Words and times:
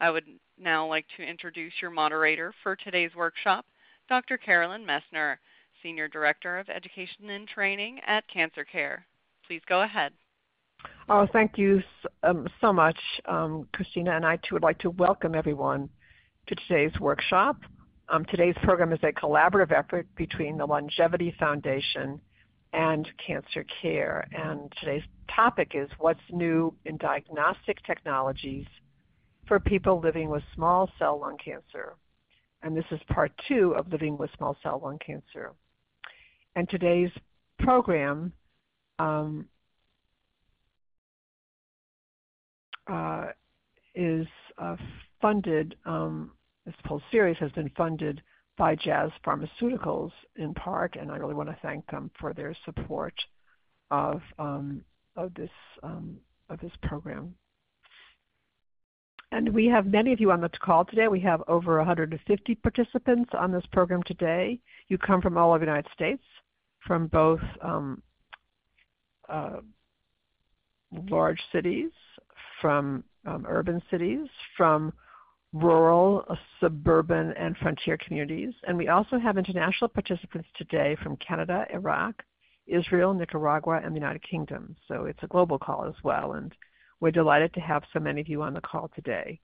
I 0.00 0.10
would 0.10 0.24
now 0.58 0.86
like 0.86 1.06
to 1.16 1.22
introduce 1.22 1.72
your 1.82 1.90
moderator 1.90 2.52
for 2.62 2.76
today's 2.76 3.14
workshop, 3.16 3.66
Dr. 4.08 4.38
Carolyn 4.38 4.86
Messner, 4.86 5.36
Senior 5.82 6.08
Director 6.08 6.58
of 6.58 6.68
Education 6.68 7.30
and 7.30 7.48
Training 7.48 8.00
at 8.06 8.28
Cancer 8.32 8.64
Care. 8.64 9.06
Please 9.46 9.62
go 9.68 9.82
ahead. 9.82 10.12
Oh, 11.08 11.26
thank 11.32 11.58
you 11.58 11.82
um, 12.22 12.46
so 12.60 12.72
much, 12.72 12.98
um, 13.26 13.66
Christina, 13.72 14.12
and 14.12 14.24
I 14.24 14.36
too 14.36 14.54
would 14.54 14.62
like 14.62 14.78
to 14.80 14.90
welcome 14.90 15.34
everyone 15.34 15.88
to 16.46 16.54
today's 16.54 16.98
workshop. 17.00 17.56
Um, 18.08 18.24
today's 18.26 18.54
program 18.62 18.92
is 18.92 19.00
a 19.02 19.12
collaborative 19.12 19.72
effort 19.72 20.06
between 20.16 20.58
the 20.58 20.66
LUNGevity 20.66 21.36
Foundation 21.38 22.20
and 22.72 23.08
Cancer 23.26 23.64
Care, 23.82 24.28
and 24.32 24.72
today's 24.78 25.02
topic 25.34 25.72
is 25.74 25.88
what's 25.98 26.20
new 26.30 26.72
in 26.84 26.96
diagnostic 26.98 27.84
technologies 27.84 28.66
for 29.48 29.58
people 29.58 30.00
living 30.00 30.28
with 30.28 30.42
small 30.54 30.90
cell 30.98 31.18
lung 31.18 31.36
cancer. 31.42 31.94
And 32.62 32.76
this 32.76 32.84
is 32.90 33.00
part 33.08 33.32
two 33.48 33.74
of 33.76 33.90
living 33.90 34.18
with 34.18 34.30
small 34.36 34.56
cell 34.62 34.80
lung 34.84 34.98
cancer. 35.04 35.52
And 36.54 36.68
today's 36.68 37.10
program 37.58 38.32
um, 38.98 39.46
uh, 42.90 43.26
is 43.94 44.26
uh, 44.58 44.76
funded, 45.20 45.76
um, 45.84 46.32
this 46.66 46.74
whole 46.84 47.02
series 47.10 47.36
has 47.38 47.50
been 47.52 47.70
funded 47.76 48.22
by 48.56 48.74
Jazz 48.74 49.10
Pharmaceuticals 49.24 50.10
in 50.36 50.52
part, 50.54 50.96
and 50.96 51.12
I 51.12 51.16
really 51.16 51.34
want 51.34 51.48
to 51.48 51.56
thank 51.62 51.86
them 51.90 52.10
for 52.18 52.34
their 52.34 52.56
support 52.64 53.14
of, 53.90 54.20
um, 54.38 54.82
of, 55.16 55.32
this, 55.34 55.50
um, 55.82 56.16
of 56.50 56.58
this 56.60 56.72
program. 56.82 57.34
And 59.30 59.52
we 59.52 59.66
have 59.66 59.86
many 59.86 60.12
of 60.12 60.20
you 60.20 60.32
on 60.32 60.40
the 60.40 60.48
call 60.48 60.84
today. 60.84 61.08
We 61.08 61.20
have 61.20 61.42
over 61.48 61.76
150 61.78 62.54
participants 62.56 63.30
on 63.38 63.52
this 63.52 63.64
program 63.72 64.02
today. 64.04 64.58
You 64.88 64.96
come 64.96 65.20
from 65.20 65.36
all 65.36 65.50
over 65.50 65.58
the 65.58 65.70
United 65.70 65.90
States, 65.92 66.22
from 66.86 67.08
both 67.08 67.40
um, 67.60 68.02
uh, 69.28 69.58
large 71.10 71.40
cities, 71.52 71.90
from 72.60 73.04
um, 73.26 73.44
urban 73.46 73.82
cities, 73.90 74.26
from 74.56 74.92
rural, 75.52 76.24
suburban, 76.60 77.32
and 77.32 77.56
frontier 77.58 77.98
communities. 77.98 78.54
And 78.66 78.78
we 78.78 78.88
also 78.88 79.18
have 79.18 79.36
international 79.36 79.88
participants 79.88 80.48
today 80.56 80.96
from 81.02 81.16
Canada, 81.16 81.66
Iraq, 81.72 82.22
Israel, 82.66 83.12
Nicaragua, 83.12 83.80
and 83.84 83.94
the 83.94 84.00
United 84.00 84.22
Kingdom. 84.22 84.76
So 84.88 85.04
it's 85.04 85.22
a 85.22 85.26
global 85.26 85.58
call 85.58 85.84
as 85.84 85.94
well. 86.02 86.32
And 86.32 86.54
we're 87.00 87.10
delighted 87.10 87.52
to 87.54 87.60
have 87.60 87.82
so 87.92 88.00
many 88.00 88.20
of 88.20 88.28
you 88.28 88.42
on 88.42 88.54
the 88.54 88.60
call 88.60 88.90
today. 88.94 89.40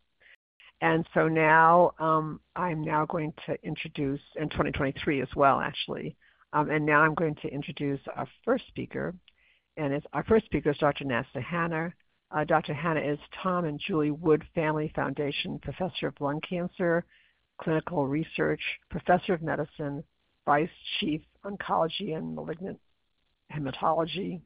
And 0.81 1.07
so 1.15 1.29
now 1.29 1.93
um, 1.99 2.41
I'm 2.57 2.83
now 2.83 3.07
going 3.07 3.33
to 3.47 3.57
introduce, 3.63 4.21
in 4.37 4.49
2023 4.51 5.23
as 5.23 5.29
well 5.37 5.61
actually, 5.61 6.17
um, 6.53 6.71
and 6.71 6.85
now 6.85 7.01
I'm 7.01 7.15
going 7.15 7.37
to 7.37 7.49
introduce 7.49 8.01
our 8.17 8.29
first 8.45 8.67
speaker. 8.69 9.14
And 9.77 10.01
our 10.13 10.25
first 10.25 10.47
speaker 10.47 10.70
is 10.70 10.79
Dr. 10.79 11.05
Nasser 11.05 11.41
Hanna. 11.41 11.93
Uh, 12.31 12.45
Dr. 12.45 12.75
Hanna 12.75 13.01
is 13.01 13.19
Tom 13.43 13.64
and 13.64 13.81
Julie 13.87 14.11
Wood 14.11 14.45
Family 14.55 14.93
Foundation 14.95 15.59
Professor 15.61 16.09
of 16.09 16.20
Lung 16.20 16.41
Cancer, 16.48 17.05
Clinical 17.61 18.07
Research, 18.07 18.61
Professor 18.91 19.35
of 19.35 19.43
Medicine, 19.43 20.03
Vice 20.45 20.69
Chief 20.98 21.20
Oncology 21.45 22.17
and 22.17 22.35
Malignant 22.35 22.79
Hematology, 23.53 24.41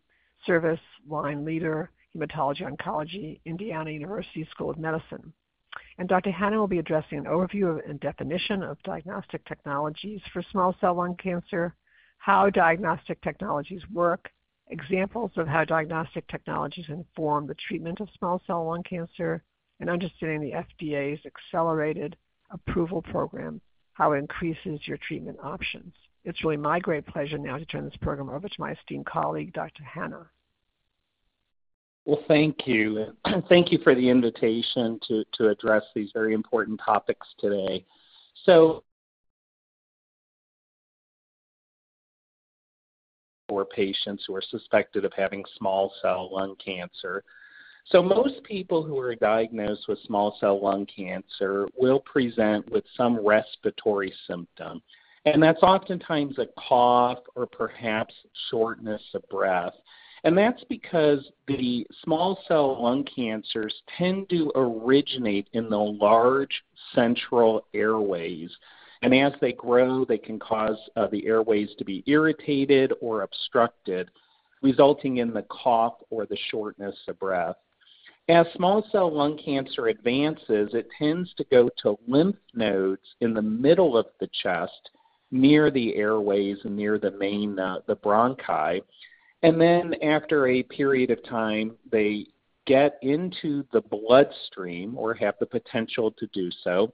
Service 0.46 0.80
Line 1.08 1.44
Leader, 1.44 1.90
Hematology 2.16 2.62
Oncology, 2.62 3.40
Indiana 3.44 3.90
University 3.90 4.46
School 4.50 4.70
of 4.70 4.78
Medicine. 4.78 5.32
And 5.98 6.08
Dr. 6.08 6.30
Hanna 6.30 6.58
will 6.58 6.66
be 6.66 6.78
addressing 6.78 7.18
an 7.18 7.24
overview 7.24 7.80
and 7.88 8.00
definition 8.00 8.62
of 8.62 8.82
diagnostic 8.82 9.44
technologies 9.46 10.20
for 10.32 10.42
small 10.50 10.74
cell 10.80 10.94
lung 10.94 11.16
cancer, 11.16 11.74
how 12.18 12.50
diagnostic 12.50 13.20
technologies 13.20 13.82
work, 13.92 14.30
examples 14.68 15.30
of 15.36 15.46
how 15.46 15.64
diagnostic 15.64 16.26
technologies 16.28 16.86
inform 16.88 17.46
the 17.46 17.54
treatment 17.54 18.00
of 18.00 18.08
small 18.18 18.40
cell 18.46 18.66
lung 18.66 18.82
cancer, 18.82 19.42
and 19.80 19.90
understanding 19.90 20.40
the 20.40 20.84
FDA's 20.84 21.20
accelerated 21.24 22.16
approval 22.50 23.02
program, 23.02 23.60
how 23.92 24.12
it 24.12 24.18
increases 24.18 24.80
your 24.86 24.98
treatment 24.98 25.38
options. 25.42 25.92
It's 26.24 26.42
really 26.42 26.56
my 26.56 26.80
great 26.80 27.06
pleasure 27.06 27.38
now 27.38 27.58
to 27.58 27.66
turn 27.66 27.84
this 27.84 27.96
program 28.00 28.28
over 28.28 28.48
to 28.48 28.60
my 28.60 28.72
esteemed 28.72 29.06
colleague, 29.06 29.52
Dr. 29.52 29.84
Hanna. 29.84 30.28
Well, 32.08 32.24
thank 32.26 32.66
you. 32.66 33.14
thank 33.50 33.70
you 33.70 33.80
for 33.84 33.94
the 33.94 34.08
invitation 34.08 34.98
to, 35.08 35.24
to 35.34 35.50
address 35.50 35.82
these 35.94 36.08
very 36.14 36.32
important 36.32 36.80
topics 36.82 37.26
today. 37.38 37.84
So, 38.44 38.82
for 43.46 43.66
patients 43.66 44.24
who 44.26 44.34
are 44.34 44.42
suspected 44.50 45.04
of 45.04 45.12
having 45.14 45.44
small 45.58 45.92
cell 46.00 46.30
lung 46.32 46.56
cancer. 46.64 47.24
So, 47.88 48.02
most 48.02 48.42
people 48.42 48.82
who 48.82 48.98
are 48.98 49.14
diagnosed 49.14 49.86
with 49.86 49.98
small 50.06 50.34
cell 50.40 50.62
lung 50.62 50.86
cancer 50.86 51.68
will 51.76 52.00
present 52.00 52.70
with 52.70 52.84
some 52.96 53.18
respiratory 53.22 54.14
symptom. 54.26 54.80
And 55.26 55.42
that's 55.42 55.62
oftentimes 55.62 56.38
a 56.38 56.46
cough 56.58 57.18
or 57.36 57.46
perhaps 57.46 58.14
shortness 58.50 59.02
of 59.12 59.28
breath. 59.28 59.74
And 60.24 60.36
that's 60.36 60.64
because 60.68 61.24
the 61.46 61.86
small 62.02 62.38
cell 62.48 62.82
lung 62.82 63.04
cancers 63.04 63.74
tend 63.96 64.28
to 64.30 64.50
originate 64.54 65.48
in 65.52 65.70
the 65.70 65.78
large 65.78 66.62
central 66.94 67.64
airways. 67.74 68.50
And 69.02 69.14
as 69.14 69.32
they 69.40 69.52
grow, 69.52 70.04
they 70.04 70.18
can 70.18 70.38
cause 70.38 70.78
uh, 70.96 71.06
the 71.06 71.24
airways 71.26 71.70
to 71.78 71.84
be 71.84 72.02
irritated 72.06 72.92
or 73.00 73.22
obstructed, 73.22 74.10
resulting 74.60 75.18
in 75.18 75.32
the 75.32 75.46
cough 75.48 75.94
or 76.10 76.26
the 76.26 76.38
shortness 76.50 76.96
of 77.06 77.18
breath. 77.20 77.56
As 78.28 78.46
small 78.54 78.84
cell 78.92 79.10
lung 79.10 79.38
cancer 79.38 79.86
advances, 79.86 80.74
it 80.74 80.88
tends 80.98 81.32
to 81.34 81.44
go 81.44 81.70
to 81.82 81.98
lymph 82.06 82.36
nodes 82.54 83.14
in 83.20 83.32
the 83.32 83.40
middle 83.40 83.96
of 83.96 84.06
the 84.20 84.28
chest, 84.42 84.90
near 85.30 85.70
the 85.70 85.94
airways 85.96 86.58
and 86.64 86.76
near 86.76 86.98
the 86.98 87.12
main 87.12 87.58
uh, 87.58 87.78
the 87.86 87.96
bronchi. 87.96 88.82
And 89.42 89.60
then 89.60 89.94
after 90.02 90.48
a 90.48 90.62
period 90.62 91.10
of 91.10 91.22
time, 91.24 91.76
they 91.90 92.26
get 92.66 92.98
into 93.02 93.64
the 93.72 93.80
bloodstream 93.80 94.96
or 94.98 95.14
have 95.14 95.34
the 95.40 95.46
potential 95.46 96.10
to 96.12 96.26
do 96.28 96.50
so 96.62 96.92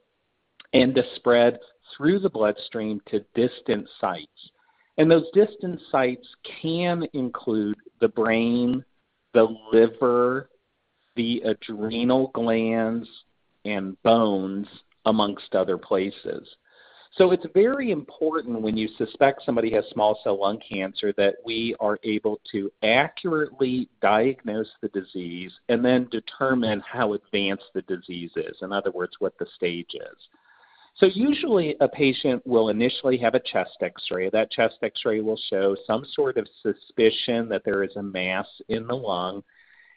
and 0.73 0.95
to 0.95 1.03
spread 1.17 1.59
through 1.97 2.19
the 2.21 2.31
bloodstream 2.31 3.01
to 3.07 3.25
distant 3.35 3.89
sites. 4.01 4.51
And 4.99 5.11
those 5.11 5.27
distant 5.33 5.81
sites 5.91 6.27
can 6.63 7.07
include 7.15 7.77
the 8.01 8.09
brain, 8.09 8.85
the 9.33 9.49
liver, 9.73 10.51
the 11.17 11.43
adrenal 11.45 12.29
glands, 12.35 13.09
and 13.65 14.01
bones, 14.03 14.67
amongst 15.07 15.55
other 15.55 15.79
places. 15.79 16.49
So 17.17 17.31
it's 17.31 17.47
very 17.55 17.93
important 17.93 18.61
when 18.61 18.77
you 18.77 18.89
suspect 18.99 19.45
somebody 19.45 19.71
has 19.73 19.85
small 19.93 20.19
cell 20.25 20.41
lung 20.41 20.59
cancer 20.69 21.13
that 21.17 21.37
we 21.45 21.77
are 21.79 21.97
able 22.03 22.41
to 22.51 22.73
accurately 22.83 23.89
diagnose 24.03 24.71
the 24.81 24.89
disease 24.89 25.53
and 25.69 25.85
then 25.85 26.09
determine 26.11 26.81
how 26.81 27.13
advanced 27.13 27.67
the 27.73 27.83
disease 27.83 28.33
is. 28.35 28.57
In 28.63 28.73
other 28.73 28.91
words, 28.91 29.13
what 29.21 29.39
the 29.39 29.47
stage 29.55 29.91
is. 29.95 30.29
So 30.97 31.07
usually 31.07 31.77
a 31.81 31.89
patient 31.89 32.45
will 32.45 32.69
initially 32.69 33.17
have 33.19 33.35
a 33.35 33.41
chest 33.41 33.77
x-ray. 33.81 34.31
That 34.31 34.51
chest 34.51 34.79
x-ray 34.83 35.21
will 35.21 35.41
show 35.51 35.77
some 35.87 36.05
sort 36.15 36.37
of 36.37 36.49
suspicion 36.63 37.49
that 37.49 37.63
there 37.65 37.85
is 37.85 37.95
a 37.95 38.03
mass 38.03 38.47
in 38.69 38.89
the 38.89 38.95
lung 38.95 39.43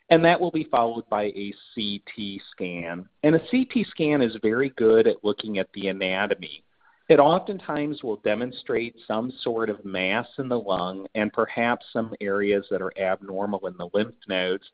and 0.10 0.24
that 0.24 0.40
will 0.40 0.52
be 0.52 0.64
followed 0.66 1.08
by 1.10 1.26
a 1.26 1.54
CT 1.76 2.42
scan. 2.52 3.08
And 3.24 3.36
a 3.36 3.40
CT 3.40 3.88
scan 3.90 4.22
is 4.22 4.38
very 4.42 4.70
good 4.70 5.08
at 5.08 5.24
looking 5.24 5.58
at 5.58 5.68
the 5.74 5.90
anatomy. 5.90 6.64
It 7.10 7.20
oftentimes 7.20 8.04
will 8.04 8.18
demonstrate 8.18 8.96
some 9.08 9.32
sort 9.42 9.70
of 9.70 9.84
mass 9.86 10.28
in 10.40 10.50
the 10.50 10.60
lung 10.60 11.08
and 11.16 11.32
perhaps 11.32 11.86
some 11.94 12.14
areas 12.20 12.66
that 12.70 12.82
are 12.82 12.98
abnormal 13.00 13.66
in 13.68 13.78
the 13.78 13.90
lymph 13.94 14.16
nodes. 14.28 14.66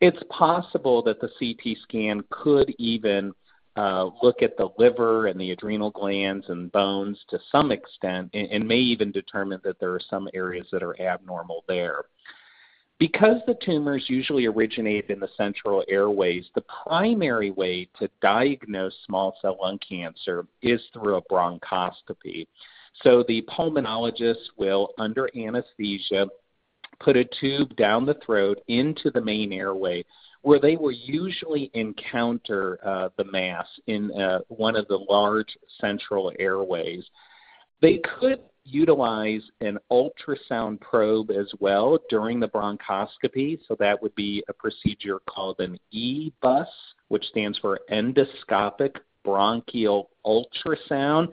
It's 0.00 0.22
possible 0.30 1.02
that 1.02 1.20
the 1.20 1.28
CT 1.38 1.76
scan 1.82 2.24
could 2.30 2.74
even 2.78 3.34
uh, 3.76 4.10
look 4.22 4.42
at 4.42 4.56
the 4.56 4.68
liver 4.78 5.26
and 5.26 5.40
the 5.40 5.50
adrenal 5.50 5.90
glands 5.90 6.46
and 6.48 6.72
bones 6.72 7.18
to 7.28 7.38
some 7.50 7.70
extent, 7.70 8.30
and, 8.34 8.48
and 8.48 8.66
may 8.66 8.78
even 8.78 9.12
determine 9.12 9.60
that 9.64 9.78
there 9.78 9.92
are 9.92 10.00
some 10.10 10.28
areas 10.34 10.66
that 10.72 10.82
are 10.82 11.00
abnormal 11.00 11.64
there. 11.68 12.04
Because 13.02 13.38
the 13.48 13.56
tumors 13.60 14.04
usually 14.06 14.46
originate 14.46 15.10
in 15.10 15.18
the 15.18 15.28
central 15.36 15.82
airways, 15.88 16.44
the 16.54 16.62
primary 16.86 17.50
way 17.50 17.88
to 17.98 18.08
diagnose 18.20 18.94
small 19.06 19.36
cell 19.42 19.58
lung 19.60 19.80
cancer 19.80 20.46
is 20.62 20.80
through 20.92 21.16
a 21.16 21.22
bronchoscopy. 21.22 22.46
So 23.02 23.24
the 23.26 23.42
pulmonologist 23.50 24.50
will, 24.56 24.90
under 24.98 25.28
anesthesia, 25.36 26.28
put 27.00 27.16
a 27.16 27.28
tube 27.40 27.74
down 27.74 28.06
the 28.06 28.20
throat 28.24 28.60
into 28.68 29.10
the 29.10 29.20
main 29.20 29.52
airway 29.52 30.04
where 30.42 30.60
they 30.60 30.76
will 30.76 30.92
usually 30.92 31.72
encounter 31.74 32.78
uh, 32.86 33.08
the 33.16 33.24
mass 33.24 33.66
in 33.88 34.12
uh, 34.12 34.38
one 34.46 34.76
of 34.76 34.86
the 34.86 35.04
large 35.10 35.58
central 35.80 36.30
airways. 36.38 37.02
They 37.80 38.00
could 38.20 38.38
utilize 38.64 39.42
an 39.60 39.78
ultrasound 39.90 40.80
probe 40.80 41.30
as 41.30 41.50
well 41.60 41.98
during 42.08 42.40
the 42.40 42.48
bronchoscopy, 42.48 43.58
so 43.66 43.76
that 43.78 44.00
would 44.00 44.14
be 44.14 44.42
a 44.48 44.52
procedure 44.52 45.20
called 45.28 45.60
an 45.60 45.78
EBUS, 45.92 46.66
which 47.08 47.24
stands 47.26 47.58
for 47.58 47.80
endoscopic 47.90 48.96
bronchial 49.24 50.10
ultrasound. 50.26 51.28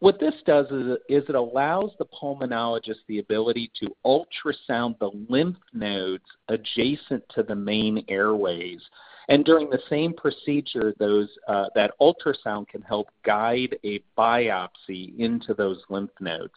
What 0.00 0.18
this 0.18 0.34
does 0.46 0.66
is, 0.66 0.96
is 1.08 1.22
it 1.28 1.36
allows 1.36 1.90
the 1.98 2.06
pulmonologist 2.06 2.98
the 3.06 3.20
ability 3.20 3.70
to 3.80 3.94
ultrasound 4.04 4.98
the 4.98 5.12
lymph 5.28 5.58
nodes 5.72 6.24
adjacent 6.48 7.22
to 7.36 7.44
the 7.44 7.54
main 7.54 8.04
airways. 8.08 8.80
And 9.28 9.44
during 9.44 9.70
the 9.70 9.80
same 9.88 10.14
procedure, 10.14 10.94
those 10.98 11.28
uh, 11.48 11.66
that 11.74 11.92
ultrasound 12.00 12.68
can 12.68 12.82
help 12.82 13.08
guide 13.24 13.78
a 13.84 14.02
biopsy 14.18 15.18
into 15.18 15.54
those 15.54 15.80
lymph 15.88 16.10
nodes. 16.20 16.54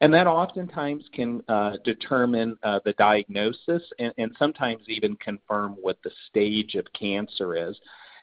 And 0.00 0.14
that 0.14 0.26
oftentimes 0.26 1.04
can 1.12 1.42
uh, 1.48 1.72
determine 1.84 2.56
uh, 2.62 2.80
the 2.84 2.92
diagnosis 2.94 3.82
and, 3.98 4.12
and 4.16 4.34
sometimes 4.38 4.82
even 4.86 5.16
confirm 5.16 5.76
what 5.80 5.98
the 6.04 6.10
stage 6.28 6.76
of 6.76 6.86
cancer 6.92 7.56
is. 7.56 7.76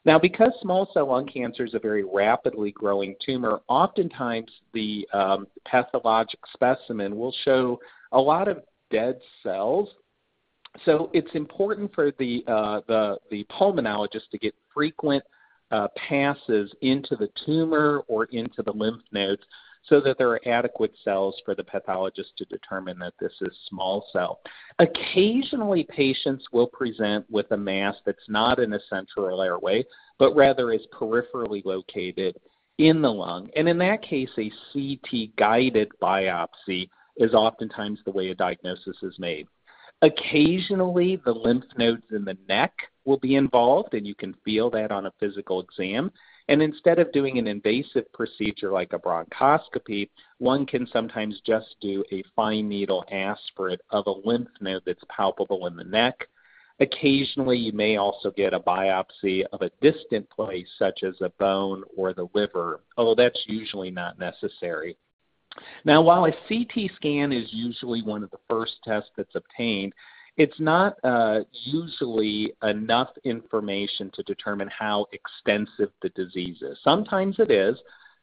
Now, 0.06 0.18
because 0.20 0.52
small 0.62 0.88
cell 0.94 1.08
lung 1.08 1.26
cancer 1.26 1.64
is 1.64 1.74
a 1.74 1.80
very 1.80 2.04
rapidly 2.04 2.70
growing 2.70 3.16
tumor, 3.24 3.60
oftentimes 3.68 4.50
the 4.72 5.06
um, 5.12 5.48
pathologic 5.64 6.38
specimen 6.52 7.16
will 7.18 7.34
show 7.44 7.80
a 8.12 8.20
lot 8.20 8.46
of 8.46 8.62
dead 8.90 9.18
cells. 9.42 9.88
So 10.84 11.10
it's 11.12 11.34
important 11.34 11.94
for 11.94 12.12
the 12.18 12.44
uh, 12.46 12.80
the, 12.86 13.18
the 13.30 13.44
pulmonologist 13.44 14.28
to 14.32 14.38
get 14.38 14.54
frequent 14.72 15.22
uh, 15.70 15.88
passes 15.96 16.72
into 16.82 17.16
the 17.16 17.28
tumor 17.44 18.04
or 18.08 18.24
into 18.26 18.62
the 18.62 18.72
lymph 18.72 19.02
nodes 19.12 19.42
so 19.88 20.00
that 20.00 20.18
there 20.18 20.28
are 20.30 20.48
adequate 20.48 20.92
cells 21.04 21.40
for 21.44 21.54
the 21.54 21.62
pathologist 21.62 22.30
to 22.36 22.44
determine 22.46 22.98
that 22.98 23.14
this 23.20 23.32
is 23.40 23.56
small 23.68 24.06
cell. 24.12 24.40
Occasionally, 24.78 25.86
patients 25.88 26.44
will 26.52 26.66
present 26.66 27.24
with 27.30 27.50
a 27.52 27.56
mass 27.56 27.94
that's 28.04 28.28
not 28.28 28.58
in 28.58 28.72
a 28.72 28.80
central 28.90 29.40
airway, 29.40 29.84
but 30.18 30.34
rather 30.34 30.72
is 30.72 30.86
peripherally 30.92 31.64
located 31.64 32.36
in 32.78 33.00
the 33.00 33.10
lung. 33.10 33.48
And 33.56 33.68
in 33.68 33.78
that 33.78 34.02
case, 34.02 34.30
a 34.38 34.50
CT 34.72 35.36
guided 35.36 35.90
biopsy 36.02 36.88
is 37.16 37.32
oftentimes 37.32 38.00
the 38.04 38.10
way 38.10 38.30
a 38.30 38.34
diagnosis 38.34 38.96
is 39.02 39.18
made. 39.18 39.46
Occasionally, 40.02 41.16
the 41.24 41.32
lymph 41.32 41.64
nodes 41.78 42.04
in 42.10 42.24
the 42.24 42.36
neck 42.48 42.72
will 43.06 43.18
be 43.18 43.36
involved, 43.36 43.94
and 43.94 44.06
you 44.06 44.14
can 44.14 44.34
feel 44.44 44.68
that 44.70 44.92
on 44.92 45.06
a 45.06 45.12
physical 45.18 45.60
exam. 45.60 46.12
And 46.48 46.62
instead 46.62 46.98
of 46.98 47.10
doing 47.12 47.38
an 47.38 47.46
invasive 47.46 48.12
procedure 48.12 48.70
like 48.70 48.92
a 48.92 48.98
bronchoscopy, 48.98 50.10
one 50.38 50.66
can 50.66 50.86
sometimes 50.86 51.40
just 51.46 51.76
do 51.80 52.04
a 52.12 52.22
fine 52.34 52.68
needle 52.68 53.04
aspirate 53.10 53.80
of 53.90 54.06
a 54.06 54.28
lymph 54.28 54.48
node 54.60 54.82
that's 54.84 55.02
palpable 55.08 55.66
in 55.66 55.76
the 55.76 55.84
neck. 55.84 56.28
Occasionally, 56.78 57.56
you 57.56 57.72
may 57.72 57.96
also 57.96 58.30
get 58.30 58.52
a 58.52 58.60
biopsy 58.60 59.44
of 59.52 59.62
a 59.62 59.70
distant 59.80 60.28
place, 60.28 60.68
such 60.78 61.04
as 61.04 61.14
a 61.22 61.30
bone 61.38 61.82
or 61.96 62.12
the 62.12 62.28
liver, 62.34 62.82
although 62.98 63.14
that's 63.14 63.42
usually 63.46 63.90
not 63.90 64.18
necessary. 64.18 64.96
Now, 65.84 66.02
while 66.02 66.24
a 66.26 66.32
CT 66.48 66.90
scan 66.96 67.32
is 67.32 67.48
usually 67.52 68.02
one 68.02 68.22
of 68.22 68.30
the 68.30 68.38
first 68.48 68.74
tests 68.84 69.10
that's 69.16 69.34
obtained, 69.34 69.92
it's 70.36 70.58
not 70.60 70.96
uh, 71.02 71.40
usually 71.64 72.52
enough 72.62 73.08
information 73.24 74.10
to 74.14 74.22
determine 74.24 74.68
how 74.68 75.06
extensive 75.12 75.90
the 76.02 76.10
disease 76.10 76.58
is. 76.60 76.78
Sometimes 76.84 77.36
it 77.38 77.50
is. 77.50 77.78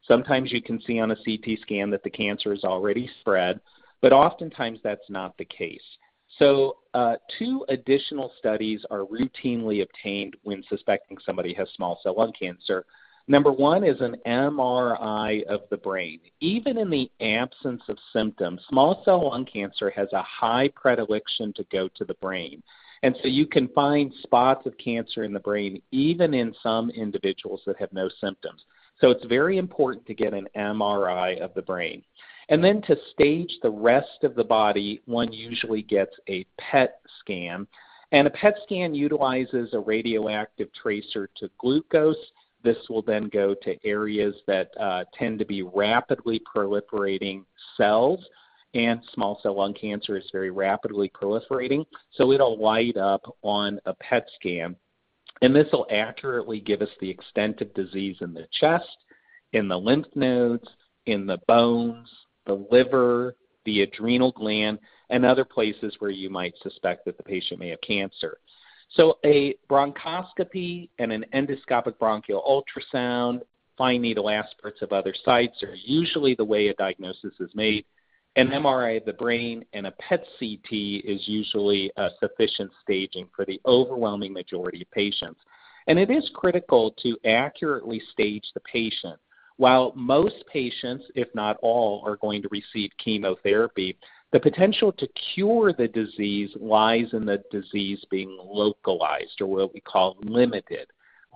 Sometimes 0.07 0.51
you 0.51 0.61
can 0.61 0.81
see 0.81 0.99
on 0.99 1.11
a 1.11 1.15
CT 1.15 1.59
scan 1.61 1.89
that 1.89 2.03
the 2.03 2.09
cancer 2.09 2.53
is 2.53 2.63
already 2.63 3.09
spread, 3.21 3.59
but 4.01 4.13
oftentimes 4.13 4.79
that's 4.83 5.09
not 5.09 5.35
the 5.37 5.45
case. 5.45 5.81
So, 6.39 6.77
uh, 6.93 7.15
two 7.37 7.65
additional 7.69 8.31
studies 8.39 8.83
are 8.89 9.05
routinely 9.05 9.83
obtained 9.83 10.35
when 10.43 10.63
suspecting 10.67 11.17
somebody 11.25 11.53
has 11.53 11.69
small 11.75 11.99
cell 12.01 12.15
lung 12.17 12.33
cancer. 12.39 12.85
Number 13.27 13.51
one 13.53 13.85
is 13.85 14.01
an 14.01 14.17
MRI 14.27 15.43
of 15.43 15.61
the 15.69 15.77
brain. 15.77 16.19
Even 16.41 16.77
in 16.77 16.89
the 16.89 17.09
absence 17.21 17.81
of 17.87 17.97
symptoms, 18.11 18.61
small 18.67 19.01
cell 19.05 19.29
lung 19.29 19.45
cancer 19.45 19.89
has 19.91 20.09
a 20.11 20.21
high 20.21 20.69
predilection 20.75 21.53
to 21.53 21.65
go 21.71 21.87
to 21.95 22.03
the 22.03 22.15
brain. 22.15 22.61
And 23.01 23.15
so 23.21 23.29
you 23.29 23.45
can 23.45 23.69
find 23.69 24.13
spots 24.23 24.65
of 24.65 24.77
cancer 24.77 25.23
in 25.23 25.33
the 25.33 25.39
brain 25.39 25.81
even 25.91 26.33
in 26.33 26.53
some 26.61 26.89
individuals 26.89 27.61
that 27.65 27.79
have 27.79 27.93
no 27.93 28.09
symptoms. 28.19 28.63
So 28.99 29.09
it's 29.09 29.25
very 29.25 29.57
important 29.57 30.05
to 30.07 30.13
get 30.13 30.33
an 30.33 30.47
MRI 30.55 31.39
of 31.39 31.53
the 31.53 31.61
brain. 31.61 32.03
And 32.49 32.61
then 32.61 32.81
to 32.83 32.97
stage 33.13 33.51
the 33.61 33.71
rest 33.71 34.23
of 34.23 34.35
the 34.35 34.43
body, 34.43 35.01
one 35.05 35.31
usually 35.31 35.81
gets 35.81 36.15
a 36.29 36.45
PET 36.59 36.99
scan. 37.19 37.67
And 38.11 38.27
a 38.27 38.31
PET 38.31 38.55
scan 38.63 38.93
utilizes 38.93 39.73
a 39.73 39.79
radioactive 39.79 40.67
tracer 40.73 41.29
to 41.37 41.49
glucose 41.57 42.17
this 42.63 42.77
will 42.89 43.01
then 43.01 43.29
go 43.31 43.53
to 43.53 43.85
areas 43.85 44.35
that 44.47 44.71
uh, 44.79 45.03
tend 45.17 45.39
to 45.39 45.45
be 45.45 45.63
rapidly 45.63 46.41
proliferating 46.55 47.43
cells, 47.77 48.23
and 48.73 49.01
small 49.13 49.39
cell 49.43 49.57
lung 49.57 49.73
cancer 49.73 50.17
is 50.17 50.29
very 50.31 50.49
rapidly 50.49 51.09
proliferating. 51.09 51.85
So 52.13 52.31
it'll 52.31 52.59
light 52.59 52.97
up 52.97 53.21
on 53.41 53.79
a 53.85 53.93
PET 53.93 54.27
scan. 54.35 54.75
And 55.41 55.55
this 55.55 55.67
will 55.71 55.87
accurately 55.91 56.59
give 56.59 56.81
us 56.81 56.89
the 56.99 57.09
extent 57.09 57.61
of 57.61 57.73
disease 57.73 58.17
in 58.21 58.33
the 58.33 58.47
chest, 58.59 58.97
in 59.51 59.67
the 59.67 59.77
lymph 59.77 60.07
nodes, 60.15 60.67
in 61.05 61.25
the 61.25 61.39
bones, 61.47 62.07
the 62.45 62.65
liver, 62.71 63.35
the 63.65 63.81
adrenal 63.81 64.31
gland, 64.31 64.79
and 65.09 65.25
other 65.25 65.45
places 65.45 65.95
where 65.99 66.11
you 66.11 66.29
might 66.29 66.53
suspect 66.63 67.05
that 67.05 67.17
the 67.17 67.23
patient 67.23 67.59
may 67.59 67.69
have 67.69 67.81
cancer. 67.81 68.37
So 68.91 69.17
a 69.25 69.55
bronchoscopy 69.69 70.89
and 70.99 71.11
an 71.11 71.25
endoscopic 71.33 71.97
bronchial 71.97 72.43
ultrasound, 72.93 73.41
fine 73.77 74.01
needle 74.01 74.29
aspirates 74.29 74.81
of 74.81 74.91
other 74.91 75.15
sites 75.25 75.63
are 75.63 75.75
usually 75.75 76.35
the 76.35 76.45
way 76.45 76.67
a 76.67 76.73
diagnosis 76.75 77.33
is 77.39 77.49
made. 77.55 77.85
An 78.35 78.47
MRI 78.47 78.97
of 78.97 79.05
the 79.05 79.13
brain 79.13 79.63
and 79.73 79.85
a 79.85 79.91
PET 79.91 80.25
CT 80.39 80.71
is 80.71 81.27
usually 81.27 81.91
a 81.97 82.09
sufficient 82.19 82.71
staging 82.81 83.27
for 83.35 83.45
the 83.45 83.61
overwhelming 83.65 84.33
majority 84.33 84.81
of 84.81 84.91
patients. 84.91 85.39
And 85.87 85.99
it 85.99 86.09
is 86.09 86.29
critical 86.33 86.95
to 87.03 87.17
accurately 87.25 88.01
stage 88.11 88.45
the 88.53 88.61
patient. 88.61 89.19
While 89.57 89.93
most 89.95 90.43
patients, 90.51 91.05
if 91.13 91.27
not 91.35 91.57
all, 91.61 92.01
are 92.05 92.15
going 92.17 92.41
to 92.41 92.49
receive 92.49 92.89
chemotherapy, 92.97 93.97
the 94.33 94.39
potential 94.39 94.91
to 94.91 95.07
cure 95.35 95.71
the 95.71 95.87
disease 95.87 96.49
lies 96.59 97.05
in 97.13 97.23
the 97.23 97.41
disease 97.51 98.03
being 98.09 98.35
localized, 98.43 99.39
or 99.39 99.45
what 99.45 99.73
we 99.73 99.79
call 99.79 100.17
limited, 100.23 100.87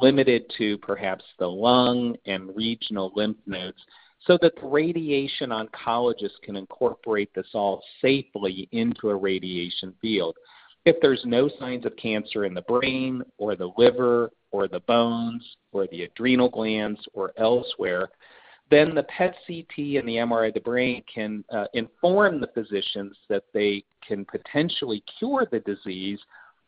limited 0.02 0.52
to 0.58 0.80
perhaps 0.80 1.24
the 1.38 1.48
lung 1.48 2.16
and 2.26 2.54
regional 2.56 3.12
lymph 3.16 3.38
nodes, 3.46 3.78
so 4.26 4.36
that 4.42 4.54
the 4.60 4.68
radiation 4.68 5.52
oncologist 5.52 6.42
can 6.42 6.56
incorporate 6.56 7.30
this 7.36 7.48
all 7.54 7.84
safely 8.02 8.68
into 8.72 9.12
a 9.12 9.16
radiation 9.16 9.94
field. 10.02 10.36
If 10.84 10.96
there's 11.00 11.22
no 11.24 11.50
signs 11.60 11.86
of 11.86 11.96
cancer 11.98 12.46
in 12.46 12.56
the 12.56 12.64
brain 12.64 13.22
or 13.38 13.56
the 13.56 13.72
liver 13.78 14.32
or 14.52 14.68
the 14.68 14.80
bones 14.82 15.44
or 15.72 15.86
the 15.88 16.04
adrenal 16.04 16.50
glands 16.50 17.00
or 17.14 17.32
elsewhere, 17.38 18.10
then 18.70 18.94
the 18.94 19.04
PET 19.04 19.36
CT 19.46 19.78
and 19.78 20.08
the 20.08 20.18
MRI 20.18 20.50
of 20.50 20.54
the 20.54 20.60
brain 20.60 21.04
can 21.14 21.44
uh, 21.52 21.66
inform 21.74 22.40
the 22.40 22.50
physicians 22.54 23.16
that 23.30 23.44
they 23.54 23.84
can 24.06 24.26
potentially 24.26 25.04
cure 25.20 25.48
the 25.52 25.60
disease 25.62 26.20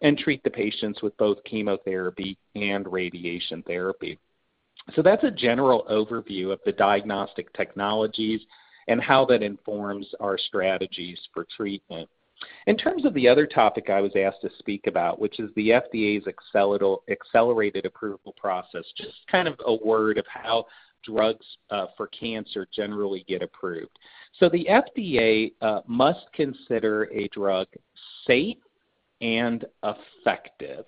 and 0.02 0.18
treat 0.18 0.42
the 0.44 0.50
patients 0.50 1.02
with 1.02 1.16
both 1.18 1.44
chemotherapy 1.44 2.38
and 2.56 2.92
radiation 2.92 3.62
therapy. 3.64 4.18
So 4.96 5.02
that's 5.02 5.24
a 5.24 5.32
general 5.32 5.86
overview 5.92 6.54
of 6.54 6.60
the 6.66 6.72
diagnostic 6.72 7.52
technologies 7.54 8.42
and 8.88 9.02
how 9.02 9.26
that 9.26 9.44
informs 9.44 10.08
our 10.20 10.38
strategies 10.38 11.20
for 11.34 11.46
treatment. 11.56 12.10
In 12.68 12.78
terms 12.78 13.06
of 13.06 13.14
the 13.14 13.28
other 13.28 13.46
topic 13.46 13.90
I 13.90 14.00
was 14.00 14.14
asked 14.16 14.42
to 14.42 14.50
speak 14.60 14.88
about, 14.88 15.20
which 15.20 15.40
is 15.40 15.50
the 15.56 15.70
FDA's 15.70 16.26
accelerated 17.10 17.86
approval 17.86 18.34
process, 18.38 18.86
just 18.96 19.16
kind 19.30 19.48
of 19.48 19.60
a 19.66 19.76
word 19.86 20.18
of 20.18 20.26
how 20.28 20.66
drugs 21.04 21.46
uh, 21.70 21.88
for 21.98 22.08
cancer 22.08 22.68
generally 22.74 23.26
get 23.28 23.42
approved. 23.42 23.98
So 24.40 24.50
the 24.50 24.68
FDA 24.70 25.54
uh, 25.62 25.82
must 25.88 26.32
consider 26.34 27.06
a 27.14 27.28
drug 27.30 27.68
safe 28.26 28.58
and 29.22 29.66
effective. 29.84 30.86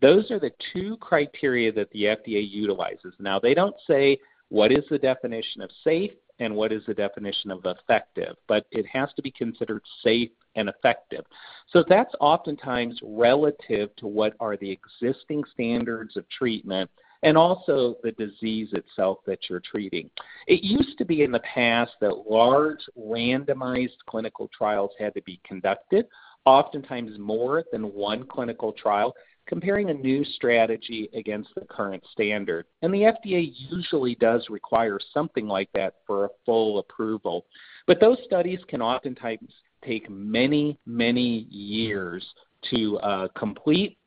Those 0.00 0.30
are 0.30 0.38
the 0.38 0.52
two 0.72 0.96
criteria 0.98 1.72
that 1.72 1.90
the 1.90 2.04
FDA 2.04 2.48
utilizes. 2.48 3.14
Now, 3.18 3.38
they 3.38 3.54
don't 3.54 3.76
say 3.86 4.18
what 4.48 4.72
is 4.72 4.84
the 4.90 4.98
definition 4.98 5.62
of 5.62 5.70
safe 5.82 6.12
and 6.38 6.54
what 6.54 6.72
is 6.72 6.82
the 6.86 6.94
definition 6.94 7.50
of 7.50 7.64
effective, 7.64 8.36
but 8.46 8.66
it 8.70 8.86
has 8.86 9.08
to 9.16 9.22
be 9.22 9.30
considered 9.30 9.82
safe 10.02 10.30
and 10.54 10.68
effective. 10.68 11.24
So 11.72 11.84
that's 11.88 12.14
oftentimes 12.20 12.98
relative 13.02 13.94
to 13.96 14.06
what 14.06 14.34
are 14.40 14.56
the 14.56 14.70
existing 14.70 15.44
standards 15.52 16.16
of 16.16 16.28
treatment 16.28 16.90
and 17.26 17.36
also 17.36 17.96
the 18.04 18.12
disease 18.12 18.68
itself 18.72 19.18
that 19.26 19.40
you're 19.50 19.60
treating. 19.60 20.08
It 20.46 20.62
used 20.62 20.96
to 20.98 21.04
be 21.04 21.22
in 21.22 21.32
the 21.32 21.40
past 21.40 21.90
that 22.00 22.30
large 22.30 22.78
randomized 22.96 23.98
clinical 24.08 24.48
trials 24.56 24.92
had 24.96 25.12
to 25.14 25.22
be 25.22 25.40
conducted, 25.44 26.06
oftentimes 26.44 27.18
more 27.18 27.64
than 27.72 27.92
one 27.92 28.28
clinical 28.28 28.72
trial, 28.72 29.12
comparing 29.48 29.90
a 29.90 29.94
new 29.94 30.24
strategy 30.24 31.10
against 31.14 31.50
the 31.56 31.62
current 31.62 32.04
standard. 32.12 32.64
And 32.82 32.94
the 32.94 33.12
FDA 33.12 33.52
usually 33.56 34.14
does 34.14 34.46
require 34.48 35.00
something 35.12 35.48
like 35.48 35.68
that 35.74 35.94
for 36.06 36.26
a 36.26 36.30
full 36.44 36.78
approval. 36.78 37.46
But 37.88 37.98
those 37.98 38.18
studies 38.24 38.60
can 38.68 38.80
oftentimes 38.80 39.50
take 39.84 40.08
many, 40.08 40.78
many 40.86 41.48
years 41.50 42.24
to 42.70 42.98
uh, 42.98 43.28
complete, 43.36 43.98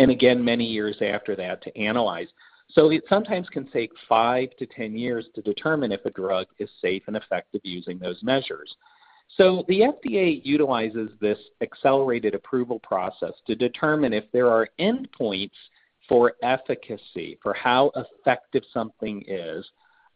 and 0.00 0.10
again, 0.10 0.44
many 0.44 0.64
years 0.64 0.96
after 1.00 1.36
that 1.36 1.62
to 1.62 1.76
analyze. 1.76 2.28
So 2.70 2.90
it 2.90 3.02
sometimes 3.08 3.48
can 3.48 3.66
take 3.70 3.90
five 4.08 4.50
to 4.58 4.66
10 4.66 4.96
years 4.96 5.26
to 5.34 5.42
determine 5.42 5.92
if 5.92 6.04
a 6.04 6.10
drug 6.10 6.46
is 6.58 6.68
safe 6.82 7.02
and 7.06 7.16
effective 7.16 7.62
using 7.64 7.98
those 7.98 8.22
measures. 8.22 8.74
So 9.36 9.64
the 9.68 9.80
FDA 9.80 10.40
utilizes 10.44 11.10
this 11.20 11.38
accelerated 11.60 12.34
approval 12.34 12.78
process 12.80 13.32
to 13.46 13.54
determine 13.54 14.12
if 14.12 14.24
there 14.32 14.48
are 14.48 14.68
endpoints 14.80 15.50
for 16.08 16.32
efficacy, 16.42 17.38
for 17.42 17.52
how 17.52 17.90
effective 17.96 18.62
something 18.72 19.22
is, 19.26 19.66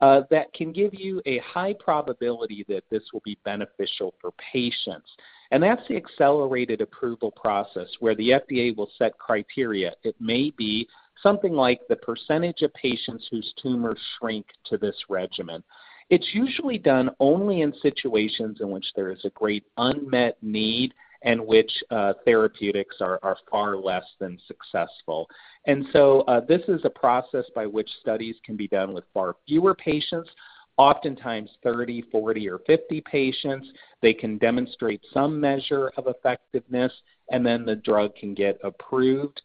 uh, 0.00 0.22
that 0.30 0.52
can 0.52 0.72
give 0.72 0.92
you 0.92 1.22
a 1.26 1.38
high 1.38 1.74
probability 1.74 2.64
that 2.68 2.82
this 2.90 3.02
will 3.12 3.22
be 3.24 3.38
beneficial 3.44 4.14
for 4.20 4.32
patients. 4.52 5.08
And 5.52 5.62
that's 5.62 5.86
the 5.86 5.96
accelerated 5.96 6.80
approval 6.80 7.30
process 7.30 7.86
where 8.00 8.16
the 8.16 8.30
FDA 8.30 8.74
will 8.74 8.90
set 8.98 9.16
criteria. 9.18 9.92
It 10.02 10.16
may 10.18 10.50
be 10.50 10.88
something 11.22 11.54
like 11.54 11.80
the 11.88 11.96
percentage 11.96 12.62
of 12.62 12.72
patients 12.74 13.26
whose 13.30 13.52
tumors 13.62 13.98
shrink 14.18 14.46
to 14.66 14.76
this 14.76 14.96
regimen. 15.08 15.62
It's 16.10 16.28
usually 16.34 16.78
done 16.78 17.10
only 17.20 17.62
in 17.62 17.72
situations 17.80 18.58
in 18.60 18.70
which 18.70 18.86
there 18.94 19.10
is 19.10 19.24
a 19.24 19.30
great 19.30 19.64
unmet 19.76 20.36
need 20.42 20.92
and 21.24 21.46
which 21.46 21.70
uh, 21.90 22.14
therapeutics 22.24 22.96
are, 23.00 23.18
are 23.22 23.36
far 23.50 23.76
less 23.76 24.04
than 24.18 24.38
successful. 24.46 25.28
And 25.66 25.86
so 25.92 26.22
uh, 26.22 26.40
this 26.40 26.62
is 26.68 26.80
a 26.84 26.90
process 26.90 27.44
by 27.54 27.66
which 27.66 27.88
studies 28.00 28.36
can 28.44 28.56
be 28.56 28.68
done 28.68 28.92
with 28.92 29.04
far 29.14 29.36
fewer 29.46 29.74
patients, 29.74 30.28
oftentimes 30.76 31.50
30, 31.62 32.02
40, 32.10 32.48
or 32.48 32.58
50 32.66 33.00
patients. 33.02 33.68
They 34.00 34.12
can 34.12 34.38
demonstrate 34.38 35.00
some 35.12 35.40
measure 35.40 35.92
of 35.96 36.08
effectiveness, 36.08 36.92
and 37.30 37.46
then 37.46 37.64
the 37.64 37.76
drug 37.76 38.14
can 38.16 38.34
get 38.34 38.58
approved. 38.64 39.40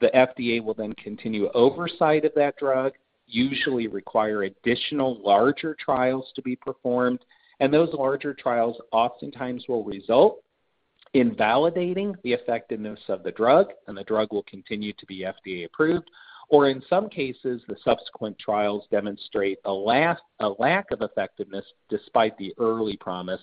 The 0.00 0.10
FDA 0.14 0.62
will 0.62 0.74
then 0.74 0.92
continue 0.94 1.48
oversight 1.54 2.24
of 2.24 2.32
that 2.34 2.56
drug 2.56 2.92
usually 3.26 3.86
require 3.86 4.42
additional 4.42 5.20
larger 5.22 5.74
trials 5.78 6.30
to 6.34 6.42
be 6.42 6.56
performed, 6.56 7.20
and 7.60 7.72
those 7.72 7.92
larger 7.94 8.34
trials 8.34 8.76
oftentimes 8.92 9.64
will 9.68 9.84
result 9.84 10.42
in 11.14 11.30
validating 11.34 12.14
the 12.22 12.32
effectiveness 12.32 12.98
of 13.08 13.22
the 13.22 13.30
drug, 13.30 13.68
and 13.86 13.96
the 13.96 14.04
drug 14.04 14.32
will 14.32 14.42
continue 14.42 14.92
to 14.94 15.06
be 15.06 15.24
FDA 15.24 15.64
approved. 15.64 16.10
Or 16.50 16.68
in 16.68 16.82
some 16.90 17.08
cases, 17.08 17.62
the 17.68 17.76
subsequent 17.84 18.38
trials 18.38 18.84
demonstrate 18.90 19.58
a, 19.64 19.72
lack, 19.72 20.18
of 20.40 21.00
effectiveness 21.00 21.64
despite 21.88 22.36
the 22.36 22.52
early 22.58 22.96
promise, 22.96 23.40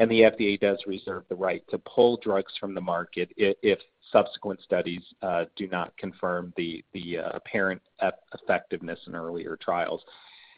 and 0.00 0.10
the 0.10 0.22
FDA 0.22 0.58
does 0.58 0.78
reserve 0.86 1.24
the 1.28 1.34
right 1.34 1.62
to 1.68 1.78
pull 1.78 2.16
drugs 2.16 2.54
from 2.58 2.74
the 2.74 2.80
market 2.80 3.30
if, 3.36 3.78
subsequent 4.10 4.60
studies 4.62 5.02
uh, 5.22 5.44
do 5.54 5.68
not 5.68 5.96
confirm 5.96 6.52
the, 6.56 6.82
uh, 6.96 7.30
apparent 7.32 7.80
effectiveness 8.34 8.98
in 9.06 9.14
earlier 9.14 9.56
trials. 9.56 10.02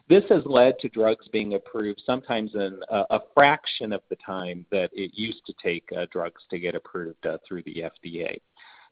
This 0.08 0.25
has 0.30 0.42
led 0.46 0.78
to 0.78 0.88
drugs 0.88 1.26
being 1.32 1.54
approved 1.54 2.02
sometimes 2.06 2.54
in 2.54 2.80
a, 2.88 3.20
fraction 3.34 3.92
of 3.92 4.00
the 4.08 4.16
time 4.25 4.64
that 4.70 4.90
it 4.94 5.11
used 5.12 5.44
to 5.46 5.52
take 5.62 5.87
uh, 5.94 6.06
drugs 6.11 6.40
to 6.50 6.58
get 6.58 6.75
approved 6.75 7.26
through 7.46 7.62
the 7.64 7.84
FDA. 8.04 8.40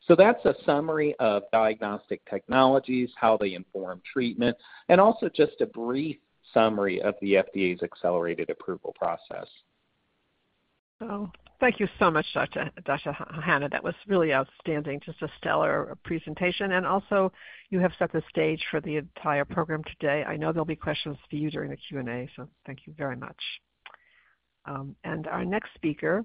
So 0.07 0.15
that's 0.15 0.45
a 0.45 0.55
summary 0.67 1.15
of 1.21 1.45
diagnostic 1.53 2.23
technologies, 2.29 3.09
how 3.17 3.39
they 3.39 3.55
inform 3.55 4.03
treatment, 4.13 4.57
and 4.89 5.01
also 5.01 5.31
just 5.31 5.61
a 5.61 5.67
brief 5.67 6.17
summary 6.53 7.01
of 7.01 7.15
the 7.23 7.35
FDA's 7.35 7.83
accelerated 7.83 8.51
approval 8.51 8.95
process. 8.99 9.47
Oh, 11.01 11.31
Thank 11.61 11.79
you 11.79 11.89
so 11.99 12.11
much, 12.11 12.25
Dr. 12.33 12.71
Dr. 12.87 13.13
Hanna. 13.13 13.69
That 13.69 13.85
was 13.85 13.95
really 14.09 14.33
outstanding, 14.33 14.99
just 15.05 15.21
a 15.21 15.29
stellar 15.37 15.95
presentation. 16.05 16.73
And 16.73 16.87
also, 16.87 17.31
you 17.69 17.79
have 17.81 17.93
set 17.99 18.11
the 18.13 18.23
stage 18.31 18.65
for 18.71 18.81
the 18.81 18.97
entire 18.97 19.45
program 19.45 19.83
today. 19.85 20.25
I 20.25 20.39
know 20.39 20.53
there'll 20.53 20.65
be 20.65 20.75
questions 20.75 21.19
for 21.29 21.37
you 21.37 21.51
during 21.51 21.71
the 21.71 21.77
Q&A, 21.77 22.31
so 22.35 22.49
thank 22.65 22.87
you 22.87 22.95
very 22.97 23.17
much. 23.17 23.37
Um, 24.65 24.97
and 25.05 25.27
our 25.27 25.45
next 25.45 25.75
speaker 25.75 26.25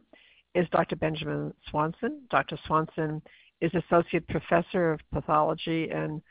is 0.53 0.67
Dr. 0.71 0.95
Benjamin 0.95 1.53
Swanson. 1.69 2.21
Dr. 2.31 2.57
Swanson 2.65 3.21
is 3.59 3.71
Associate 3.73 4.25
Professor 4.29 4.93
of 4.93 5.01
Pathology 5.11 5.89
and 5.89 6.21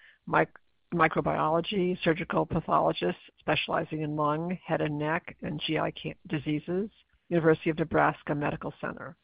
Microbiology, 0.95 1.99
surgical 2.03 2.47
pathologist 2.47 3.19
specializing 3.39 4.01
in 4.01 4.17
lung, 4.17 4.57
head 4.65 4.81
and 4.81 4.99
neck, 4.99 5.37
and 5.43 5.61
GI 5.61 6.17
diseases. 6.27 6.89
University 7.29 7.71
of 7.71 7.79
Nebraska 7.79 8.35
Medical 8.35 8.73
Center. 8.81 9.17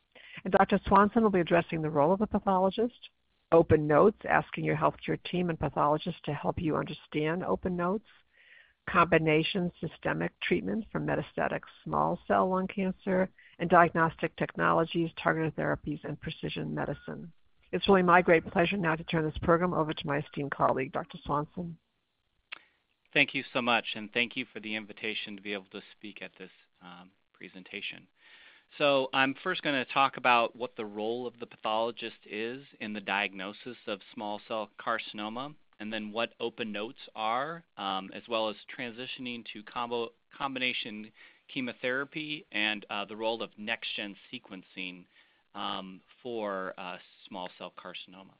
And 0.44 0.52
Dr. 0.52 0.80
Swanson 0.86 1.22
will 1.22 1.30
be 1.30 1.40
addressing 1.40 1.82
the 1.82 1.90
role 1.90 2.12
of 2.12 2.20
the 2.20 2.26
pathologist, 2.26 3.10
open 3.52 3.86
notes, 3.86 4.18
asking 4.28 4.64
your 4.64 4.76
healthcare 4.76 5.22
team 5.30 5.50
and 5.50 5.58
pathologist 5.58 6.18
to 6.24 6.32
help 6.32 6.60
you 6.60 6.76
understand 6.76 7.44
open 7.44 7.76
notes, 7.76 8.06
combination 8.88 9.70
systemic 9.80 10.32
treatment 10.40 10.84
for 10.90 11.00
metastatic 11.00 11.60
small 11.84 12.18
cell 12.26 12.48
lung 12.48 12.66
cancer, 12.68 13.28
and 13.58 13.68
diagnostic 13.68 14.34
technologies, 14.36 15.10
targeted 15.22 15.54
therapies, 15.56 16.02
and 16.04 16.20
precision 16.20 16.74
medicine. 16.74 17.30
It's 17.72 17.88
really 17.88 18.02
my 18.02 18.22
great 18.22 18.44
pleasure 18.50 18.76
now 18.76 18.96
to 18.96 19.04
turn 19.04 19.24
this 19.24 19.38
program 19.42 19.74
over 19.74 19.92
to 19.92 20.06
my 20.06 20.18
esteemed 20.18 20.50
colleague, 20.50 20.92
Dr. 20.92 21.18
Swanson. 21.24 21.76
Thank 23.12 23.34
you 23.34 23.44
so 23.52 23.60
much, 23.60 23.84
and 23.94 24.10
thank 24.12 24.36
you 24.36 24.46
for 24.52 24.60
the 24.60 24.74
invitation 24.74 25.36
to 25.36 25.42
be 25.42 25.52
able 25.52 25.66
to 25.72 25.82
speak 25.96 26.22
at 26.22 26.30
this 26.38 26.50
um, 26.82 27.10
presentation. 27.40 28.02
So 28.78 29.08
I'm 29.12 29.34
first 29.42 29.62
going 29.62 29.74
to 29.74 29.92
talk 29.92 30.16
about 30.16 30.54
what 30.54 30.76
the 30.76 30.84
role 30.84 31.26
of 31.26 31.34
the 31.40 31.46
pathologist 31.46 32.22
is 32.30 32.62
in 32.80 32.92
the 32.92 33.00
diagnosis 33.00 33.76
of 33.88 33.98
small 34.14 34.40
cell 34.46 34.68
carcinoma, 34.78 35.54
and 35.80 35.92
then 35.92 36.12
what 36.12 36.34
open 36.38 36.70
notes 36.70 37.00
are, 37.16 37.64
um, 37.78 38.10
as 38.14 38.22
well 38.28 38.48
as 38.48 38.56
transitioning 38.78 39.42
to 39.52 39.62
combo, 39.62 40.10
combination 40.36 41.10
chemotherapy 41.52 42.46
and 42.52 42.86
uh, 42.90 43.04
the 43.06 43.16
role 43.16 43.42
of 43.42 43.50
next-gen 43.58 44.14
sequencing 44.32 45.04
um, 45.54 46.00
for 46.22 46.74
uh, 46.78 46.96
small 47.26 47.48
cell 47.58 47.72
carcinoma. 47.82 48.34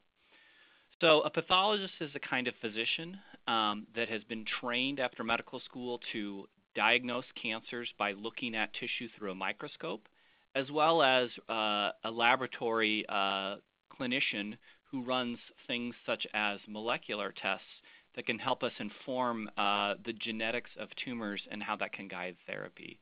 So 1.01 1.21
a 1.21 1.29
pathologist 1.29 1.93
is 1.99 2.11
a 2.15 2.19
kind 2.19 2.47
of 2.47 2.53
physician 2.61 3.17
um, 3.47 3.87
that 3.95 4.07
has 4.07 4.23
been 4.29 4.45
trained 4.61 4.99
after 4.99 5.23
medical 5.23 5.59
school 5.59 5.99
to 6.13 6.47
diagnose 6.75 7.25
cancers 7.41 7.89
by 7.97 8.11
looking 8.13 8.55
at 8.55 8.73
tissue 8.73 9.09
through 9.17 9.31
a 9.31 9.35
microscope, 9.35 10.07
as 10.55 10.69
well 10.71 11.01
as 11.01 11.29
uh, 11.49 11.91
a 12.03 12.11
laboratory 12.11 13.05
uh, 13.09 13.55
clinician 13.99 14.57
who 14.91 15.03
runs 15.03 15.37
things 15.67 15.95
such 16.05 16.27
as 16.33 16.59
molecular 16.67 17.33
tests 17.41 17.65
that 18.15 18.25
can 18.25 18.37
help 18.37 18.61
us 18.61 18.73
inform 18.79 19.49
uh, 19.57 19.93
the 20.05 20.13
genetics 20.13 20.69
of 20.79 20.89
tumors 21.03 21.41
and 21.49 21.63
how 21.63 21.75
that 21.77 21.93
can 21.93 22.07
guide 22.07 22.35
therapy. 22.45 22.99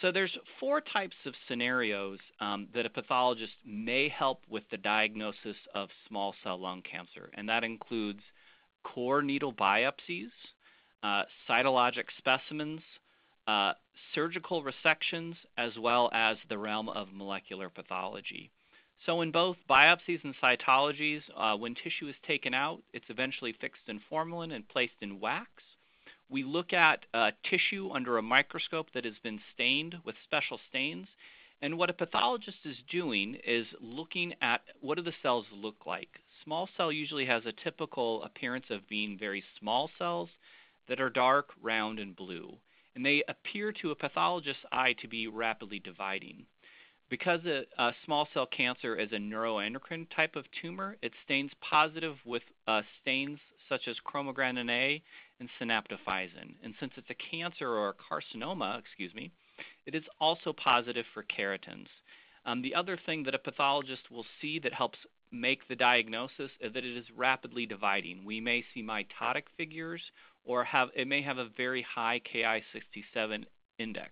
So 0.00 0.12
there's 0.12 0.36
four 0.60 0.80
types 0.80 1.16
of 1.26 1.34
scenarios 1.48 2.20
um, 2.40 2.68
that 2.72 2.86
a 2.86 2.90
pathologist 2.90 3.54
may 3.66 4.08
help 4.08 4.42
with 4.48 4.62
the 4.70 4.76
diagnosis 4.76 5.56
of 5.74 5.88
small 6.06 6.34
cell 6.44 6.56
lung 6.56 6.82
cancer, 6.82 7.30
and 7.34 7.48
that 7.48 7.64
includes 7.64 8.20
core 8.84 9.22
needle 9.22 9.52
biopsies, 9.52 10.30
uh, 11.02 11.22
cytologic 11.48 12.04
specimens, 12.18 12.80
uh, 13.46 13.72
surgical 14.14 14.62
resections, 14.62 15.34
as 15.56 15.72
well 15.78 16.10
as 16.12 16.36
the 16.48 16.58
realm 16.58 16.88
of 16.88 17.08
molecular 17.12 17.68
pathology. 17.68 18.50
So 19.06 19.20
in 19.20 19.30
both 19.30 19.56
biopsies 19.70 20.24
and 20.24 20.34
cytologies, 20.42 21.22
uh, 21.36 21.56
when 21.56 21.74
tissue 21.74 22.08
is 22.08 22.16
taken 22.26 22.52
out, 22.52 22.82
it's 22.92 23.08
eventually 23.08 23.54
fixed 23.60 23.82
in 23.86 24.00
formalin 24.10 24.52
and 24.52 24.68
placed 24.68 25.00
in 25.00 25.20
wax. 25.20 25.48
We 26.28 26.42
look 26.42 26.72
at 26.72 27.06
uh, 27.14 27.30
tissue 27.48 27.90
under 27.90 28.18
a 28.18 28.22
microscope 28.22 28.88
that 28.92 29.04
has 29.04 29.14
been 29.22 29.40
stained 29.54 29.96
with 30.04 30.16
special 30.24 30.58
stains. 30.68 31.06
And 31.62 31.78
what 31.78 31.90
a 31.90 31.94
pathologist 31.94 32.58
is 32.64 32.76
doing 32.90 33.36
is 33.46 33.66
looking 33.80 34.34
at 34.42 34.62
what 34.80 34.96
do 34.96 35.02
the 35.02 35.14
cells 35.22 35.46
look 35.52 35.86
like. 35.86 36.08
Small 36.44 36.68
cell 36.76 36.92
usually 36.92 37.26
has 37.26 37.46
a 37.46 37.52
typical 37.64 38.22
appearance 38.24 38.66
of 38.70 38.88
being 38.88 39.18
very 39.18 39.42
small 39.58 39.90
cells 39.98 40.28
that 40.88 41.00
are 41.00 41.10
dark, 41.10 41.50
round, 41.62 41.98
and 41.98 42.16
blue. 42.16 42.56
And 42.94 43.04
they 43.04 43.22
appear 43.28 43.72
to 43.80 43.90
a 43.90 43.94
pathologist's 43.94 44.64
eye 44.72 44.94
to 45.00 45.08
be 45.08 45.26
rapidly 45.28 45.78
dividing. 45.78 46.46
Because 47.10 47.40
a, 47.46 47.64
a, 47.78 47.94
small 48.04 48.28
cell 48.34 48.46
cancer 48.46 48.94
is 48.96 49.12
a 49.12 49.16
neuroendocrine 49.16 50.08
type 50.14 50.36
of 50.36 50.44
tumor, 50.60 50.96
it 51.00 51.12
stains 51.24 51.50
positive 51.60 52.16
with 52.24 52.42
uh, 52.66 52.82
stains 53.00 53.38
such 53.68 53.88
as 53.88 53.96
chromogranin 54.06 54.70
A 54.70 55.02
and 55.40 55.48
synaptophysin. 55.60 56.54
And 56.62 56.74
since 56.80 56.92
it's 56.96 57.10
a 57.10 57.30
cancer 57.30 57.68
or 57.68 57.90
a 57.90 57.94
carcinoma, 57.94 58.78
excuse 58.78 59.14
me, 59.14 59.30
it 59.86 59.94
is 59.94 60.04
also 60.20 60.52
positive 60.52 61.06
for 61.14 61.24
keratins. 61.24 61.86
Um, 62.44 62.62
the 62.62 62.74
other 62.74 62.98
thing 63.06 63.22
that 63.24 63.34
a 63.34 63.38
pathologist 63.38 64.10
will 64.10 64.26
see 64.40 64.58
that 64.60 64.72
helps 64.72 64.98
make 65.30 65.66
the 65.68 65.76
diagnosis 65.76 66.50
is 66.60 66.72
that 66.72 66.84
it 66.84 66.96
is 66.96 67.04
rapidly 67.16 67.66
dividing. 67.66 68.24
We 68.24 68.40
may 68.40 68.64
see 68.72 68.82
mitotic 68.82 69.44
figures 69.56 70.00
or 70.48 70.64
have 70.64 70.88
it 70.96 71.06
may 71.06 71.22
have 71.22 71.38
a 71.38 71.48
very 71.56 71.82
high 71.82 72.20
Ki67 72.34 73.44
index. 73.78 74.10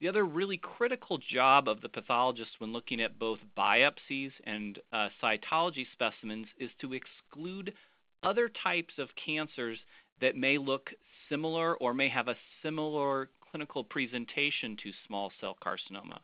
The 0.00 0.08
other 0.08 0.24
really 0.24 0.56
critical 0.56 1.18
job 1.18 1.68
of 1.68 1.82
the 1.82 1.88
pathologist 1.90 2.52
when 2.58 2.72
looking 2.72 3.02
at 3.02 3.18
both 3.18 3.40
biopsies 3.58 4.30
and 4.44 4.78
uh, 4.94 5.08
cytology 5.22 5.86
specimens 5.92 6.46
is 6.58 6.70
to 6.80 6.94
exclude 6.94 7.74
other 8.22 8.48
types 8.48 8.94
of 8.96 9.08
cancers 9.22 9.78
that 10.22 10.36
may 10.36 10.56
look 10.56 10.90
similar 11.28 11.76
or 11.76 11.92
may 11.92 12.08
have 12.08 12.28
a 12.28 12.36
similar 12.62 13.28
clinical 13.50 13.84
presentation 13.84 14.76
to 14.82 14.92
small 15.06 15.32
cell 15.40 15.56
carcinoma. 15.62 16.20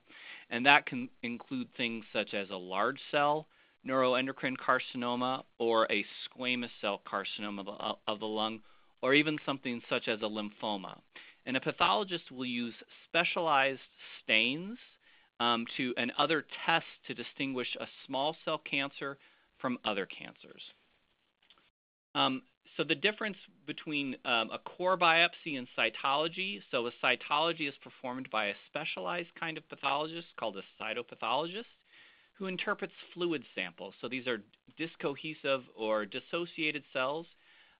And 0.50 0.64
that 0.64 0.87
can 0.87 1.11
include 1.23 1.68
things 1.76 2.04
such 2.12 2.33
as 2.33 2.49
a 2.50 2.56
large 2.56 3.00
cell 3.11 3.47
neuroendocrine 3.87 4.56
carcinoma 4.56 5.42
or 5.59 5.87
a 5.90 6.04
squamous 6.25 6.71
cell 6.80 7.02
carcinoma 7.06 7.97
of 8.06 8.21
the 8.21 8.26
lung 8.26 8.61
or 9.03 9.15
even 9.15 9.38
something 9.45 9.83
such 9.88 10.09
as 10.09 10.21
a 10.21 10.25
lymphoma. 10.25 10.99
And 11.45 11.57
a 11.57 11.61
pathologist 11.61 12.31
will 12.31 12.47
use 12.47 12.75
specialized 13.09 13.81
stains 14.23 14.79
um, 15.38 15.67
to 15.76 15.95
and 15.97 16.12
other 16.19 16.45
tests 16.65 16.88
to 17.07 17.15
distinguish 17.15 17.76
a 17.79 17.87
small 18.07 18.37
cell 18.45 18.59
cancer 18.59 19.19
from 19.59 19.79
other 19.85 20.07
cancers. 20.07 20.62
Um, 22.15 22.43
so 22.76 22.85
the 22.85 22.95
difference 22.95 23.37
between 23.67 24.17
um, 24.25 24.50
a 24.53 24.59
core 24.59 24.99
biopsy 24.99 25.57
and 25.57 25.67
cytology, 25.79 26.61
so 26.71 26.87
a 26.87 26.91
cytology 27.03 27.69
is 27.69 27.75
performed 27.83 28.29
by 28.31 28.47
a 28.47 28.55
specialized 28.69 29.29
kind 29.38 29.57
of 29.57 29.69
pathologist 29.69 30.29
called 30.38 30.57
a 30.57 30.83
cytopathologist 30.83 31.65
who 32.35 32.47
interprets 32.47 32.93
fluid 33.15 33.43
samples. 33.55 33.95
So 34.00 34.09
these 34.09 34.26
are 34.26 34.43
discohesive 34.79 35.62
or 35.75 36.05
dissociated 36.05 36.85
cells 36.93 37.26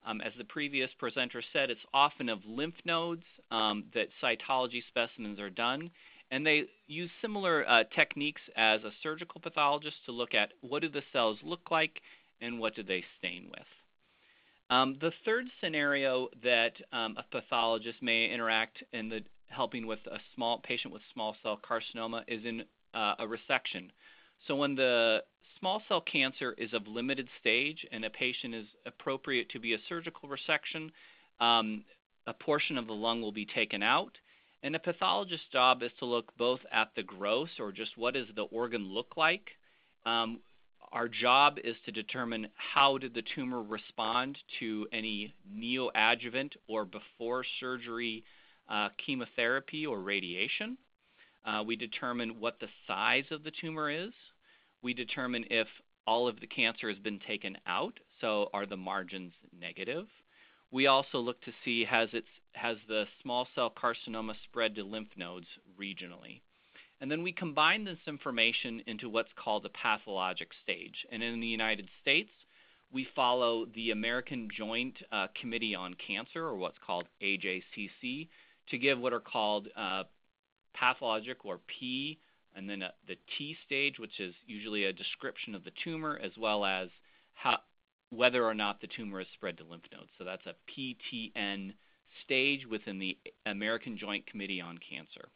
um, 0.05 0.21
as 0.21 0.33
the 0.39 0.45
previous 0.45 0.91
presenter 0.99 1.43
said, 1.53 1.71
it's 1.71 1.81
often 1.95 2.29
of 2.29 2.41
lymph 2.47 2.75
nodes 2.85 3.25
um, 3.51 3.85
that 3.95 4.09
cytology 4.23 4.83
specimens 4.89 5.41
are 5.41 5.51
done. 5.51 5.91
And 6.31 6.45
they 6.45 6.65
use 6.89 7.11
similar 7.23 7.69
uh, 7.69 7.85
techniques 7.95 8.41
as 8.57 8.83
a 8.83 8.91
surgical 9.03 9.41
pathologist 9.41 9.97
to 10.07 10.13
look 10.13 10.35
at 10.35 10.53
what 10.61 10.83
do 10.83 10.89
the 10.89 11.03
cells 11.13 11.39
look 11.43 11.71
like 11.71 12.01
and 12.41 12.59
what 12.59 12.75
do 12.75 12.83
they 12.83 13.05
stain 13.19 13.47
with. 13.51 13.67
Um, 14.69 14.99
the 15.01 15.13
third 15.25 15.47
scenario 15.61 16.29
that 16.43 16.73
um, 16.93 17.17
a 17.17 17.25
pathologist 17.31 18.03
may 18.03 18.29
interact 18.29 18.83
in 18.93 19.09
the 19.09 19.21
helping 19.49 19.87
with 19.87 20.01
a 20.11 20.19
small 20.35 20.59
patient 20.59 20.93
with 20.93 21.03
small 21.13 21.37
cell 21.43 21.59
carcinoma 21.69 22.25
is 22.27 22.45
in 22.45 22.65
uh, 22.93 23.15
a 23.21 23.27
resection. 23.27 23.91
So 24.49 24.57
when 24.57 24.75
the 24.75 25.23
small 25.59 25.83
cell 25.89 26.01
cancer 26.01 26.55
is 26.59 26.73
of 26.73 26.87
limited 26.87 27.29
stage 27.41 27.87
and 27.93 28.05
a 28.05 28.11
patient 28.11 28.55
is 28.55 28.67
appropriate 28.87 29.49
to 29.51 29.61
be 29.61 29.75
a 29.75 29.79
surgical 29.89 30.29
resection, 30.29 30.91
um, 31.41 31.85
a 32.27 32.33
portion 32.33 32.77
of 32.79 32.87
the 32.87 32.93
lung 32.93 33.21
will 33.21 33.33
be 33.33 33.47
taken 33.47 33.83
out. 33.83 34.13
And 34.63 34.75
a 34.75 34.79
pathologist's 34.79 35.47
job 35.53 35.83
is 35.83 35.93
to 35.99 36.07
look 36.07 36.37
both 36.37 36.61
at 36.73 36.89
the 36.97 37.03
gross 37.03 37.51
or 37.59 37.73
just 37.73 37.97
what 37.97 38.15
does 38.15 38.27
the 38.35 38.45
organ 38.45 38.93
look 38.93 39.17
like. 39.17 39.51
Um, 40.05 40.41
our 40.93 41.09
job 41.09 41.59
is 41.63 41.77
to 41.85 41.93
determine 41.93 42.49
how 42.57 42.99
did 42.99 43.15
the 43.15 43.23
tumor 43.35 43.63
respond 43.63 44.39
to 44.61 44.87
any 44.93 45.35
neoadjuvant 45.53 46.53
or 46.69 46.85
before 46.85 47.45
surgery 47.61 48.25
uh, 48.69 48.89
chemotherapy 49.05 49.87
or 49.87 50.01
radiation. 50.01 50.79
Uh, 51.45 51.63
we 51.65 51.77
determine 51.77 52.41
what 52.41 52.59
the 52.61 52.69
size 52.87 53.25
of 53.31 53.45
the 53.45 53.53
tumor 53.61 53.91
is 53.91 54.13
we 54.87 54.95
determine 54.95 55.45
if 55.51 55.67
all 56.07 56.29
of 56.29 56.39
the 56.39 56.47
cancer 56.47 56.89
has 56.89 56.99
been 57.01 57.19
taken 57.27 57.59
out, 57.67 57.99
so 58.21 58.49
are 58.55 58.67
the 58.67 58.77
margins 58.77 59.33
negative. 59.61 60.07
We 60.71 60.87
also 60.87 61.19
look 61.19 61.43
to 61.43 61.51
see 61.65 61.85
has, 61.85 62.09
it, 62.13 62.23
has 62.53 62.77
the 62.87 63.07
small 63.21 63.49
cell 63.57 63.73
carcinoma 63.77 64.35
spread 64.45 64.77
to 64.77 64.85
lymph 64.85 65.09
nodes 65.17 65.49
regionally. 65.77 66.41
And 67.01 67.11
then 67.11 67.25
we 67.25 67.33
combine 67.33 67.83
this 67.83 67.99
information 68.07 68.81
into 68.87 69.09
what's 69.09 69.33
called 69.35 69.67
a 69.67 69.71
pathologic 69.71 70.51
stage. 70.63 71.05
And 71.11 71.21
in 71.21 71.41
the 71.41 71.49
United 71.49 71.89
States, 72.01 72.31
we 72.93 73.09
follow 73.17 73.67
the 73.75 73.91
American 73.91 74.49
Joint 74.57 74.95
uh, 75.11 75.27
Committee 75.41 75.75
on 75.75 75.95
Cancer, 75.95 76.45
or 76.45 76.55
what's 76.55 76.79
called 76.87 77.09
AJCC, 77.21 78.29
to 78.71 78.79
give 78.79 79.01
what 79.01 79.13
are 79.13 79.19
called 79.19 79.67
uh, 79.77 80.05
pathologic 80.75 81.45
or 81.45 81.59
P 81.67 82.21
and 82.57 82.69
then 82.69 82.83
a, 82.83 82.93
the 83.07 83.17
T 83.37 83.57
stage, 83.65 83.99
which 83.99 84.19
is 84.19 84.35
usually 84.47 84.85
a 84.85 84.93
description 84.93 85.55
of 85.55 85.65
the 85.65 85.73
tumor 85.85 86.19
as 86.23 86.33
well 86.39 86.65
as 86.65 86.89
how, 87.35 87.59
whether 88.11 88.45
or 88.45 88.55
not 88.55 88.81
the 88.81 88.89
tumor 88.89 89.21
is 89.21 89.27
spread 89.35 89.59
to 89.59 89.65
lymph 89.65 89.85
nodes. 89.93 90.11
So 90.19 90.25
that's 90.25 90.47
a 90.47 90.55
PTN 90.71 91.75
stage 92.25 92.67
within 92.67 92.99
the 92.99 93.17
American 93.45 93.99
Joint 93.99 94.27
Committee 94.27 94.61
on 94.61 94.79
Cancer. 94.79 95.29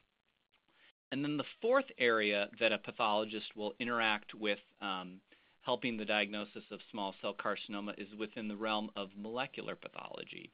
And 1.13 1.25
then 1.25 1.37
the 1.37 1.45
fourth 1.61 1.87
area 1.99 2.49
that 2.61 2.73
a 2.73 2.79
pathologist 2.79 3.57
will 3.57 3.75
interact 3.81 4.35
with 4.35 4.61
um, 4.81 5.21
helping 5.63 5.97
the 5.97 6.05
diagnosis 6.05 6.63
of 6.71 6.81
small 6.91 7.15
cell 7.21 7.35
carcinoma 7.35 7.99
is 7.99 8.09
within 8.19 8.49
the 8.49 8.57
realm 8.57 8.91
of 8.97 9.11
molecular 9.17 9.75
pathology. 9.75 10.51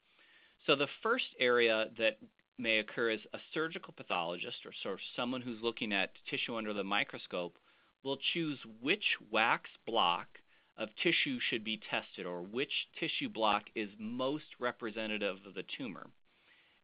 So 0.66 0.74
the 0.74 0.88
first 1.02 1.26
area 1.38 1.86
that 1.98 2.18
may 2.58 2.78
occur 2.78 3.10
as 3.10 3.20
a 3.32 3.38
surgical 3.52 3.92
pathologist 3.96 4.64
or 4.64 4.72
sort 4.82 4.94
of 4.94 5.00
someone 5.14 5.42
who's 5.42 5.62
looking 5.62 5.92
at 5.92 6.12
tissue 6.30 6.56
under 6.56 6.72
the 6.72 6.84
microscope 6.84 7.56
will 8.02 8.18
choose 8.32 8.58
which 8.80 9.04
wax 9.30 9.68
block 9.86 10.26
of 10.78 10.88
tissue 11.02 11.38
should 11.40 11.64
be 11.64 11.80
tested 11.90 12.26
or 12.26 12.42
which 12.42 12.88
tissue 12.98 13.28
block 13.28 13.64
is 13.74 13.88
most 13.98 14.44
representative 14.58 15.36
of 15.46 15.54
the 15.54 15.64
tumor. 15.76 16.06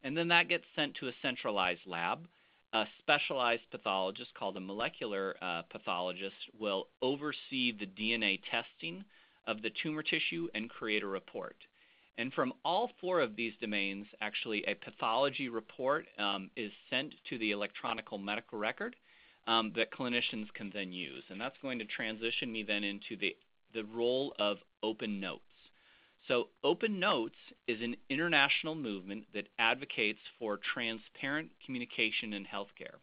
And 0.02 0.16
then 0.16 0.28
that 0.28 0.48
gets 0.48 0.64
sent 0.74 0.96
to 0.96 1.08
a 1.08 1.12
centralized 1.22 1.86
lab. 1.86 2.26
A 2.72 2.86
specialized 2.98 3.70
pathologist 3.70 4.32
called 4.34 4.56
a 4.56 4.60
molecular 4.60 5.36
uh, 5.42 5.62
pathologist 5.70 6.36
will 6.58 6.88
oversee 7.02 7.70
the 7.70 7.86
DNA 7.86 8.40
testing 8.50 9.04
of 9.46 9.60
the 9.62 9.70
tumor 9.82 10.02
tissue 10.02 10.48
and 10.54 10.70
create 10.70 11.02
a 11.02 11.06
report. 11.06 11.56
And 12.18 12.32
from 12.32 12.52
all 12.64 12.90
four 13.00 13.20
of 13.20 13.36
these 13.36 13.54
domains, 13.60 14.06
actually, 14.20 14.64
a 14.66 14.74
pathology 14.74 15.48
report 15.48 16.06
um, 16.18 16.50
is 16.56 16.70
sent 16.90 17.14
to 17.30 17.38
the 17.38 17.52
electronic 17.52 18.06
medical 18.20 18.58
record 18.58 18.96
um, 19.46 19.72
that 19.76 19.92
clinicians 19.92 20.52
can 20.54 20.70
then 20.74 20.92
use. 20.92 21.24
And 21.30 21.40
that's 21.40 21.56
going 21.62 21.78
to 21.78 21.84
transition 21.84 22.52
me 22.52 22.62
then 22.62 22.84
into 22.84 23.16
the, 23.16 23.34
the 23.74 23.84
role 23.84 24.34
of 24.38 24.58
Open 24.82 25.20
Notes. 25.20 25.42
So, 26.28 26.48
Open 26.62 27.00
Notes 27.00 27.34
is 27.66 27.80
an 27.80 27.96
international 28.08 28.76
movement 28.76 29.24
that 29.34 29.48
advocates 29.58 30.20
for 30.38 30.60
transparent 30.72 31.50
communication 31.64 32.32
in 32.32 32.44
healthcare. 32.44 33.00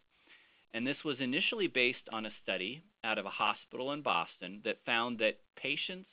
And 0.74 0.86
this 0.86 1.04
was 1.04 1.18
initially 1.20 1.68
based 1.68 2.08
on 2.14 2.26
a 2.26 2.32
study 2.44 2.84
out 3.04 3.18
of 3.18 3.26
a 3.26 3.30
hospital 3.30 3.92
in 3.92 4.02
Boston 4.02 4.62
that 4.64 4.86
found 4.86 5.20
that 5.20 5.40
patients 5.58 6.08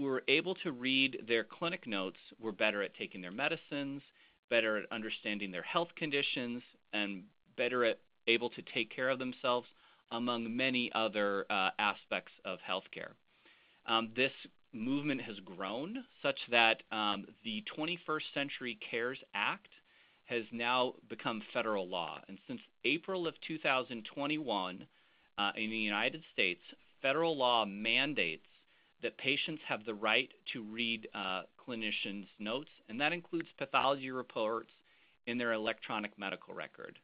who 0.00 0.06
were 0.06 0.22
able 0.28 0.54
to 0.54 0.72
read 0.72 1.24
their 1.28 1.44
clinic 1.44 1.86
notes 1.86 2.16
were 2.40 2.52
better 2.52 2.82
at 2.82 2.94
taking 2.94 3.20
their 3.20 3.30
medicines, 3.30 4.00
better 4.48 4.78
at 4.78 4.90
understanding 4.90 5.50
their 5.50 5.62
health 5.62 5.88
conditions, 5.94 6.62
and 6.94 7.22
better 7.56 7.84
at 7.84 7.98
able 8.26 8.48
to 8.48 8.62
take 8.74 8.94
care 8.94 9.10
of 9.10 9.18
themselves, 9.18 9.66
among 10.12 10.56
many 10.56 10.90
other 10.94 11.44
uh, 11.50 11.70
aspects 11.78 12.32
of 12.44 12.58
healthcare. 12.68 13.12
Um, 13.86 14.10
this 14.16 14.32
movement 14.72 15.20
has 15.20 15.36
grown 15.44 16.02
such 16.22 16.38
that 16.50 16.82
um, 16.90 17.26
the 17.44 17.62
21st 17.76 18.22
Century 18.32 18.78
CARES 18.90 19.18
Act 19.34 19.68
has 20.24 20.44
now 20.50 20.94
become 21.08 21.42
federal 21.52 21.88
law. 21.88 22.20
And 22.28 22.38
since 22.48 22.60
April 22.84 23.26
of 23.26 23.34
2021, 23.46 24.86
uh, 25.38 25.50
in 25.56 25.70
the 25.70 25.76
United 25.76 26.22
States, 26.32 26.60
federal 27.02 27.36
law 27.36 27.64
mandates 27.64 28.44
that 29.02 29.16
patients 29.18 29.62
have 29.66 29.84
the 29.84 29.94
right 29.94 30.30
to 30.52 30.62
read 30.62 31.08
uh, 31.14 31.42
clinicians' 31.66 32.26
notes, 32.38 32.70
and 32.88 33.00
that 33.00 33.12
includes 33.12 33.48
pathology 33.58 34.10
reports 34.10 34.70
in 35.26 35.38
their 35.38 35.52
electronic 35.52 36.18
medical 36.18 36.54
record. 36.54 36.98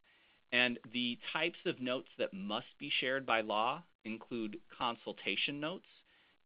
And 0.53 0.79
the 0.93 1.19
types 1.33 1.59
of 1.67 1.81
notes 1.81 2.09
that 2.19 2.33
must 2.33 2.67
be 2.79 2.91
shared 3.01 3.27
by 3.27 3.41
law 3.41 3.83
include 4.05 4.59
consultation 4.77 5.61
notes, 5.61 5.87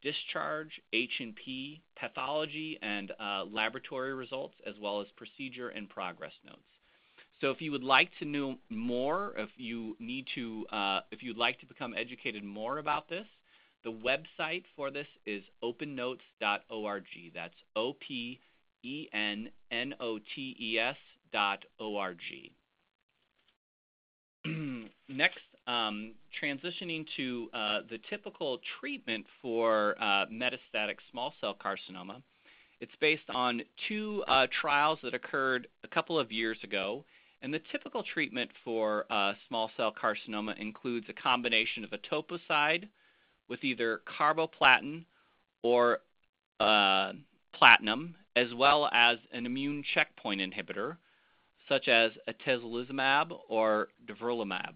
discharge, 0.03 0.81
H&P, 0.93 1.83
pathology, 1.99 2.79
and 2.81 3.13
uh, 3.21 3.45
laboratory 3.51 4.15
results, 4.15 4.55
as 4.67 4.75
well 4.81 5.01
as 5.01 5.07
procedure 5.17 5.69
and 5.69 5.89
progress 5.89 6.33
notes. 6.45 6.63
So 7.41 7.51
if 7.51 7.61
you 7.61 7.73
would 7.73 7.83
like 7.83 8.11
to 8.19 8.25
know 8.25 8.57
more, 8.69 9.35
if 9.37 9.49
you 9.57 9.97
need 9.99 10.27
to, 10.35 10.67
uh, 10.71 11.01
if 11.11 11.23
you'd 11.23 11.39
like 11.39 11.59
to 11.61 11.67
become 11.67 11.95
educated 11.97 12.45
more 12.45 12.79
about 12.79 13.09
this, 13.09 13.27
the 13.85 13.93
website 13.93 14.64
for 14.77 14.90
this 14.90 15.07
is 15.27 15.43
opennotes.org. 15.62 17.05
That's 17.35 17.55
O 17.77 17.95
P 18.07 18.40
E 18.83 19.09
N 19.12 19.51
N 19.71 19.95
O 20.01 20.19
T 20.35 20.57
E 20.61 20.79
S 20.79 20.97
dot 21.33 21.64
O 21.79 21.97
R 21.97 22.14
G. 22.14 22.53
Next, 25.09 25.38
um, 25.66 26.12
transitioning 26.43 27.07
to 27.16 27.49
uh, 27.53 27.81
the 27.90 27.99
typical 28.09 28.61
treatment 28.81 29.27
for 29.43 29.97
uh, 30.01 30.27
metastatic 30.27 30.97
small 31.11 31.35
cell 31.40 31.55
carcinoma. 31.55 32.23
It's 32.81 32.93
based 33.01 33.29
on 33.29 33.61
two 33.88 34.25
uh, 34.27 34.47
trials 34.61 34.99
that 35.03 35.12
occurred 35.12 35.69
a 35.85 35.88
couple 35.88 36.19
of 36.19 36.33
years 36.33 36.59
ago. 36.64 37.05
And 37.43 37.55
the 37.55 37.61
typical 37.73 38.03
treatment 38.03 38.51
for 38.64 39.07
uh, 39.11 39.33
small 39.49 39.71
cell 39.77 39.93
carcinoma 39.93 40.59
includes 40.59 41.07
a 41.09 41.14
combination 41.14 41.85
of 41.85 41.90
etoposide 41.90 42.88
with 43.51 43.63
either 43.65 44.01
carboplatin 44.19 45.05
or 45.63 45.99
uh, 46.61 47.13
platinum, 47.53 48.15
as 48.37 48.55
well 48.55 48.89
as 48.93 49.19
an 49.33 49.45
immune 49.45 49.85
checkpoint 49.93 50.41
inhibitor, 50.41 50.97
such 51.69 51.89
as 51.89 52.13
atezolizumab 52.29 53.33
or 53.49 53.89
durvalumab. 54.07 54.73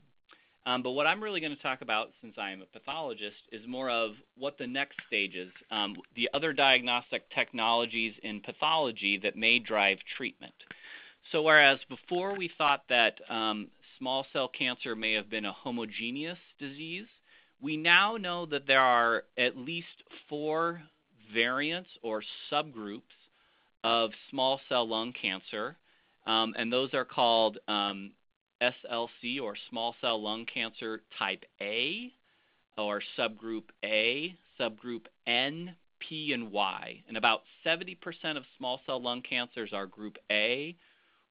Um, 0.66 0.82
but 0.82 0.92
what 0.92 1.06
I'm 1.06 1.22
really 1.22 1.40
going 1.40 1.54
to 1.54 1.62
talk 1.62 1.82
about, 1.82 2.08
since 2.22 2.34
I 2.38 2.50
am 2.50 2.62
a 2.62 2.78
pathologist, 2.78 3.36
is 3.52 3.60
more 3.68 3.90
of 3.90 4.12
what 4.38 4.56
the 4.56 4.66
next 4.66 4.96
stage 5.06 5.34
is, 5.34 5.50
um, 5.70 5.94
the 6.16 6.28
other 6.32 6.52
diagnostic 6.52 7.30
technologies 7.34 8.14
in 8.22 8.40
pathology 8.40 9.18
that 9.22 9.36
may 9.36 9.58
drive 9.58 9.98
treatment. 10.16 10.54
So 11.32 11.42
whereas 11.42 11.78
before 11.88 12.36
we 12.36 12.50
thought 12.56 12.82
that 12.88 13.14
um, 13.28 13.68
small 13.98 14.26
cell 14.32 14.48
cancer 14.48 14.96
may 14.96 15.12
have 15.12 15.28
been 15.28 15.44
a 15.44 15.52
homogeneous 15.52 16.38
disease, 16.58 17.06
we 17.60 17.76
now 17.76 18.16
know 18.16 18.46
that 18.46 18.66
there 18.66 18.80
are 18.80 19.24
at 19.38 19.56
least 19.56 19.86
four 20.28 20.82
variants 21.32 21.90
or 22.02 22.22
subgroups 22.50 23.02
of 23.82 24.10
small 24.30 24.60
cell 24.68 24.88
lung 24.88 25.12
cancer, 25.20 25.76
um, 26.26 26.54
and 26.56 26.72
those 26.72 26.94
are 26.94 27.04
called 27.04 27.58
um, 27.68 28.12
SLC 28.62 29.40
or 29.40 29.54
small 29.68 29.94
cell 30.00 30.20
lung 30.22 30.46
cancer 30.46 31.02
type 31.18 31.44
A, 31.60 32.12
or 32.76 33.02
subgroup 33.18 33.64
A, 33.84 34.34
subgroup 34.58 35.06
N, 35.26 35.74
P, 36.00 36.32
and 36.32 36.50
Y. 36.50 37.02
And 37.08 37.16
about 37.16 37.42
70% 37.64 37.96
of 38.36 38.44
small 38.58 38.80
cell 38.86 39.02
lung 39.02 39.22
cancers 39.22 39.72
are 39.72 39.86
group 39.86 40.16
A, 40.30 40.76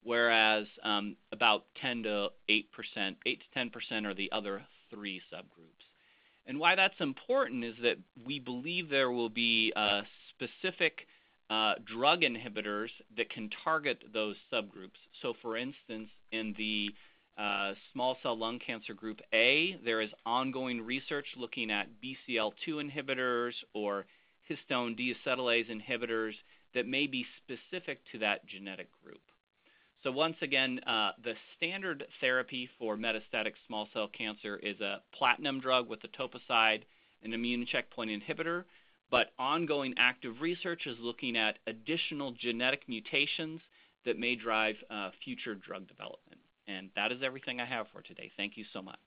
whereas 0.03 0.67
um, 0.83 1.15
about 1.31 1.65
10 1.81 2.03
to 2.03 2.29
8 2.49 2.71
percent, 2.71 3.17
8 3.25 3.39
to 3.39 3.45
10 3.53 3.69
percent 3.69 4.05
are 4.05 4.13
the 4.13 4.31
other 4.31 4.63
three 4.89 5.21
subgroups. 5.33 5.92
And 6.45 6.59
why 6.59 6.75
that's 6.75 6.99
important 6.99 7.63
is 7.63 7.75
that 7.83 7.97
we 8.25 8.39
believe 8.39 8.89
there 8.89 9.11
will 9.11 9.29
be 9.29 9.71
uh, 9.75 10.01
specific 10.29 11.07
uh, 11.49 11.75
drug 11.85 12.21
inhibitors 12.21 12.89
that 13.15 13.29
can 13.29 13.49
target 13.63 14.03
those 14.13 14.35
subgroups. 14.51 14.99
So, 15.21 15.33
for 15.41 15.55
instance, 15.55 16.09
in 16.31 16.53
the 16.57 16.89
uh, 17.37 17.73
small 17.91 18.17
cell 18.21 18.37
lung 18.37 18.59
cancer 18.59 18.93
group 18.93 19.19
A, 19.33 19.77
there 19.83 20.01
is 20.01 20.09
ongoing 20.25 20.81
research 20.81 21.27
looking 21.37 21.71
at 21.71 21.87
BCL2 22.03 22.91
inhibitors 22.91 23.53
or 23.73 24.05
histone 24.49 24.97
deacetylase 24.97 25.69
inhibitors 25.69 26.33
that 26.73 26.87
may 26.87 27.07
be 27.07 27.25
specific 27.43 27.99
to 28.11 28.19
that 28.19 28.45
genetic 28.45 28.89
group. 29.03 29.21
So 30.03 30.11
once 30.11 30.35
again, 30.41 30.79
uh, 30.85 31.11
the 31.23 31.33
standard 31.55 32.05
therapy 32.19 32.69
for 32.77 32.97
metastatic 32.97 33.53
small 33.67 33.87
cell 33.93 34.09
cancer 34.09 34.57
is 34.57 34.79
a 34.81 35.01
platinum 35.17 35.61
drug 35.61 35.87
with 35.87 36.01
etoposide, 36.01 36.81
an 37.23 37.33
immune 37.33 37.65
checkpoint 37.65 38.11
inhibitor, 38.11 38.65
but 39.09 39.31
ongoing 39.39 39.93
active 39.97 40.41
research 40.41 40.87
is 40.87 40.97
looking 40.99 41.37
at 41.37 41.59
additional 41.67 42.33
genetic 42.33 42.81
mutations 42.89 43.61
that 44.05 44.19
may 44.19 44.35
drive 44.35 44.75
uh, 44.89 45.11
future 45.23 45.55
drug 45.55 45.87
development. 45.87 46.41
And 46.67 46.89
that 46.97 47.13
is 47.13 47.19
everything 47.23 47.61
I 47.61 47.65
have 47.65 47.87
for 47.93 48.01
today. 48.01 48.29
Thank 48.35 48.57
you 48.57 48.65
so 48.73 48.81
much. 48.81 48.99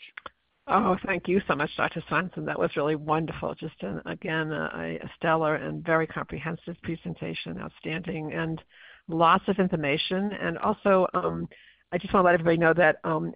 Oh, 0.68 0.96
thank 1.06 1.28
you 1.28 1.40
so 1.46 1.54
much, 1.54 1.70
Dr. 1.76 2.02
Swanson. 2.09 2.44
That 2.46 2.59
was 2.59 2.70
really 2.74 2.96
wonderful. 2.96 3.54
Just 3.54 3.80
an, 3.82 4.00
again, 4.06 4.50
a, 4.50 4.98
a 5.02 5.11
stellar 5.16 5.56
and 5.56 5.85
very 5.85 6.06
comprehensive 6.06 6.76
presentation. 6.82 7.59
Outstanding. 7.61 8.32
And 8.32 8.61
lots 9.08 9.44
of 9.48 9.58
information. 9.58 10.32
And 10.32 10.58
also, 10.58 11.06
um, 11.14 11.48
I 11.92 11.98
just 11.98 12.12
want 12.12 12.24
to 12.24 12.26
let 12.26 12.34
everybody 12.34 12.58
know 12.58 12.74
that 12.74 12.96
um, 13.04 13.32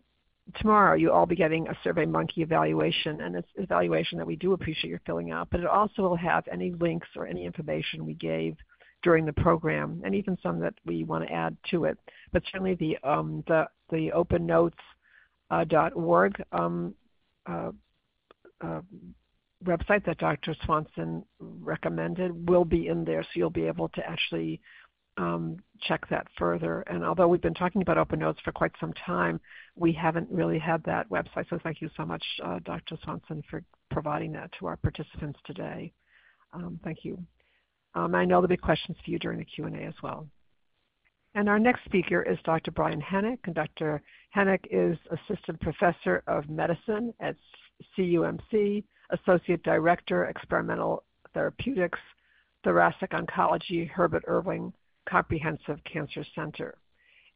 tomorrow 0.59 0.97
you'll 0.97 1.13
all 1.13 1.27
be 1.27 1.37
getting 1.37 1.69
a 1.69 1.75
SurveyMonkey 1.87 2.39
evaluation, 2.39 3.21
and 3.21 3.37
it's 3.37 3.49
an 3.57 3.65
evaluation 3.65 4.19
that 4.19 4.27
we 4.27 4.37
do 4.37 4.53
appreciate 4.53 4.91
your 4.91 5.01
filling 5.07 5.31
out. 5.31 5.49
But 5.51 5.61
it 5.61 5.67
also 5.67 6.03
will 6.03 6.17
have 6.17 6.45
any 6.51 6.73
links 6.73 7.09
or 7.17 7.27
any 7.27 7.45
information 7.45 8.05
we 8.05 8.15
gave 8.15 8.57
during 9.03 9.25
the 9.25 9.33
program, 9.33 10.03
and 10.05 10.15
even 10.15 10.37
some 10.43 10.61
that 10.61 10.75
we 10.85 11.05
want 11.05 11.27
to 11.27 11.33
add 11.33 11.57
to 11.71 11.85
it. 11.85 11.99
But 12.33 12.43
certainly 12.51 12.75
the 12.75 12.99
um, 13.09 13.45
the 13.47 13.67
the 13.91 14.11
OpenNotes 14.15 14.73
uh, 15.51 15.65
um, 16.53 16.95
uh, 17.47 17.71
uh, 18.61 18.81
website 19.65 20.05
that 20.05 20.19
Dr. 20.19 20.55
Swanson 20.65 21.25
recommended 21.39 22.49
will 22.49 22.65
be 22.65 22.89
in 22.89 23.05
there, 23.05 23.23
so 23.23 23.29
you'll 23.35 23.51
be 23.51 23.67
able 23.67 23.89
to 23.91 24.07
actually 24.07 24.61
um, 25.17 25.59
check 25.83 26.09
that 26.09 26.27
further. 26.39 26.83
And 26.83 27.05
although 27.05 27.29
we've 27.29 27.41
been 27.41 27.55
talking 27.55 27.83
about 27.83 27.99
Open 27.99 28.19
Notes 28.19 28.41
for 28.45 28.53
quite 28.53 28.73
some 28.81 28.93
time, 29.05 29.41
we 29.77 29.93
haven't 29.93 30.29
really 30.31 30.59
had 30.59 30.83
that 30.85 31.09
website. 31.11 31.49
So 31.51 31.59
thank 31.63 31.81
you 31.81 31.91
so 31.97 32.05
much, 32.05 32.25
uh, 32.45 32.59
Dr. 32.65 32.97
Swanson, 33.03 33.43
for 33.51 33.63
providing 33.91 34.33
that 34.33 34.51
to 34.59 34.67
our 34.67 34.77
participants 34.77 35.39
today. 35.45 35.93
Um, 36.53 36.81
thank 36.85 37.05
you. 37.05 37.19
Um, 37.95 38.15
I 38.15 38.25
know 38.25 38.37
there'll 38.37 38.49
be 38.49 38.57
questions 38.57 38.97
for 39.05 39.11
you 39.11 39.19
during 39.19 39.39
the 39.39 39.45
Q&A 39.45 39.71
as 39.71 39.95
well. 40.03 40.27
And 41.35 41.49
our 41.49 41.59
next 41.59 41.85
speaker 41.85 42.23
is 42.23 42.39
Dr. 42.45 42.71
Brian 42.71 43.01
Henick. 43.01 43.39
And 43.45 43.55
Dr. 43.55 44.03
Henick 44.35 44.65
is 44.71 44.99
Assistant 45.11 45.61
Professor 45.61 46.23
of 46.27 46.49
Medicine 46.49 47.15
at 47.21 47.37
CUMC, 47.97 48.85
Associate 49.11 49.63
Director, 49.63 50.27
Experimental 50.27 51.05
Therapeutics, 51.35 51.99
Thoracic 52.65 53.11
Oncology, 53.11 53.89
Herbert 53.89 54.25
Irving 54.27 54.73
Comprehensive 55.11 55.81
Cancer 55.91 56.25
Center. 56.35 56.77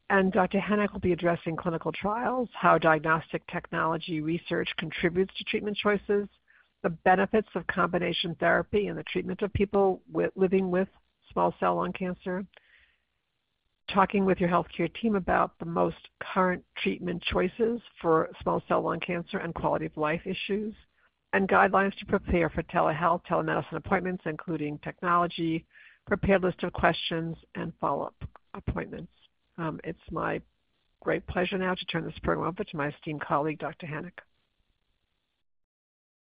And 0.09 0.31
Dr. 0.31 0.59
Henick 0.59 0.93
will 0.93 0.99
be 0.99 1.13
addressing 1.13 1.55
clinical 1.55 1.91
trials, 1.91 2.47
how 2.53 2.77
diagnostic 2.77 3.45
technology 3.47 4.21
research 4.21 4.69
contributes 4.77 5.33
to 5.37 5.43
treatment 5.45 5.75
choices, 5.77 6.27
the 6.83 6.89
benefits 6.89 7.47
of 7.55 7.65
combination 7.67 8.35
therapy 8.39 8.87
in 8.87 8.95
the 8.95 9.03
treatment 9.03 9.41
of 9.41 9.51
people 9.53 10.01
with, 10.11 10.31
living 10.35 10.69
with 10.69 10.87
small 11.33 11.53
cell 11.59 11.75
lung 11.75 11.91
cancer, 11.91 12.45
talking 13.91 14.25
with 14.25 14.39
your 14.39 14.49
healthcare 14.49 14.93
team 15.01 15.15
about 15.15 15.57
the 15.59 15.65
most 15.65 15.97
current 16.21 16.63
treatment 16.77 17.21
choices 17.31 17.81
for 17.99 18.29
small 18.43 18.61
cell 18.67 18.81
lung 18.81 18.99
cancer 18.99 19.39
and 19.39 19.55
quality 19.55 19.87
of 19.87 19.97
life 19.97 20.21
issues, 20.25 20.73
and 21.33 21.49
guidelines 21.49 21.97
to 21.97 22.05
prepare 22.05 22.49
for 22.51 22.61
telehealth, 22.63 23.21
telemedicine 23.29 23.73
appointments, 23.77 24.23
including 24.27 24.77
technology, 24.83 25.65
prepared 26.05 26.43
list 26.43 26.63
of 26.63 26.73
questions, 26.73 27.35
and 27.55 27.73
follow-up 27.79 28.15
appointments. 28.53 29.11
Um, 29.57 29.79
it's 29.83 29.99
my 30.11 30.41
great 31.01 31.25
pleasure 31.27 31.57
now 31.57 31.75
to 31.75 31.85
turn 31.85 32.05
this 32.05 32.17
program 32.23 32.47
over 32.47 32.63
to 32.63 32.77
my 32.77 32.89
esteemed 32.89 33.21
colleague, 33.21 33.59
Dr. 33.59 33.87
Henick. 33.87 34.19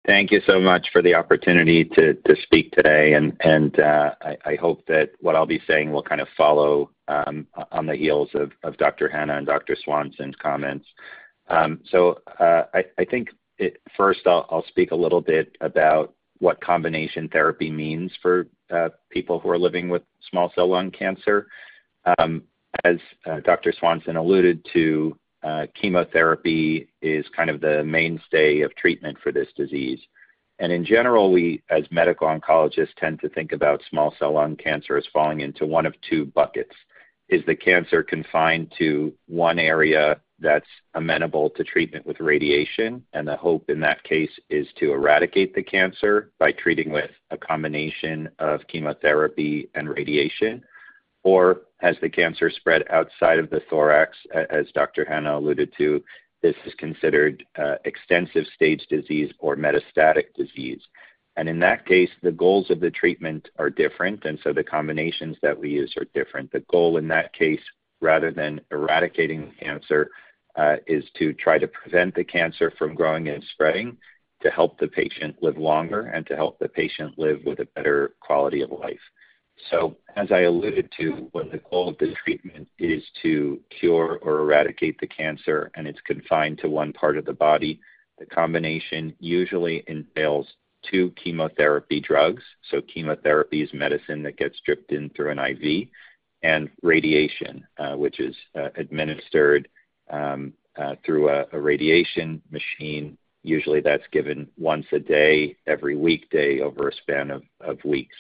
Thank 0.06 0.32
you 0.32 0.40
so 0.48 0.58
much 0.58 0.88
for 0.94 1.02
the 1.02 1.16
opportunity 1.16 1.84
to, 1.84 2.14
to 2.14 2.36
speak 2.44 2.72
today, 2.72 3.14
and, 3.14 3.36
and 3.42 3.78
uh, 3.78 4.12
I, 4.22 4.38
I, 4.46 4.56
hope 4.56 4.86
that 4.88 5.12
what 5.20 5.36
I'll 5.36 5.46
be 5.46 5.62
saying 5.68 5.92
will 5.92 6.02
kind 6.02 6.22
of 6.22 6.30
follow 6.38 6.92
um, 7.10 7.46
on 7.74 7.88
the 7.88 7.96
heels 7.96 8.30
of, 8.34 8.54
of, 8.64 8.78
Dr. 8.78 9.10
Hanna 9.10 9.36
and 9.36 9.46
Dr. 9.46 9.76
Swanson's 9.84 10.36
comments. 10.42 10.86
Um, 11.50 11.82
so 11.92 12.22
uh, 12.40 12.64
I, 12.74 12.86
I, 12.98 13.04
think 13.04 13.30
it, 13.58 13.82
first 13.98 14.22
I'll, 14.26 14.48
I'll, 14.50 14.66
speak 14.70 14.92
a 14.92 14.96
little 14.96 15.20
bit 15.20 15.58
about 15.60 16.14
what 16.40 16.62
combination 16.62 17.28
therapy 17.30 17.70
means 17.70 18.12
for 18.22 18.48
uh, 18.70 18.90
people 19.10 19.40
who 19.40 19.50
are 19.50 19.58
living 19.58 19.90
with 19.90 20.04
small 20.30 20.52
cell 20.56 20.68
lung 20.68 20.92
cancer. 20.92 21.48
Um, 22.18 22.44
as 22.84 22.98
uh, 23.26 23.40
Dr. 23.42 23.74
Swanson 23.78 24.18
alluded 24.18 24.66
to, 24.74 25.18
uh, 25.44 25.68
chemotherapy 25.80 26.90
is 27.02 27.26
kind 27.36 27.50
of 27.50 27.62
the 27.62 27.84
mainstay 27.84 28.62
of 28.62 28.76
treatment 28.76 29.18
for 29.22 29.32
this 29.32 29.48
disease. 29.56 30.00
And 30.60 30.72
in 30.72 30.84
general, 30.84 31.32
we, 31.32 31.62
as 31.70 31.84
medical 31.92 32.28
oncologists, 32.28 32.96
tend 32.98 33.20
to 33.22 33.30
think 33.30 33.52
about 33.52 33.84
small 33.90 34.16
cell 34.18 34.34
lung 34.34 34.56
cancer 34.56 34.98
as 34.98 35.06
falling 35.14 35.42
into 35.42 35.66
one 35.66 35.86
of 35.86 35.94
two 36.02 36.26
buckets. 36.26 36.76
Is 37.30 37.44
the 37.46 37.56
cancer 37.56 38.04
confined 38.04 38.74
to 38.78 39.14
one 39.28 39.60
area 39.60 40.22
that's 40.40 40.68
amenable 40.94 41.50
to 41.52 41.64
treatment 41.64 42.06
with 42.06 42.20
radiation, 42.20 43.04
and 43.14 43.28
the 43.28 43.36
hope 43.36 43.70
in 43.70 43.80
that 43.82 44.04
case 44.04 44.32
is 44.50 44.68
to 44.78 44.94
eradicate 44.94 45.54
the 45.54 45.64
cancer 45.64 46.32
by 46.40 46.52
treating 46.52 46.92
with 46.92 47.12
a 47.32 47.38
combination 47.38 48.30
of 48.40 48.68
chemotherapy 48.68 49.70
and 49.76 49.90
radiation? 49.90 50.64
Or 51.24 51.62
has 51.80 51.98
the 52.02 52.10
cancer 52.10 52.50
spread 52.50 52.84
outside 52.90 53.40
of 53.40 53.50
the 53.50 53.62
thorax, 53.70 54.18
as 54.34 54.72
Dr. 54.74 55.04
Hanna 55.04 55.38
alluded 55.38 55.74
to? 55.78 56.04
This 56.42 56.56
is 56.66 56.74
considered 56.76 57.44
uh, 57.58 57.76
extensive 57.86 58.46
stage 58.54 58.86
disease 58.90 59.34
or 59.40 59.56
metastatic 59.58 60.34
disease. 60.36 60.82
And 61.38 61.48
in 61.48 61.60
that 61.60 61.86
case, 61.86 62.10
the 62.24 62.32
goals 62.32 62.72
of 62.72 62.80
the 62.80 62.90
treatment 62.90 63.48
are 63.60 63.70
different, 63.70 64.26
and 64.26 64.40
so 64.44 64.52
the 64.52 64.64
combinations 64.64 65.38
that 65.44 65.58
we 65.58 65.70
use 65.70 65.94
are 65.96 66.08
different. 66.16 66.52
The 66.52 66.66
goal 66.72 66.98
in 66.98 67.08
that 67.10 67.32
case, 67.34 67.62
rather 68.02 68.32
than 68.32 68.60
eradicating 68.72 69.54
cancer, 69.60 70.10
uh, 70.56 70.78
is 70.88 71.06
to 71.20 71.34
try 71.34 71.60
to 71.60 71.68
prevent 71.68 72.16
the 72.16 72.24
cancer 72.24 72.74
from 72.80 72.96
growing 72.96 73.28
and 73.28 73.44
spreading, 73.54 73.98
to 74.42 74.50
help 74.50 74.80
the 74.80 74.88
patient 74.88 75.36
live 75.44 75.58
longer, 75.58 76.08
and 76.08 76.26
to 76.26 76.36
help 76.36 76.58
the 76.58 76.70
patient 76.70 77.20
live 77.20 77.40
with 77.46 77.60
a 77.60 77.68
better 77.76 78.16
quality 78.20 78.62
of 78.62 78.72
life. 78.72 79.00
So, 79.70 79.96
as 80.16 80.32
I 80.32 80.42
alluded 80.42 80.92
to, 80.98 81.30
when 81.34 81.50
the 81.50 81.62
goal 81.70 81.90
of 81.90 82.00
the 82.00 82.16
treatment 82.24 82.68
is 82.80 83.04
to 83.22 83.60
cure 83.80 84.18
or 84.24 84.40
eradicate 84.40 85.00
the 85.00 85.08
cancer 85.08 85.70
and 85.76 85.88
it's 85.88 86.02
confined 86.02 86.58
to 86.60 86.70
one 86.70 86.94
part 86.94 87.16
of 87.16 87.26
the 87.26 87.34
body, 87.34 87.80
the 88.18 88.26
combination 88.26 89.14
usually 89.20 89.84
entails 89.88 90.48
two 90.90 91.12
chemotherapy 91.12 92.00
drugs. 92.00 92.44
So, 92.70 92.82
chemotherapy 92.82 93.62
is 93.62 93.74
medicine 93.74 94.24
that 94.24 94.38
gets 94.38 94.60
dripped 94.66 94.92
in 94.92 95.10
through 95.10 95.32
an 95.32 95.40
IV, 95.40 95.88
and 96.44 96.70
radiation, 96.82 97.66
uh, 97.78 97.96
which 97.96 98.20
is 98.20 98.36
uh, 98.56 98.70
administered 98.76 99.68
um, 100.10 100.54
uh, 100.78 100.96
through 101.06 101.30
a, 101.30 101.46
radiation 101.60 102.42
machine. 102.52 103.18
Usually 103.44 103.82
that's 103.82 104.08
given 104.12 104.48
once 104.58 104.86
a 104.92 105.00
day, 105.00 105.56
every 105.66 105.96
weekday 105.96 106.60
over 106.60 106.90
a 106.90 106.94
span 106.94 107.32
of, 107.32 107.44
weeks. 107.84 108.16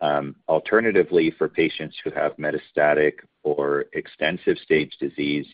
Um, 0.00 0.36
alternatively, 0.48 1.32
for 1.36 1.48
patients 1.48 1.96
who 2.02 2.10
have 2.10 2.36
metastatic 2.36 3.12
or 3.42 3.86
extensive 3.92 4.56
stage 4.58 4.92
disease, 4.98 5.46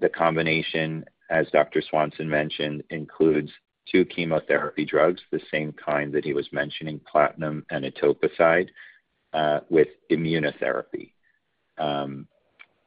the 0.00 0.08
combination, 0.08 1.04
as 1.30 1.46
Dr. 1.52 1.82
Swanson 1.82 2.28
mentioned, 2.28 2.82
includes 2.90 3.50
two 3.90 4.04
chemotherapy 4.04 4.84
drugs, 4.84 5.20
the 5.30 5.40
same 5.50 5.72
kind 5.72 6.12
that 6.12 6.24
he 6.24 6.32
was 6.32 6.48
mentioning, 6.52 7.00
platinum 7.10 7.64
and 7.70 7.84
etoposide, 7.84 8.68
uh, 9.32 9.60
with 9.68 9.88
immunotherapy. 10.10 11.12
Um, 11.78 12.26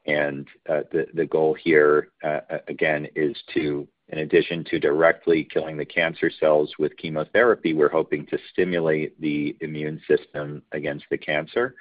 and 0.05 0.47
uh, 0.69 0.81
the 0.91 1.25
goal 1.25 1.53
here, 1.53 2.09
uh, 2.23 2.39
again, 2.67 3.07
is 3.15 3.35
to, 3.53 3.87
in 4.09 4.19
addition 4.19 4.65
to 4.65 4.79
directly 4.79 5.45
killing 5.45 5.77
the 5.77 5.85
cancer 5.85 6.29
cells 6.29 6.73
with 6.77 6.97
chemotherapy, 6.97 7.73
we're 7.73 7.89
hoping 7.89 8.25
to 8.27 8.37
stimulate 8.51 9.19
the 9.21 9.55
immune 9.61 10.01
system 10.07 10.61
against 10.73 11.05
the 11.09 11.17
cancer. 11.17 11.75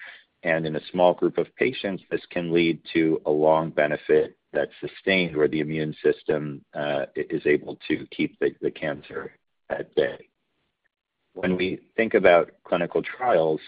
And 0.45 0.67
in 0.67 0.77
a 0.77 0.87
small 0.93 1.15
group 1.15 1.37
of 1.37 1.55
patients, 1.57 2.05
this 2.11 2.23
can 2.31 2.53
lead 2.53 2.81
to 2.93 3.21
a 3.27 3.31
long 3.31 3.71
benefit 3.71 4.37
that's 4.53 4.73
sustained 4.81 5.37
where 5.37 5.49
the 5.49 5.61
immune 5.61 5.95
system 6.03 6.65
uh, 6.75 7.07
is 7.17 7.43
able 7.47 7.79
to 7.89 8.07
keep 8.11 8.39
the, 8.39 8.55
the 8.61 8.71
cancer 8.71 9.33
at 9.71 9.95
bay. 9.95 10.29
When 11.35 11.57
we 11.57 11.81
think 11.97 12.15
about 12.15 12.51
clinical 12.65 13.03
trials, 13.03 13.61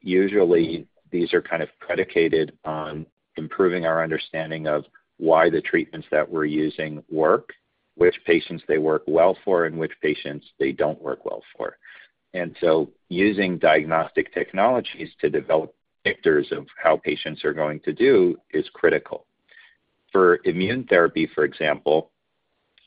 usually 0.00 0.86
these 1.10 1.32
are 1.32 1.42
kind 1.42 1.62
of 1.62 1.68
predicated 1.78 2.58
on 2.64 3.06
improving 3.36 3.86
our 3.86 4.02
understanding 4.02 4.66
of 4.66 4.84
why 5.18 5.48
the 5.48 5.60
treatments 5.60 6.08
that 6.10 6.28
we're 6.28 6.44
using 6.44 7.02
work, 7.10 7.50
which 7.94 8.16
patients 8.26 8.64
they 8.66 8.78
work 8.78 9.04
well 9.06 9.36
for, 9.44 9.66
and 9.66 9.78
which 9.78 9.92
patients 10.02 10.46
they 10.58 10.72
don't 10.72 11.00
work 11.00 11.24
well 11.24 11.42
for. 11.56 11.76
And 12.34 12.56
so 12.60 12.90
using 13.08 13.58
diagnostic 13.58 14.32
technologies 14.34 15.10
to 15.20 15.30
develop 15.30 15.74
predictors 16.04 16.50
of 16.50 16.66
how 16.82 16.96
patients 16.96 17.44
are 17.44 17.52
going 17.52 17.80
to 17.80 17.92
do 17.92 18.36
is 18.52 18.68
critical. 18.72 19.26
For 20.12 20.40
immune 20.44 20.84
therapy, 20.84 21.28
for 21.34 21.44
example, 21.44 22.10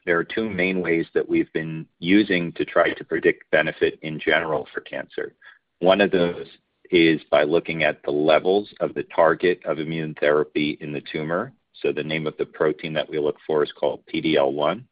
there 0.06 0.18
are 0.18 0.24
two 0.24 0.50
main 0.50 0.82
ways 0.82 1.08
that 1.14 1.28
we've 1.28 1.52
been 1.54 1.88
using 2.00 2.52
to 2.54 2.66
try 2.66 2.94
to 2.94 3.04
predict 3.04 3.50
benefit 3.50 3.98
in 4.04 4.20
general 4.20 4.68
for 4.74 4.82
cancer. 4.82 5.34
One 5.80 6.02
of 6.02 6.12
those 6.12 6.48
is 6.92 7.22
by 7.32 7.44
looking 7.44 7.84
at 7.84 8.04
the 8.04 8.12
levels 8.12 8.72
of 8.80 8.94
the 8.94 9.04
target 9.04 9.60
of 9.66 9.80
immune 9.80 10.16
therapy 10.20 10.78
in 10.80 10.94
the 10.94 11.02
tumor. 11.02 11.52
So 11.82 11.92
the 11.92 12.04
name 12.04 12.28
of 12.28 12.38
the 12.38 12.46
protein 12.46 12.94
that 12.94 13.10
we 13.10 13.20
look 13.20 13.38
for 13.46 13.64
is 13.64 13.72
called 13.72 14.04
PD-L1. 14.14 14.84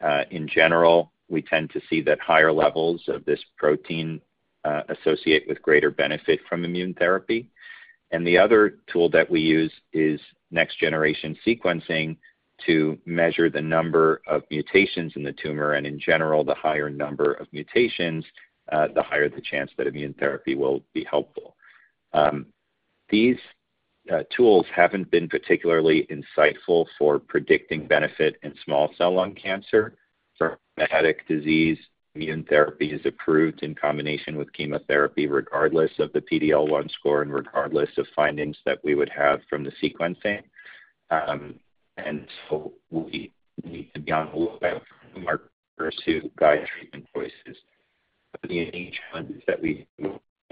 Uh, 0.00 0.22
in 0.30 0.48
general, 0.48 1.12
we 1.28 1.42
tend 1.42 1.70
to 1.70 1.80
see 1.90 2.00
that 2.02 2.20
higher 2.20 2.52
levels 2.52 3.02
of 3.08 3.24
this 3.24 3.40
protein 3.56 4.20
uh, 4.64 4.82
associate 4.88 5.44
with 5.48 5.60
greater 5.60 5.90
benefit 5.90 6.40
from 6.48 6.64
immune 6.64 6.94
therapy. 6.94 7.50
And 8.10 8.26
the 8.26 8.38
other 8.38 8.78
tool 8.86 9.08
that 9.10 9.30
we 9.30 9.40
use 9.40 9.72
is 9.92 10.20
next 10.50 10.78
generation 10.78 11.36
sequencing 11.46 12.16
to 12.66 12.98
measure 13.04 13.50
the 13.50 13.60
number 13.60 14.22
of 14.26 14.42
mutations 14.50 15.12
in 15.16 15.22
the 15.22 15.32
tumor. 15.32 15.72
And 15.72 15.86
in 15.86 15.98
general, 15.98 16.44
the 16.44 16.54
higher 16.54 16.88
number 16.88 17.32
of 17.32 17.48
mutations, 17.52 18.24
uh, 18.70 18.88
the 18.94 19.02
higher 19.02 19.28
the 19.28 19.40
chance 19.40 19.70
that 19.76 19.86
immune 19.86 20.14
therapy 20.14 20.54
will 20.54 20.82
be 20.92 21.04
helpful. 21.04 21.56
Um, 22.12 22.46
these 23.08 23.38
uh, 24.12 24.22
tools 24.34 24.66
haven't 24.74 25.10
been 25.10 25.28
particularly 25.28 26.06
insightful 26.10 26.86
for 26.98 27.18
predicting 27.18 27.86
benefit 27.86 28.36
in 28.42 28.54
small 28.64 28.92
cell 28.96 29.14
lung 29.14 29.34
cancer. 29.34 29.96
For 30.38 30.58
metastatic 30.78 31.26
disease, 31.28 31.78
immune 32.14 32.44
therapy 32.44 32.92
is 32.92 33.04
approved 33.04 33.62
in 33.62 33.74
combination 33.74 34.36
with 34.36 34.52
chemotherapy 34.52 35.26
regardless 35.26 35.90
of 35.98 36.12
the 36.12 36.20
PD-L1 36.20 36.90
score 36.92 37.22
and 37.22 37.32
regardless 37.32 37.90
of 37.98 38.06
findings 38.14 38.56
that 38.64 38.78
we 38.84 38.94
would 38.94 39.10
have 39.10 39.40
from 39.50 39.64
the 39.64 39.72
sequencing. 39.82 40.42
Um, 41.10 41.56
and 41.96 42.26
so 42.48 42.72
we 42.90 43.32
need 43.62 43.90
to 43.94 44.00
be 44.00 44.12
on 44.12 44.30
the 44.30 44.38
lookout 44.38 44.82
for 45.12 45.20
markers 45.20 45.96
to 46.04 46.30
guide 46.36 46.66
treatment 46.66 47.06
choices 47.14 47.56
the 48.48 48.54
unique 48.54 48.94
challenges 49.10 49.42
that 49.46 49.60
we 49.60 49.86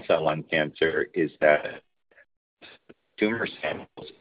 cell 0.07 0.23
lung 0.23 0.43
cancer 0.43 1.07
is 1.13 1.31
that 1.41 1.81
tumor 3.17 3.47
samples 3.61 4.11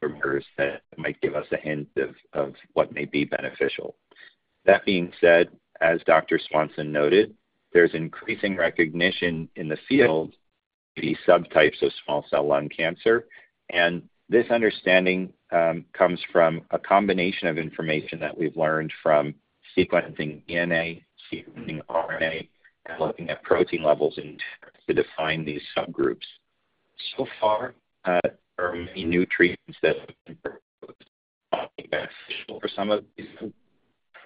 tumors 0.00 0.44
that 0.58 0.82
might 0.96 1.20
give 1.20 1.34
us 1.34 1.46
a 1.52 1.56
hint 1.56 1.88
of, 2.32 2.54
what 2.74 2.92
may 2.92 3.04
be 3.04 3.24
beneficial. 3.24 3.94
That 4.64 4.84
being 4.84 5.12
said, 5.20 5.50
as 5.80 6.00
Dr. 6.06 6.38
Swanson 6.48 6.92
noted, 6.92 7.34
there's 7.72 7.94
increasing 7.94 8.56
recognition 8.56 9.48
in 9.56 9.68
the 9.68 9.78
field 9.88 10.34
of 10.96 11.02
the 11.02 11.16
subtypes 11.26 11.82
of 11.82 11.92
small 12.04 12.24
cell 12.28 12.46
lung 12.46 12.68
cancer, 12.68 13.26
and 13.70 14.02
this 14.28 14.50
understanding 14.50 15.32
um, 15.50 15.84
comes 15.92 16.20
from 16.32 16.62
a 16.70 16.78
combination 16.78 17.48
of 17.48 17.58
information 17.58 18.18
that 18.20 18.36
we've 18.36 18.56
learned 18.56 18.92
from 19.02 19.34
sequencing 19.76 20.42
DNA, 20.48 21.02
sequencing 21.30 21.80
RNA, 21.90 22.48
and 22.86 23.00
looking 23.00 23.30
at 23.30 23.42
protein 23.42 23.82
levels 23.82 24.18
to 24.86 24.94
define 24.94 25.44
these 25.44 25.62
subgroups. 25.76 26.24
So 27.16 27.26
far, 27.40 27.74
uh, 28.04 28.20
are 28.66 28.74
many 28.74 29.04
new 29.04 29.26
treatments 29.26 29.78
that 29.82 29.96
have 29.98 30.08
been 30.26 30.38
beneficial 31.90 32.60
for 32.60 32.68
some 32.74 32.90
of 32.90 33.04
these, 33.16 33.26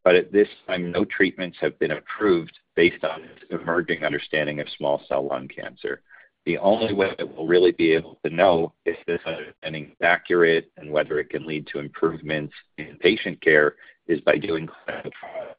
but 0.05 0.14
at 0.14 0.33
this 0.33 0.49
time, 0.66 0.92
no 0.92 1.05
treatments 1.05 1.57
have 1.61 1.79
been 1.79 1.92
approved 1.92 2.57
based 2.75 3.05
on 3.05 3.22
emerging 3.51 4.05
understanding 4.05 4.61
of 4.61 4.68
small 4.77 5.03
cell 5.09 5.27
lung 5.27 5.49
cancer. 5.49 6.01
The 6.44 6.59
only 6.59 6.94
way 6.94 7.12
that 7.18 7.29
we'll 7.29 7.49
really 7.49 7.72
be 7.72 7.92
able 7.92 8.18
to 8.25 8.31
know 8.33 8.72
if 8.85 8.96
this 9.07 9.20
understanding 9.27 9.87
is 9.87 9.96
accurate 10.01 10.70
and 10.77 10.92
whether 10.92 11.18
it 11.18 11.31
can 11.31 11.44
lead 11.44 11.66
to 11.68 11.81
improvements 11.81 12.55
in 12.79 12.96
patient 13.01 13.40
care 13.40 13.75
is 14.07 14.20
by 14.20 14.38
doing 14.38 14.68
clinical 14.85 15.11
trials, 15.18 15.57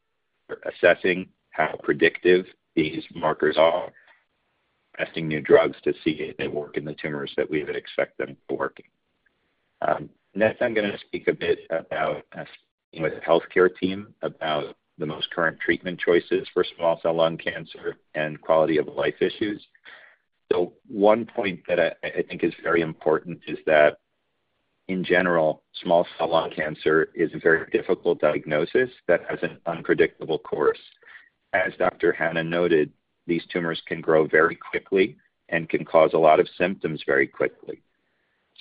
assessing 0.66 1.28
how 1.50 1.78
predictive 1.84 2.46
these 2.74 3.04
markers 3.14 3.58
are, 3.58 3.92
testing 4.98 5.28
new 5.28 5.42
drugs 5.42 5.78
to 5.84 5.94
see 6.04 6.12
if 6.12 6.38
they 6.38 6.48
work 6.48 6.78
in 6.78 6.86
the 6.86 6.96
tumors 6.96 7.32
that 7.38 7.50
we 7.50 7.64
would 7.64 7.76
expect 7.76 8.18
them 8.18 8.36
to 8.50 8.56
work 8.56 8.80
in. 8.80 9.88
Um, 9.88 10.10
next, 10.34 10.62
I'm 10.62 10.74
going 10.74 10.92
to 10.92 10.98
speak 11.00 11.28
a 11.28 11.34
bit 11.34 11.60
about 11.70 12.24
uh, 12.38 12.46
with 13.00 13.14
the 13.14 13.22
healthcare 13.22 13.70
team 13.80 14.14
about 14.22 14.76
the 14.98 15.06
most 15.06 15.30
current 15.32 15.60
treatment 15.60 16.00
choices 16.00 16.48
for 16.54 16.66
small 16.76 17.00
cell 17.02 17.16
lung 17.16 17.38
cancer 17.38 17.96
and 18.16 18.42
quality 18.42 18.78
of 18.78 18.88
life 18.88 19.22
issues. 19.22 19.64
So 20.52 20.74
one 20.88 21.26
point 21.26 21.62
that 21.68 21.98
I 22.04 22.24
think 22.28 22.44
is 22.44 22.54
very 22.64 22.82
important 22.82 23.42
is 23.48 23.58
that 23.66 24.00
in 24.88 25.04
general, 25.04 25.64
small 25.84 26.08
cell 26.18 26.32
lung 26.32 26.52
cancer 26.52 27.10
is 27.14 27.30
a 27.34 27.40
very 27.40 27.70
difficult 27.72 28.20
diagnosis 28.20 28.90
that 29.08 29.22
has 29.30 29.40
an 29.42 29.58
unpredictable 29.66 30.40
course. 30.40 30.80
As 31.54 31.74
Dr. 31.78 32.14
Hanna 32.14 32.44
noted, 32.44 32.92
these 33.28 33.46
tumors 33.52 33.82
can 33.86 34.02
grow 34.02 34.26
very 34.26 34.56
quickly 34.56 35.18
and 35.50 35.70
can 35.70 35.86
cause 35.86 36.12
a 36.14 36.18
lot 36.18 36.40
of 36.40 36.48
symptoms 36.58 37.04
very 37.06 37.28
quickly. 37.28 37.82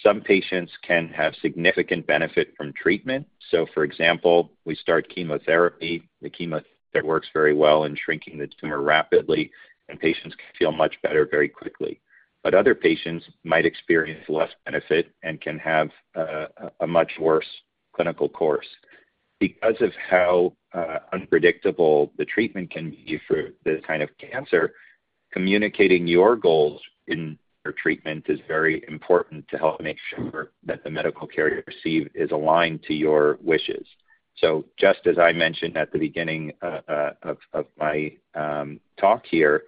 Some 0.03 0.21
patients 0.21 0.73
can 0.87 1.09
have 1.09 1.35
significant 1.41 2.07
benefit 2.07 2.55
from 2.57 2.73
treatment. 2.75 3.27
So, 3.51 3.67
for 3.73 3.83
example, 3.83 4.51
we 4.65 4.75
start 4.75 5.09
chemotherapy. 5.09 6.03
The 6.21 6.29
chemotherapy 6.29 6.67
works 7.03 7.29
very 7.33 7.55
well 7.55 7.85
in 7.85 7.97
shrinking 7.97 8.39
the 8.39 8.49
tumor 8.61 8.83
rapidly, 8.83 9.51
and 9.89 9.99
patients 9.99 10.35
can 10.35 10.47
feel 10.59 10.73
much 10.73 10.97
better 11.03 11.27
very 11.31 11.49
quickly. 11.49 12.01
But 12.43 12.55
other 12.55 12.75
patients 12.75 13.25
might 13.45 13.67
experience 13.67 14.25
less 14.29 14.51
benefit 14.65 15.11
and 15.23 15.41
can 15.41 15.59
have 15.59 15.91
a 16.81 16.87
much 16.87 17.13
worse 17.19 17.47
clinical 17.95 18.29
course. 18.29 18.67
Because 19.39 19.77
of 19.81 19.93
how 20.09 20.55
uh, 20.73 20.99
unpredictable 21.13 22.13
the 22.17 22.25
treatment 22.25 22.71
can 22.71 22.91
be 22.91 23.21
for 23.29 23.51
this 23.65 23.83
kind 23.87 24.03
of 24.03 24.11
cancer, 24.19 24.73
communicating 25.33 26.07
your 26.07 26.37
goals 26.37 26.81
in 27.07 27.39
your 27.65 27.75
treatment 27.75 28.25
is 28.29 28.39
very 28.47 28.85
important 28.89 29.47
to 29.49 29.59
help 29.59 29.81
make 29.81 29.99
sure 30.15 30.53
that 30.65 30.85
the 30.85 30.91
medical 30.91 31.27
care 31.27 31.53
you 31.53 31.63
receive 31.67 32.09
is 32.15 32.31
aligned 32.31 32.83
to 32.85 32.95
your 32.95 33.39
wishes. 33.43 33.87
So 34.37 34.65
just 34.79 35.01
as 35.07 35.19
I 35.19 35.33
mentioned 35.33 35.77
at 35.77 35.93
the 35.93 35.99
beginning 35.99 36.53
uh, 36.63 36.81
uh, 36.89 37.13
of, 37.23 37.39
of, 37.53 37.67
my 37.79 38.13
um, 38.35 38.81
talk 39.01 39.25
here, 39.27 39.65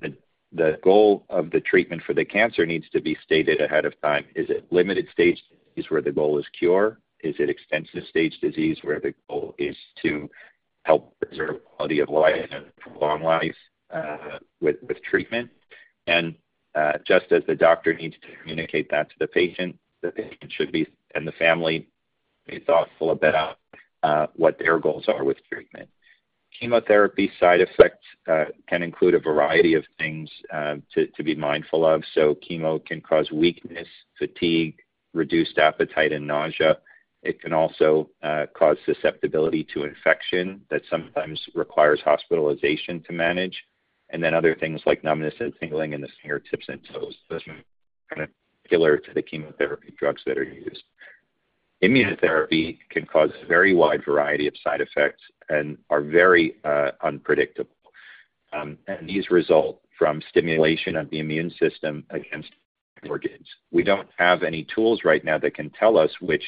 the, 0.00 0.16
the 0.52 0.78
goal 0.82 1.24
of 1.28 1.50
the 1.50 1.60
treatment 1.60 2.02
for 2.04 2.14
the 2.14 2.24
cancer 2.24 2.64
needs 2.66 2.88
to 2.90 3.00
be 3.00 3.16
stated 3.22 3.60
ahead 3.60 3.84
of 3.84 4.00
time. 4.00 4.24
Is 4.34 4.48
it 4.48 4.66
limited 4.70 5.06
stage 5.12 5.40
disease 5.74 5.90
where 5.90 6.02
the 6.02 6.12
goal 6.12 6.38
is 6.38 6.46
cure? 6.58 6.98
Is 7.24 7.34
it 7.38 7.48
extensive 7.48 8.04
stage 8.10 8.38
disease 8.40 8.78
where 8.82 9.00
the 9.00 9.14
goal 9.28 9.54
is 9.58 9.76
to 10.02 10.30
help 10.82 11.18
preserve 11.18 11.64
quality 11.64 12.00
of 12.00 12.10
life 12.10 12.50
and 12.50 12.66
prolong 12.78 13.22
life 13.22 13.56
uh, 13.90 14.38
with, 14.60 14.76
with 14.86 15.02
treatment? 15.02 15.50
And 16.06 16.34
uh, 16.74 16.98
just 17.06 17.32
as 17.32 17.42
the 17.46 17.54
doctor 17.54 17.94
needs 17.94 18.14
to 18.16 18.36
communicate 18.40 18.90
that 18.90 19.08
to 19.08 19.14
the 19.18 19.26
patient, 19.26 19.78
the 20.02 20.10
patient 20.10 20.52
should 20.52 20.70
be 20.70 20.86
and 21.14 21.26
the 21.26 21.32
family 21.32 21.88
be 22.46 22.58
thoughtful 22.66 23.10
about 23.10 23.56
uh, 24.02 24.26
what 24.36 24.58
their 24.58 24.78
goals 24.78 25.04
are 25.08 25.24
with 25.24 25.38
treatment. 25.50 25.88
Chemotherapy 26.60 27.32
side 27.40 27.60
effects 27.62 28.04
can 28.68 28.82
include 28.82 29.14
a 29.14 29.18
variety 29.18 29.74
of 29.74 29.84
things 29.98 30.30
to, 30.92 31.06
to 31.16 31.22
be 31.22 31.34
mindful 31.34 31.86
of. 31.86 32.02
So 32.12 32.36
chemo 32.48 32.84
can 32.84 33.00
cause 33.00 33.30
weakness, 33.32 33.88
fatigue, 34.18 34.76
reduced 35.14 35.58
appetite, 35.58 36.12
and 36.12 36.26
nausea. 36.26 36.78
It 37.24 37.40
can 37.40 37.54
also 37.54 38.10
uh, 38.22 38.46
cause 38.54 38.76
susceptibility 38.84 39.66
to 39.72 39.84
infection 39.84 40.60
that 40.70 40.82
sometimes 40.90 41.40
requires 41.54 42.00
hospitalization 42.04 43.02
to 43.04 43.12
manage 43.12 43.64
and 44.10 44.22
then 44.22 44.34
other 44.34 44.54
things 44.54 44.82
like 44.84 45.02
numbness 45.02 45.34
and 45.40 45.52
tingling 45.58 45.94
in 45.94 46.02
the 46.02 46.08
fingertips 46.20 46.66
and 46.68 46.80
toes. 46.92 47.16
Those 47.30 47.40
are 47.48 47.56
kind 48.10 48.22
of 48.22 48.28
particular 48.62 48.98
to 48.98 49.14
the 49.14 49.22
chemotherapy 49.22 49.94
drugs 49.98 50.22
that 50.26 50.36
are 50.36 50.44
used. 50.44 50.82
Immunotherapy 51.82 52.78
can 52.90 53.06
cause 53.06 53.30
a 53.42 53.46
very 53.46 53.74
wide 53.74 54.04
variety 54.04 54.46
of 54.46 54.54
side 54.62 54.82
effects 54.82 55.22
and 55.48 55.78
are 55.88 56.02
very 56.02 56.56
uh, 56.64 56.90
unpredictable. 57.02 57.74
Um, 58.52 58.78
and 58.86 59.08
these 59.08 59.30
result 59.30 59.80
from 59.98 60.22
stimulation 60.28 60.94
of 60.96 61.08
the 61.08 61.20
immune 61.20 61.50
system 61.58 62.04
against 62.10 62.50
organs. 63.08 63.46
We 63.70 63.82
don't 63.82 64.08
have 64.16 64.42
any 64.42 64.66
tools 64.74 65.00
right 65.04 65.24
now 65.24 65.38
that 65.38 65.54
can 65.54 65.70
tell 65.70 65.98
us 65.98 66.10
which 66.20 66.44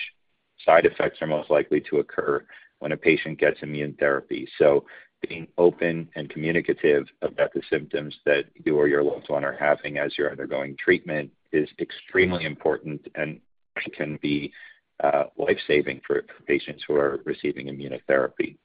side 0.65 0.87
effects 0.87 1.21
are 1.21 1.27
most 1.27 1.51
likely 1.51 1.81
to 1.83 1.99
occur 1.99 2.45
when 2.79 2.93
a 2.93 2.97
patient 2.97 3.39
gets 3.39 3.63
immune 3.63 3.95
therapy. 3.99 4.49
So 4.59 4.85
being 5.27 5.47
open 5.57 6.09
and 6.15 6.29
communicative 6.29 7.07
about 7.23 7.53
the 7.55 7.63
symptoms 7.71 8.15
that 8.27 8.45
you 8.65 8.77
or 8.77 8.89
your 8.89 9.03
loved 9.03 9.29
one 9.29 9.45
are 9.45 9.57
having 9.59 9.99
as 9.99 10.17
you're 10.17 10.31
undergoing 10.31 10.77
treatment 10.79 11.31
is 11.53 11.69
extremely 11.81 12.45
important 12.45 13.07
and 13.15 13.41
can 13.95 14.19
be 14.23 14.53
uh, 15.03 15.25
life-saving 15.37 16.01
for, 16.07 16.25
patients 16.47 16.83
who 16.87 16.95
are 16.95 17.21
receiving 17.25 17.67
immunotherapy. 17.67 18.57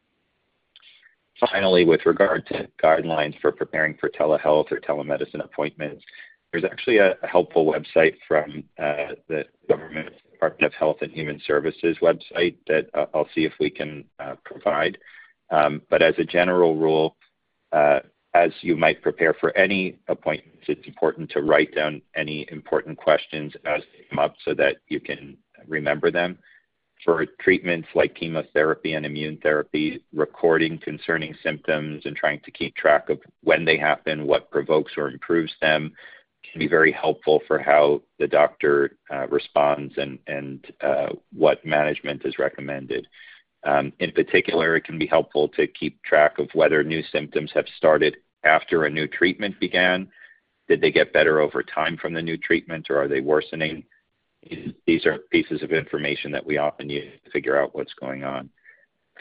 Finally, 1.39 1.86
with 1.86 2.06
regard 2.06 2.45
to 2.47 2.67
guidelines 2.82 3.39
for 3.41 3.51
preparing 3.51 3.97
for 3.99 4.10
telehealth 4.10 4.71
or 4.71 4.80
telemedicine 4.80 5.43
appointments, 5.43 6.04
there's 6.51 6.63
actually 6.63 6.97
a, 6.97 7.15
a 7.23 7.27
helpful 7.27 7.65
website 7.65 8.15
from 8.27 8.63
uh, 8.77 9.15
the 9.27 9.43
government 9.67 10.13
Department 10.41 10.73
of 10.73 10.77
Health 10.77 10.97
and 11.01 11.12
Human 11.12 11.39
Services 11.45 11.97
website 12.01 12.56
that 12.67 12.89
uh, 12.95 13.06
I'll 13.13 13.30
see 13.36 13.45
if 13.45 13.54
we 13.60 13.69
can 13.69 14.06
uh, 14.19 14.36
provide. 14.43 14.97
Um, 15.51 15.84
but 15.88 16.01
as 16.01 16.15
a 16.17 16.23
general 16.23 16.75
rule, 16.75 17.15
uh, 17.71 17.99
as 18.34 18.49
you 18.62 18.75
might 18.75 19.04
prepare 19.04 19.36
for 19.39 19.56
any 19.56 19.99
appointments, 20.08 20.63
it's 20.67 20.88
important 20.88 21.30
to 21.32 21.41
write 21.41 21.75
down 21.75 22.01
any 22.15 22.47
important 22.49 22.97
questions 22.97 23.54
as 23.65 23.82
they 23.93 24.06
come 24.10 24.17
up 24.17 24.34
so 24.43 24.56
that 24.56 24.77
you 24.88 24.99
can 24.99 25.38
remember 25.67 26.10
them. 26.10 26.39
For 27.06 27.25
treatments 27.39 27.89
like 27.93 28.15
chemotherapy 28.15 28.93
and 28.93 29.06
immune 29.06 29.38
therapy, 29.43 30.04
recording 30.13 30.80
concerning 30.80 31.36
symptoms 31.43 32.04
and 32.06 32.15
trying 32.15 32.39
to 32.45 32.51
keep 32.51 32.75
track 32.75 33.10
of 33.10 33.19
when 33.43 33.63
they 33.65 33.77
happen, 33.77 34.25
what 34.25 34.49
provokes 34.49 34.93
or 34.97 35.10
improves 35.10 35.54
them, 35.62 35.93
can 36.52 36.60
be 36.60 36.68
very 36.68 36.92
helpful 36.92 37.42
for 37.48 37.60
how 37.60 38.02
the 38.20 38.28
doctor 38.28 38.98
uh, 39.12 39.28
responds 39.28 39.94
and, 39.98 40.20
and 40.28 40.66
uh, 40.82 41.08
what 41.34 41.66
management 41.66 42.24
is 42.26 42.38
recommended. 42.38 43.08
Um, 43.64 43.94
in 44.00 44.12
particular, 44.12 44.76
it 44.76 44.84
can 44.84 44.98
be 44.98 45.06
helpful 45.06 45.48
to 45.50 45.68
keep 45.68 46.02
track 46.04 46.40
of 46.40 46.50
whether 46.54 46.84
new 46.84 47.04
symptoms 47.12 47.52
have 47.54 47.66
started 47.78 48.18
after 48.44 48.86
a 48.86 48.90
new 48.90 49.08
treatment 49.08 49.60
began. 49.60 50.10
Did 50.68 50.82
they 50.82 50.92
get 50.92 51.14
better 51.14 51.40
over 51.40 51.64
time 51.64 51.98
from 51.98 52.14
the 52.14 52.22
new 52.22 52.38
treatment, 52.38 52.88
or 52.90 53.02
are 53.02 53.08
they 53.08 53.22
worsening? 53.22 53.84
These 54.88 55.06
are 55.06 55.20
pieces 55.32 55.62
of 55.62 55.72
information 55.72 56.32
that 56.32 56.46
we 56.46 56.58
often 56.58 56.90
use 56.90 57.14
to 57.24 57.32
figure 57.32 57.62
out 57.62 57.76
what's 57.76 57.94
going 57.94 58.24
on. 58.24 58.50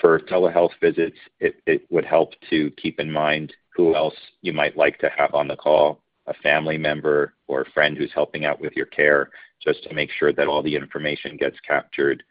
For 0.01 0.19
telehealth 0.19 0.71
visits, 0.81 1.19
it, 1.41 1.57
it 1.67 1.83
would 1.91 2.07
help 2.07 2.33
to 2.49 2.71
keep 2.73 2.99
in 2.99 3.13
mind 3.13 3.53
who 3.77 3.95
else 3.95 4.15
you 4.41 4.53
might 4.53 4.77
like 4.77 4.99
to 5.01 5.11
have 5.15 5.35
on 5.35 5.49
the 5.49 5.57
call, 5.57 6.03
a 6.31 6.35
family 6.43 6.79
member 6.79 7.35
or 7.49 7.63
a 7.63 7.71
friend 7.73 7.99
who's 7.99 8.13
helping 8.15 8.45
out 8.45 8.61
with 8.61 8.73
your 8.75 8.87
care, 8.87 9.31
just 9.63 9.83
to 9.85 9.95
make 9.95 10.11
sure 10.13 10.33
that 10.33 10.47
all 10.47 10.63
the 10.63 10.75
information 10.75 11.37
gets 11.37 11.57
captured 11.67 12.23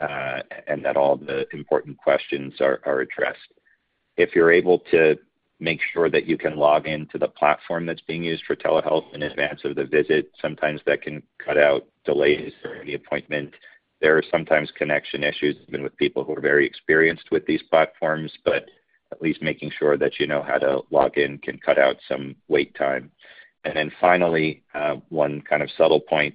uh, 0.00 0.38
and 0.66 0.84
that 0.84 0.96
all 0.96 1.16
the 1.16 1.44
important 1.52 1.98
questions 1.98 2.54
are, 2.60 2.80
are 2.86 3.00
addressed. 3.00 3.52
If 4.16 4.34
you're 4.34 4.52
able 4.52 4.78
to 4.92 5.16
make 5.60 5.80
sure 5.92 6.08
that 6.08 6.26
you 6.26 6.38
can 6.38 6.56
log 6.56 6.86
into 6.86 7.18
the 7.18 7.28
platform 7.28 7.84
that's 7.84 8.00
being 8.02 8.22
used 8.22 8.44
for 8.46 8.54
telehealth 8.54 9.12
in 9.12 9.22
advance 9.22 9.60
of 9.64 9.74
the 9.74 9.84
visit, 9.84 10.30
sometimes 10.40 10.80
that 10.86 11.02
can 11.02 11.22
cut 11.44 11.58
out 11.58 11.84
delays 12.04 12.52
during 12.62 12.86
the 12.86 12.94
appointment. 12.94 13.52
There 14.00 14.16
are 14.16 14.22
sometimes 14.30 14.70
connection 14.76 15.24
issues 15.24 15.56
even 15.66 15.82
with 15.82 15.96
people 15.96 16.22
who 16.22 16.36
are 16.36 16.40
very 16.40 16.64
experienced 16.64 17.32
with 17.32 17.44
these 17.46 17.62
platforms, 17.68 18.32
but 18.44 18.66
at 19.10 19.20
least 19.20 19.42
making 19.42 19.72
sure 19.76 19.96
that 19.96 20.20
you 20.20 20.26
know 20.28 20.42
how 20.42 20.58
to 20.58 20.82
log 20.90 21.18
in 21.18 21.38
can 21.38 21.58
cut 21.58 21.78
out 21.78 21.96
some 22.06 22.36
wait 22.46 22.74
time. 22.76 23.10
And 23.64 23.76
then 23.76 23.92
finally, 24.00 24.62
uh, 24.74 24.96
one 25.08 25.42
kind 25.42 25.62
of 25.62 25.70
subtle 25.76 26.00
point 26.00 26.34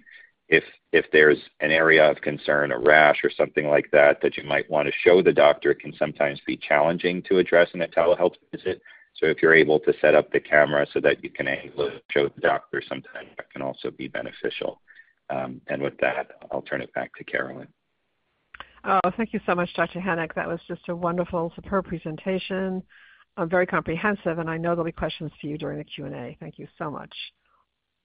if 0.50 0.64
if 0.92 1.06
there's 1.12 1.40
an 1.62 1.72
area 1.72 2.10
of 2.10 2.22
concern, 2.22 2.72
a 2.72 2.78
rash 2.78 3.22
or 3.24 3.32
something 3.32 3.68
like 3.68 3.90
that, 3.92 4.22
that 4.22 4.38
you 4.38 4.44
might 4.44 4.70
want 4.70 4.88
to 4.88 4.94
show 5.04 5.24
the 5.24 5.34
doctor, 5.34 5.72
it 5.72 5.80
can 5.80 5.94
sometimes 5.98 6.40
be 6.46 6.56
challenging 6.56 7.24
to 7.24 7.40
address 7.40 7.70
in 7.74 7.82
a 7.82 7.88
telehealth 7.88 8.36
visit. 8.52 8.80
So 9.16 9.26
if 9.26 9.42
you're 9.42 9.56
able 9.56 9.80
to 9.80 9.94
set 10.00 10.14
up 10.14 10.32
the 10.32 10.40
camera 10.40 10.86
so 10.94 11.00
that 11.00 11.24
you 11.24 11.32
can 11.32 11.48
angle 11.48 11.88
it, 11.88 12.04
show 12.12 12.30
the 12.30 12.42
doctor, 12.42 12.84
sometimes 12.88 13.30
that 13.38 13.50
can 13.52 13.64
also 13.64 13.90
be 13.90 14.08
beneficial. 14.08 14.82
Um, 15.32 15.62
and 15.68 15.82
with 15.82 15.98
that, 16.02 16.32
I'll 16.52 16.62
turn 16.62 16.82
it 16.82 16.94
back 16.94 17.16
to 17.16 17.24
Carolyn. 17.24 17.68
Oh, 18.84 19.00
thank 19.18 19.34
you 19.34 19.40
so 19.48 19.56
much, 19.56 19.74
Dr. 19.76 20.00
Henick. 20.00 20.36
That 20.36 20.48
was 20.48 20.60
just 20.68 20.90
a 20.90 20.96
wonderful, 20.96 21.52
superb 21.56 21.86
presentation, 21.86 22.84
very 23.38 23.66
comprehensive, 23.66 24.40
and 24.40 24.50
I 24.50 24.58
know 24.58 24.70
there'll 24.70 24.86
be 24.86 24.92
questions 24.92 25.32
for 25.40 25.48
you 25.48 25.58
during 25.58 25.78
the 25.78 25.84
Q&A. 25.84 26.38
Thank 26.40 26.60
you 26.60 26.68
so 26.78 26.92
much. 26.92 27.14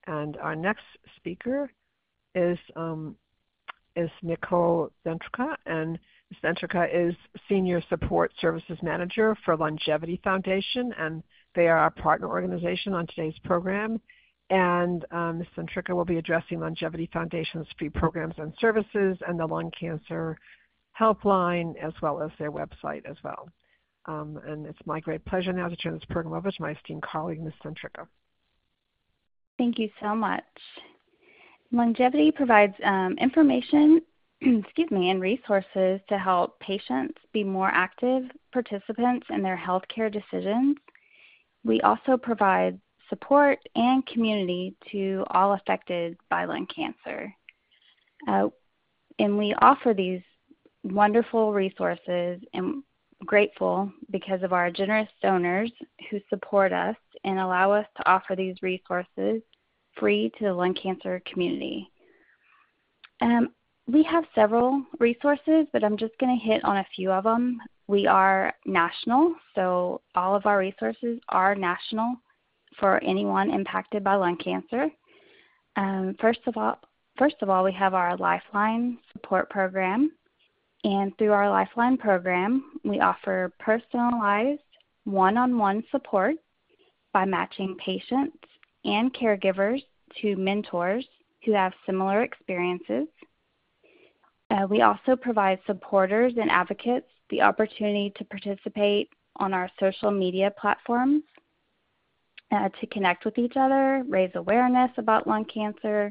And 0.06 0.36
our 0.38 0.56
next 0.56 0.84
speaker 1.16 1.70
is 2.34 2.58
um, 2.76 3.16
is 3.96 4.10
Nicole 4.22 4.90
Zentrka, 5.04 5.56
and 5.66 5.98
Zentrka 6.42 6.88
is 6.92 7.14
Senior 7.48 7.82
Support 7.88 8.32
Services 8.40 8.78
Manager 8.82 9.36
for 9.44 9.56
LUNGevity 9.56 10.22
Foundation, 10.22 10.94
and 10.98 11.22
they 11.54 11.66
are 11.68 11.78
our 11.78 11.90
partner 11.90 12.28
organization 12.28 12.94
on 12.94 13.06
today's 13.08 13.38
program. 13.44 14.00
And 14.50 15.04
um, 15.10 15.38
Ms. 15.38 15.46
Will 15.90 16.04
be 16.04 16.16
addressing 16.16 16.58
LUNGevity 16.58 17.12
Foundation's 17.12 17.66
free 17.78 17.90
programs 17.90 18.34
and 18.38 18.52
services 18.60 19.18
and 19.26 19.38
the 19.38 19.46
lung 19.46 19.70
cancer 19.78 20.38
helpline, 20.98 21.76
as 21.82 21.92
well 22.00 22.22
as 22.22 22.30
their 22.38 22.52
website 22.52 23.04
as 23.04 23.16
well. 23.22 23.48
Um, 24.06 24.40
and 24.46 24.66
it's 24.66 24.78
my 24.86 25.00
great 25.00 25.24
pleasure 25.24 25.52
now 25.52 25.68
to 25.68 25.76
turn 25.76 25.94
this 25.94 26.04
program 26.08 26.34
over 26.34 26.50
to 26.50 26.62
my 26.62 26.72
esteemed 26.72 27.02
colleague, 27.02 27.42
Ms. 27.42 27.52
Centrica. 27.64 28.06
Thank 29.58 29.78
you 29.78 29.90
so 30.00 30.14
much. 30.14 30.44
LUNGevity 31.74 32.34
provides 32.34 32.74
um, 32.84 33.16
information 33.20 34.00
excuse 34.40 34.90
me, 34.90 35.10
and 35.10 35.20
resources 35.20 36.00
to 36.08 36.18
help 36.18 36.60
patients 36.60 37.18
be 37.32 37.42
more 37.42 37.68
active 37.68 38.24
participants 38.52 39.26
in 39.30 39.42
their 39.42 39.56
healthcare 39.56 40.12
decisions. 40.12 40.76
We 41.64 41.80
also 41.80 42.16
provide 42.16 42.78
support 43.08 43.58
and 43.74 44.06
community 44.06 44.76
to 44.92 45.24
all 45.30 45.54
affected 45.54 46.16
by 46.30 46.44
lung 46.44 46.66
cancer. 46.66 47.34
Uh, 48.28 48.48
and 49.18 49.36
we 49.36 49.54
offer 49.60 49.92
these 49.92 50.22
wonderful 50.84 51.52
resources 51.52 52.40
and 52.52 52.84
grateful 53.24 53.90
because 54.10 54.42
of 54.42 54.52
our 54.52 54.70
generous 54.70 55.08
donors 55.22 55.72
who 56.10 56.20
support 56.28 56.72
us 56.72 56.96
and 57.24 57.38
allow 57.38 57.72
us 57.72 57.86
to 57.96 58.08
offer 58.08 58.36
these 58.36 58.56
resources 58.62 59.42
free 59.98 60.30
to 60.38 60.44
the 60.44 60.52
lung 60.52 60.74
cancer 60.74 61.20
community. 61.30 61.90
Um, 63.20 63.50
we 63.86 64.02
have 64.04 64.24
several 64.34 64.84
resources, 65.00 65.66
but 65.72 65.82
I'm 65.82 65.96
just 65.96 66.16
going 66.18 66.38
to 66.38 66.44
hit 66.44 66.64
on 66.64 66.76
a 66.76 66.86
few 66.94 67.10
of 67.10 67.24
them. 67.24 67.58
We 67.86 68.06
are 68.06 68.52
national, 68.66 69.34
so 69.54 70.02
all 70.14 70.36
of 70.36 70.46
our 70.46 70.58
resources 70.58 71.18
are 71.30 71.54
national 71.54 72.14
for 72.78 73.02
anyone 73.02 73.50
impacted 73.50 74.04
by 74.04 74.14
lung 74.14 74.36
cancer. 74.36 74.88
Um, 75.76 76.14
first 76.20 76.40
of 76.46 76.56
all, 76.56 76.78
first 77.16 77.36
of 77.40 77.48
all, 77.48 77.64
we 77.64 77.72
have 77.72 77.94
our 77.94 78.16
Lifeline 78.16 78.98
support 79.12 79.48
program, 79.48 80.12
and 80.88 81.16
through 81.18 81.32
our 81.32 81.50
Lifeline 81.50 81.98
program, 81.98 82.80
we 82.82 82.98
offer 83.00 83.52
personalized 83.58 84.62
one-on-one 85.04 85.84
support 85.90 86.36
by 87.12 87.26
matching 87.26 87.76
patients 87.76 88.38
and 88.86 89.12
caregivers 89.12 89.82
to 90.22 90.34
mentors 90.36 91.06
who 91.44 91.52
have 91.52 91.74
similar 91.84 92.22
experiences. 92.22 93.06
Uh, 94.50 94.66
we 94.70 94.80
also 94.80 95.14
provide 95.14 95.58
supporters 95.66 96.32
and 96.40 96.50
advocates 96.50 97.08
the 97.28 97.42
opportunity 97.42 98.10
to 98.16 98.24
participate 98.24 99.10
on 99.36 99.52
our 99.52 99.70
social 99.78 100.10
media 100.10 100.50
platforms 100.58 101.22
uh, 102.50 102.70
to 102.80 102.86
connect 102.86 103.26
with 103.26 103.36
each 103.36 103.58
other, 103.58 104.04
raise 104.08 104.32
awareness 104.36 104.90
about 104.96 105.26
lung 105.26 105.44
cancer, 105.44 106.10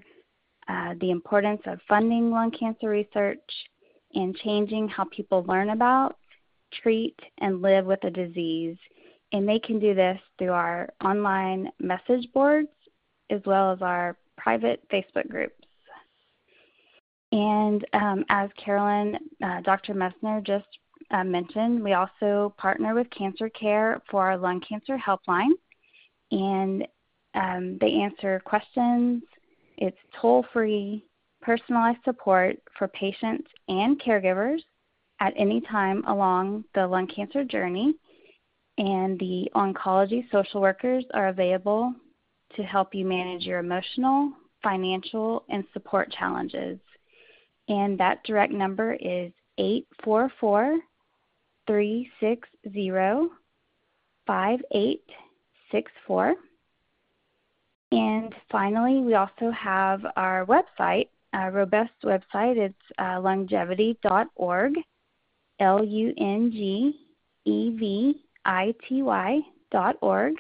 uh, 0.68 0.94
the 1.02 1.10
importance 1.10 1.62
of 1.66 1.80
funding 1.90 2.30
lung 2.30 2.52
cancer 2.52 2.90
research, 2.90 3.42
and 4.18 4.36
changing 4.38 4.88
how 4.88 5.06
people 5.06 5.46
learn 5.48 5.70
about, 5.70 6.18
treat, 6.82 7.18
and 7.38 7.62
live 7.62 7.86
with 7.86 8.04
a 8.04 8.10
disease. 8.10 8.78
And 9.32 9.48
they 9.48 9.60
can 9.60 9.80
do 9.80 9.94
this 9.94 10.20
through 10.38 10.54
our 10.54 10.90
online 11.04 11.70
message 11.80 12.28
boards 12.34 12.70
as 13.30 13.42
well 13.46 13.72
as 13.72 13.82
our 13.82 14.18
private 14.38 14.82
Facebook 14.92 15.30
groups. 15.30 15.54
And 17.32 17.86
um, 17.94 18.26
as 18.30 18.50
Carolyn, 18.64 19.18
uh, 19.44 19.62
Dr. 19.62 19.94
Messner 19.94 20.44
just 20.44 20.66
uh, 21.12 21.24
mentioned, 21.24 21.84
we 21.84 21.94
also 21.94 22.54
partner 22.58 22.96
with 22.96 23.10
Cancer 23.12 23.50
Care 23.50 24.02
for 24.10 24.26
our 24.26 24.38
lung 24.38 24.62
cancer 24.68 24.98
helpline. 24.98 25.52
And 26.32 26.88
um, 27.36 27.78
they 27.80 27.92
answer 27.92 28.42
questions. 28.44 29.24
It's 29.78 29.98
toll 30.20 30.46
free, 30.52 31.06
personalized 31.48 32.00
support 32.04 32.58
for 32.78 32.90
patients 32.90 33.48
and 33.70 34.02
caregivers 34.02 34.60
at 35.22 35.34
any 35.38 35.62
time 35.62 36.04
along 36.06 36.66
the 36.76 36.86
lung 36.86 37.08
cancer 37.08 37.46
journey. 37.46 37.96
And 38.78 39.18
the 39.18 39.50
oncology 39.56 40.30
social 40.30 40.60
workers 40.60 41.06
are 41.14 41.30
available 41.30 41.94
to 42.58 42.64
help 42.64 42.94
you 42.94 43.06
manage 43.06 43.44
your 43.44 43.60
emotional, 43.60 44.34
financial, 44.62 45.46
and 45.48 45.64
support 45.72 46.12
challenges. 46.12 46.80
And 47.70 47.98
that 47.98 48.26
direct 48.26 48.52
number 48.52 48.96
is 48.96 49.32
844 49.58 50.80
360 51.66 52.92
5864. 54.28 56.36
And 57.94 58.36
finally, 58.52 59.00
we 59.00 59.14
also 59.14 59.50
have 59.52 60.06
our 60.18 60.46
website, 60.46 61.08
our 61.34 61.52
robust 61.52 61.94
website. 62.04 62.58
It's 62.58 62.76
uh, 62.98 63.20
lungevity.org, 63.20 64.74
L 65.60 65.84
U 65.84 66.14
N 66.18 66.52
G 66.52 67.00
E 67.46 67.78
V 67.78 68.22
I 68.46 68.74
T 68.88 69.02
Y.org 69.02 70.36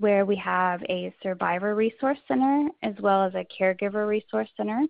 where 0.00 0.24
we 0.24 0.34
have 0.36 0.82
a 0.88 1.14
survivor 1.22 1.74
resource 1.74 2.18
center 2.26 2.68
as 2.82 2.94
well 3.00 3.22
as 3.22 3.34
a 3.34 3.46
caregiver 3.60 4.08
resource 4.08 4.48
center. 4.56 4.82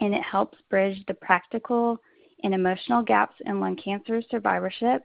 And 0.00 0.14
it 0.14 0.22
helps 0.22 0.58
bridge 0.68 1.02
the 1.08 1.14
practical 1.14 1.98
and 2.42 2.54
emotional 2.54 3.02
gaps 3.02 3.34
in 3.46 3.58
lung 3.58 3.76
cancer 3.76 4.22
survivorship 4.30 5.04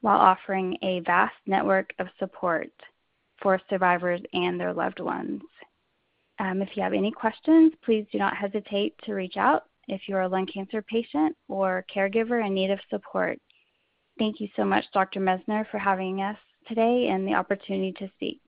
while 0.00 0.18
offering 0.18 0.76
a 0.82 1.00
vast 1.00 1.36
network 1.46 1.92
of 2.00 2.08
support 2.18 2.72
for 3.40 3.60
survivors 3.70 4.20
and 4.32 4.58
their 4.58 4.72
loved 4.72 4.98
ones. 4.98 5.42
Um, 6.40 6.62
if 6.62 6.70
you 6.74 6.82
have 6.82 6.94
any 6.94 7.12
questions, 7.12 7.72
please 7.84 8.06
do 8.10 8.18
not 8.18 8.34
hesitate 8.34 8.94
to 9.04 9.12
reach 9.12 9.36
out 9.36 9.64
if 9.88 10.00
you're 10.08 10.22
a 10.22 10.28
lung 10.28 10.46
cancer 10.46 10.82
patient 10.82 11.36
or 11.48 11.84
caregiver 11.94 12.44
in 12.44 12.54
need 12.54 12.70
of 12.70 12.78
support. 12.88 13.38
Thank 14.18 14.40
you 14.40 14.48
so 14.56 14.64
much, 14.64 14.84
Dr. 14.94 15.20
Messner, 15.20 15.68
for 15.70 15.78
having 15.78 16.22
us 16.22 16.38
today 16.66 17.08
and 17.10 17.28
the 17.28 17.34
opportunity 17.34 17.92
to 17.98 18.10
speak. 18.16 18.40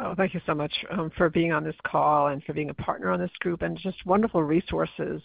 Oh, 0.00 0.14
thank 0.16 0.32
you 0.32 0.40
so 0.46 0.54
much 0.54 0.72
um, 0.90 1.10
for 1.18 1.28
being 1.28 1.52
on 1.52 1.64
this 1.64 1.76
call 1.86 2.28
and 2.28 2.42
for 2.44 2.54
being 2.54 2.70
a 2.70 2.74
partner 2.74 3.10
on 3.10 3.20
this 3.20 3.30
group 3.40 3.60
and 3.60 3.78
just 3.78 4.04
wonderful 4.06 4.42
resources 4.42 5.20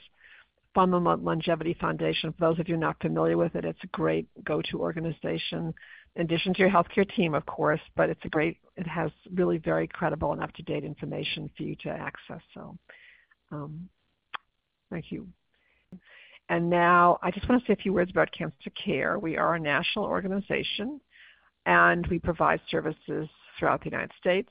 from 0.73 0.91
the 0.91 0.99
LUNGevity 0.99 1.79
Foundation. 1.79 2.33
For 2.33 2.49
those 2.49 2.59
of 2.59 2.67
you 2.67 2.75
not 2.75 3.01
familiar 3.01 3.37
with 3.37 3.55
it, 3.55 3.63
it's 3.63 3.83
a 3.83 3.87
great 3.87 4.27
go-to 4.43 4.79
organization 4.81 5.59
in 5.59 5.73
addition 6.21 6.53
to 6.53 6.59
your 6.59 6.69
healthcare 6.69 7.09
team, 7.15 7.33
of 7.33 7.45
course, 7.45 7.81
but 7.95 8.09
it's 8.09 8.23
a 8.25 8.29
great, 8.29 8.57
it 8.77 8.87
has 8.87 9.11
really 9.33 9.57
very 9.57 9.87
credible 9.87 10.33
and 10.33 10.41
up-to-date 10.41 10.83
information 10.83 11.49
for 11.55 11.63
you 11.63 11.75
to 11.83 11.89
access. 11.89 12.41
So 12.53 12.77
um, 13.51 13.89
thank 14.89 15.11
you. 15.11 15.27
And 16.49 16.69
now 16.69 17.19
I 17.21 17.29
just 17.31 17.47
want 17.47 17.61
to 17.61 17.67
say 17.67 17.73
a 17.73 17.81
few 17.81 17.93
words 17.93 18.09
about 18.11 18.31
Cancer 18.31 18.71
Care. 18.83 19.19
We 19.19 19.37
are 19.37 19.55
a 19.55 19.59
national 19.59 20.05
organization 20.05 20.99
and 21.65 22.07
we 22.07 22.17
provide 22.17 22.59
services 22.71 23.29
throughout 23.57 23.81
the 23.81 23.89
United 23.89 24.11
States. 24.19 24.49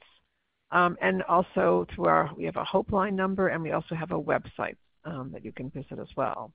Um, 0.70 0.96
and 1.00 1.22
also 1.24 1.86
through 1.94 2.06
our, 2.06 2.30
we 2.36 2.44
have 2.44 2.56
a 2.56 2.64
Hope 2.64 2.92
Line 2.92 3.16
number 3.16 3.48
and 3.48 3.62
we 3.62 3.72
also 3.72 3.94
have 3.94 4.12
a 4.12 4.20
website 4.20 4.76
um, 5.04 5.30
that 5.32 5.44
you 5.44 5.50
can 5.50 5.70
visit 5.70 5.98
as 5.98 6.08
well. 6.16 6.52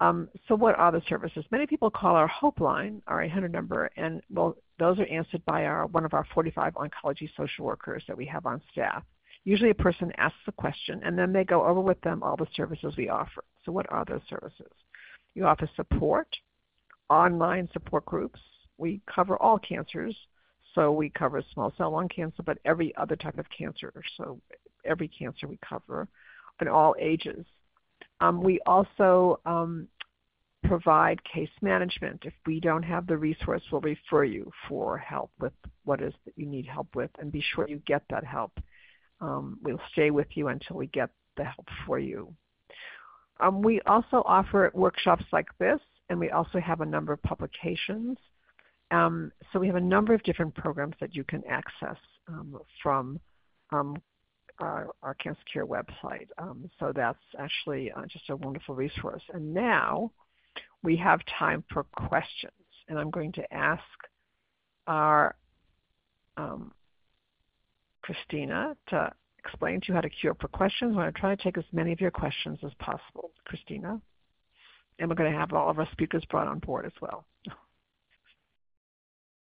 Um, 0.00 0.28
so 0.46 0.54
what 0.54 0.78
are 0.78 0.92
the 0.92 1.02
services? 1.08 1.44
Many 1.50 1.66
people 1.66 1.90
call 1.90 2.16
our 2.16 2.26
Hope 2.26 2.60
Line, 2.60 3.00
our 3.06 3.22
800 3.22 3.50
number, 3.50 3.90
and 3.96 4.20
well, 4.30 4.56
those 4.78 4.98
are 4.98 5.06
answered 5.06 5.44
by 5.46 5.64
our, 5.64 5.86
one 5.86 6.04
of 6.04 6.12
our 6.12 6.26
45 6.34 6.74
oncology 6.74 7.30
social 7.36 7.64
workers 7.64 8.02
that 8.06 8.16
we 8.16 8.26
have 8.26 8.44
on 8.44 8.60
staff. 8.70 9.02
Usually 9.44 9.70
a 9.70 9.74
person 9.74 10.12
asks 10.18 10.36
a 10.48 10.52
question 10.52 11.00
and 11.04 11.18
then 11.18 11.32
they 11.32 11.44
go 11.44 11.64
over 11.64 11.80
with 11.80 12.00
them 12.02 12.22
all 12.22 12.36
the 12.36 12.48
services 12.54 12.94
we 12.96 13.08
offer. 13.08 13.44
So 13.64 13.72
what 13.72 13.90
are 13.90 14.04
those 14.04 14.20
services? 14.28 14.72
You 15.34 15.46
offer 15.46 15.68
support, 15.76 16.28
online 17.08 17.68
support 17.72 18.04
groups, 18.04 18.40
we 18.78 19.00
cover 19.12 19.36
all 19.36 19.58
cancers. 19.58 20.16
So 20.74 20.92
we 20.92 21.08
cover 21.08 21.42
small 21.54 21.72
cell 21.78 21.92
lung 21.92 22.08
cancer, 22.08 22.42
but 22.42 22.58
every 22.66 22.94
other 22.96 23.16
type 23.16 23.38
of 23.38 23.46
cancer. 23.56 23.92
So 24.18 24.38
every 24.84 25.08
cancer 25.08 25.46
we 25.46 25.58
cover 25.66 26.06
in 26.60 26.68
all 26.68 26.94
ages. 26.98 27.46
Um, 28.20 28.42
we 28.42 28.60
also 28.66 29.40
um, 29.44 29.88
provide 30.64 31.22
case 31.24 31.50
management. 31.60 32.22
If 32.24 32.32
we 32.46 32.60
don't 32.60 32.82
have 32.82 33.06
the 33.06 33.16
resource, 33.16 33.62
we'll 33.70 33.80
refer 33.80 34.24
you 34.24 34.50
for 34.68 34.98
help 34.98 35.30
with 35.40 35.52
what 35.84 36.00
is 36.00 36.14
that 36.24 36.34
you 36.36 36.46
need 36.46 36.66
help 36.66 36.88
with, 36.94 37.10
and 37.18 37.30
be 37.30 37.44
sure 37.54 37.68
you 37.68 37.80
get 37.86 38.02
that 38.10 38.24
help. 38.24 38.52
Um, 39.20 39.58
we'll 39.62 39.80
stay 39.92 40.10
with 40.10 40.28
you 40.34 40.48
until 40.48 40.76
we 40.76 40.86
get 40.88 41.10
the 41.36 41.44
help 41.44 41.66
for 41.86 41.98
you. 41.98 42.34
Um, 43.40 43.62
we 43.62 43.80
also 43.82 44.22
offer 44.24 44.70
workshops 44.74 45.24
like 45.32 45.48
this, 45.58 45.80
and 46.08 46.18
we 46.18 46.30
also 46.30 46.58
have 46.58 46.80
a 46.80 46.86
number 46.86 47.12
of 47.12 47.22
publications. 47.22 48.16
Um, 48.90 49.32
so 49.52 49.58
we 49.58 49.66
have 49.66 49.76
a 49.76 49.80
number 49.80 50.14
of 50.14 50.22
different 50.22 50.54
programs 50.54 50.94
that 51.00 51.14
you 51.14 51.24
can 51.24 51.42
access 51.48 51.96
um, 52.28 52.58
from 52.82 53.20
um, 53.72 53.96
our, 54.60 54.88
our, 55.02 55.14
Cancer 55.14 55.40
Care 55.52 55.66
website. 55.66 56.28
Um, 56.38 56.70
so 56.78 56.92
that's 56.94 57.18
actually 57.38 57.92
uh, 57.92 58.02
just 58.06 58.28
a 58.30 58.36
wonderful 58.36 58.74
resource. 58.74 59.22
And 59.32 59.52
now 59.54 60.12
we 60.82 60.96
have 60.96 61.20
time 61.38 61.64
for 61.72 61.84
questions. 61.84 62.52
And 62.88 62.98
I'm 62.98 63.10
going 63.10 63.32
to 63.32 63.54
ask 63.54 63.82
our 64.86 65.34
um, 66.36 66.72
Christina 68.02 68.76
to 68.88 69.12
explain 69.38 69.80
to 69.80 69.88
you 69.88 69.94
how 69.94 70.00
to 70.00 70.10
queue 70.10 70.30
up 70.30 70.40
for 70.40 70.48
questions. 70.48 70.90
I'm 70.90 70.96
going 70.96 71.12
to 71.12 71.20
try 71.20 71.34
to 71.34 71.42
take 71.42 71.58
as 71.58 71.64
many 71.72 71.92
of 71.92 72.00
your 72.00 72.10
questions 72.10 72.58
as 72.64 72.72
possible. 72.78 73.30
Christina. 73.44 74.00
And 74.98 75.08
we're 75.08 75.16
going 75.16 75.32
to 75.32 75.38
have 75.38 75.52
all 75.52 75.68
of 75.68 75.78
our 75.78 75.88
speakers 75.92 76.24
brought 76.30 76.48
on 76.48 76.58
board 76.58 76.86
as 76.86 76.92
well. 77.00 77.26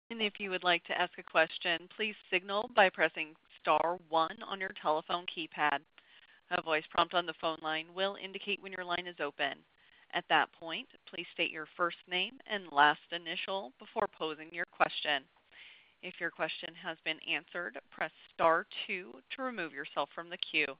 And 0.09 0.21
if 0.21 0.33
you 0.39 0.51
would 0.51 0.63
like 0.63 0.83
to 0.85 1.01
ask 1.01 1.11
a 1.17 1.23
question, 1.23 1.89
please 1.97 2.13
signal 2.31 2.69
by 2.75 2.89
pressing 2.89 3.29
star 3.63 3.97
one 4.09 4.37
on 4.45 4.59
your 4.59 4.73
telephone 4.81 5.25
keypad. 5.25 5.79
A 6.51 6.61
voice 6.61 6.83
prompt 6.91 7.13
on 7.13 7.25
the 7.25 7.33
phone 7.39 7.59
line 7.63 7.85
will 7.95 8.17
indicate 8.21 8.61
when 8.61 8.73
your 8.73 8.83
line 8.83 9.07
is 9.07 9.15
open. 9.23 9.53
At 10.13 10.25
that 10.29 10.51
point, 10.59 10.87
please 11.09 11.25
state 11.33 11.49
your 11.49 11.67
first 11.75 11.97
name 12.09 12.33
and 12.45 12.65
last 12.71 12.99
initial 13.11 13.71
before 13.79 14.07
posing 14.17 14.49
your 14.51 14.65
question. 14.65 15.23
If 16.03 16.15
your 16.19 16.29
question 16.29 16.69
has 16.83 16.97
been 17.05 17.17
answered, 17.27 17.79
press 17.89 18.11
star 18.33 18.67
two 18.85 19.13
to 19.35 19.41
remove 19.41 19.73
yourself 19.73 20.09
from 20.13 20.29
the 20.29 20.37
queue. 20.37 20.75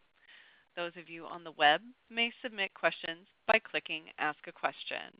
Those 0.75 0.91
of 0.99 1.09
you 1.09 1.25
on 1.25 1.43
the 1.43 1.53
web 1.57 1.81
may 2.11 2.31
submit 2.41 2.73
questions 2.73 3.25
by 3.47 3.59
clicking 3.59 4.03
Ask 4.19 4.39
a 4.47 4.51
Question. 4.51 5.15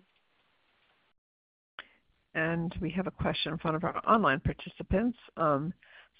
And 2.36 2.76
we 2.82 2.90
have 2.92 3.08
a 3.08 3.12
question 3.12 3.58
from 3.58 3.70
one 3.70 3.76
of 3.76 3.84
our 3.84 4.02
online 4.08 4.40
participants. 4.40 5.18
Um, 5.38 5.74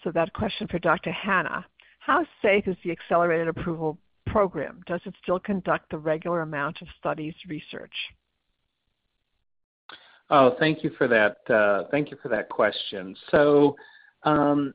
so 0.04 0.12
that 0.12 0.34
question 0.34 0.68
for 0.68 0.80
Dr. 0.80 1.12
Hanna. 1.12 1.66
How 2.00 2.26
safe 2.42 2.68
is 2.68 2.76
the 2.84 2.92
accelerated 2.92 3.48
approval 3.48 3.98
program? 4.28 4.82
Does 4.88 5.02
it 5.06 5.14
still 5.24 5.40
conduct 5.40 5.90
the 5.90 5.98
regular 5.98 6.42
amount 6.42 6.82
of 6.82 6.88
studies 7.00 7.34
research? 7.48 7.94
Oh, 10.30 10.56
thank 10.60 10.84
you 10.84 10.92
for 10.98 11.08
that. 11.08 11.38
Uh, 11.54 11.84
thank 11.92 12.12
you 12.12 12.18
for 12.22 12.30
that 12.30 12.50
question. 12.50 13.16
So, 13.30 13.76
um, 14.24 14.74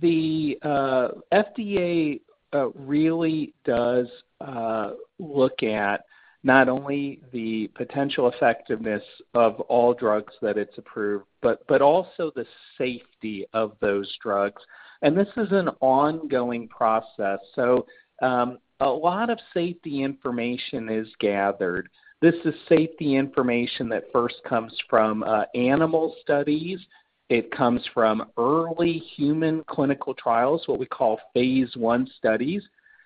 the 0.00 0.58
uh, 0.62 1.08
FDA 1.32 2.20
uh, 2.52 2.70
really 2.70 3.54
does 3.64 4.08
uh, 4.40 4.92
look 5.18 5.62
at 5.62 6.04
not 6.44 6.68
only 6.68 7.20
the 7.32 7.68
potential 7.74 8.28
effectiveness 8.28 9.02
of 9.32 9.58
all 9.62 9.94
drugs 9.94 10.34
that 10.42 10.58
it's 10.58 10.76
approved, 10.78 11.24
but 11.40 11.66
but 11.66 11.82
also 11.82 12.30
the 12.36 12.46
safety 12.78 13.46
of 13.54 13.72
those 13.80 14.14
drugs. 14.22 14.62
And 15.02 15.16
this 15.16 15.28
is 15.36 15.48
an 15.50 15.70
ongoing 15.80 16.68
process. 16.68 17.38
So 17.54 17.86
um, 18.22 18.58
a 18.80 18.88
lot 18.88 19.30
of 19.30 19.38
safety 19.52 20.02
information 20.02 20.88
is 20.88 21.08
gathered. 21.18 21.88
This 22.20 22.34
is 22.44 22.54
safety 22.68 23.16
information 23.16 23.88
that 23.88 24.12
first 24.12 24.36
comes 24.46 24.72
from 24.88 25.22
uh, 25.22 25.44
animal 25.54 26.14
studies. 26.22 26.78
It 27.30 27.50
comes 27.52 27.82
from 27.92 28.30
early 28.36 28.98
human 29.16 29.64
clinical 29.64 30.14
trials, 30.14 30.62
what 30.66 30.78
we 30.78 30.86
call 30.86 31.18
phase 31.32 31.74
one 31.74 32.08
studies. 32.18 32.62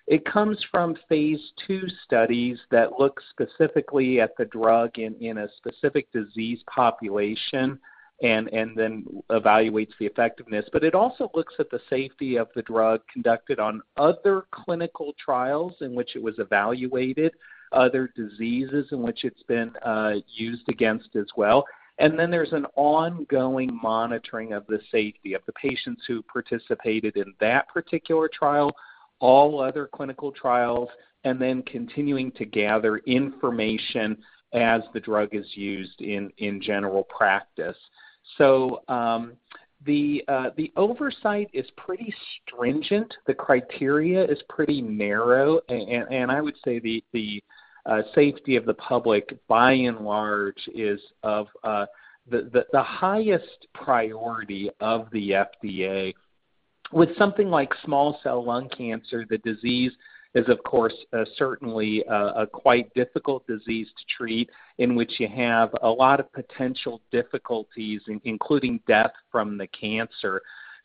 It 0.09 0.25
comes 0.25 0.59
from 0.71 0.97
phase 1.07 1.53
two 1.67 1.83
studies 2.05 2.59
that 2.71 2.99
look 2.99 3.21
specifically 3.29 4.23
at 4.23 4.35
the 4.39 4.47
drug 4.47 4.99
in, 4.99 5.37
a 5.37 5.49
specific 5.59 6.11
disease 6.13 6.61
population 6.75 7.79
and, 8.23 8.49
and 8.49 8.75
then 8.75 9.05
evaluates 9.31 9.93
the 10.01 10.07
effectiveness. 10.07 10.65
But 10.73 10.83
it 10.83 10.95
also 10.95 11.31
looks 11.35 11.53
at 11.59 11.71
the 11.71 11.81
safety 11.91 12.37
of 12.37 12.49
the 12.55 12.63
drug 12.63 13.03
conducted 13.13 13.61
on 13.61 13.83
other 13.99 14.47
clinical 14.51 15.13
trials 15.23 15.75
in 15.83 15.95
which 15.95 16.17
it 16.17 16.23
was 16.23 16.39
evaluated, 16.39 17.35
other 17.73 18.11
diseases 18.17 18.87
in 18.93 19.03
which 19.03 19.25
it's 19.25 19.43
been 19.43 19.73
uh, 19.85 20.15
used 20.35 20.71
against 20.71 21.17
as 21.17 21.27
well. 21.37 21.67
And 21.99 22.19
then 22.19 22.31
there's 22.31 22.55
an 22.55 22.67
ongoing 22.77 23.79
monitoring 23.83 24.55
of 24.55 24.67
the 24.69 24.81
safety 24.91 25.35
of 25.35 25.43
the 25.45 25.53
patients 25.53 26.03
who 26.09 26.23
participated 26.23 27.19
in 27.19 27.35
that 27.41 27.69
particular 27.69 28.31
trial, 28.33 28.75
all 29.21 29.61
other 29.61 29.89
clinical 29.93 30.33
trials, 30.33 30.89
and 31.25 31.41
then 31.41 31.63
continuing 31.63 32.31
to 32.33 32.45
gather 32.45 32.99
information 32.99 34.17
as 34.53 34.83
the 34.95 35.01
drug 35.01 35.35
is 35.35 35.47
used 35.55 36.01
in, 36.01 36.31
in 36.39 36.61
general 36.61 37.05
practice. 37.05 37.77
So 38.37 38.83
um, 38.89 39.33
the 39.85 40.25
uh, 40.29 40.51
the 40.57 40.73
oversight 40.77 41.49
is 41.53 41.67
pretty 41.77 42.13
stringent. 42.43 43.15
The 43.27 43.35
criteria 43.35 44.25
is 44.25 44.39
pretty 44.49 44.81
narrow, 44.83 45.61
and, 45.69 46.31
I 46.31 46.41
would 46.41 46.57
say 46.65 46.79
the 46.79 47.03
the 47.13 47.43
uh, 47.87 48.03
safety 48.15 48.57
of 48.57 48.67
the 48.67 48.75
public, 48.75 49.39
by 49.47 49.73
and 49.73 50.01
large, 50.01 50.69
is 50.75 51.01
of 51.23 51.47
uh, 51.63 51.87
the 52.29 52.67
the 52.73 52.83
highest 52.83 53.67
priority 53.75 54.71
of 54.81 55.09
the 55.13 55.31
FDA. 55.31 56.13
With 56.93 57.17
something 57.19 57.51
like 57.51 57.71
small 57.85 58.19
cell 58.23 58.45
lung 58.45 58.69
cancer, 58.71 59.27
the 59.29 59.39
disease 59.39 59.93
is, 60.35 60.49
of 60.49 60.63
course, 60.65 60.95
uh, 61.13 61.25
certainly 61.37 62.05
a, 62.09 62.43
a 62.43 62.47
quite 62.47 62.93
difficult 62.95 63.47
disease 63.47 63.89
to 63.89 64.17
treat, 64.17 64.51
in 64.79 64.95
which 64.95 65.19
you 65.19 65.29
have 65.29 65.71
a 65.83 65.89
lot 65.89 66.21
of 66.21 66.33
potential 66.33 67.01
difficulties, 67.11 68.01
in, 68.09 68.21
including 68.25 68.81
death 68.87 69.13
from 69.31 69.59
the 69.59 69.67
cancer. 69.69 70.41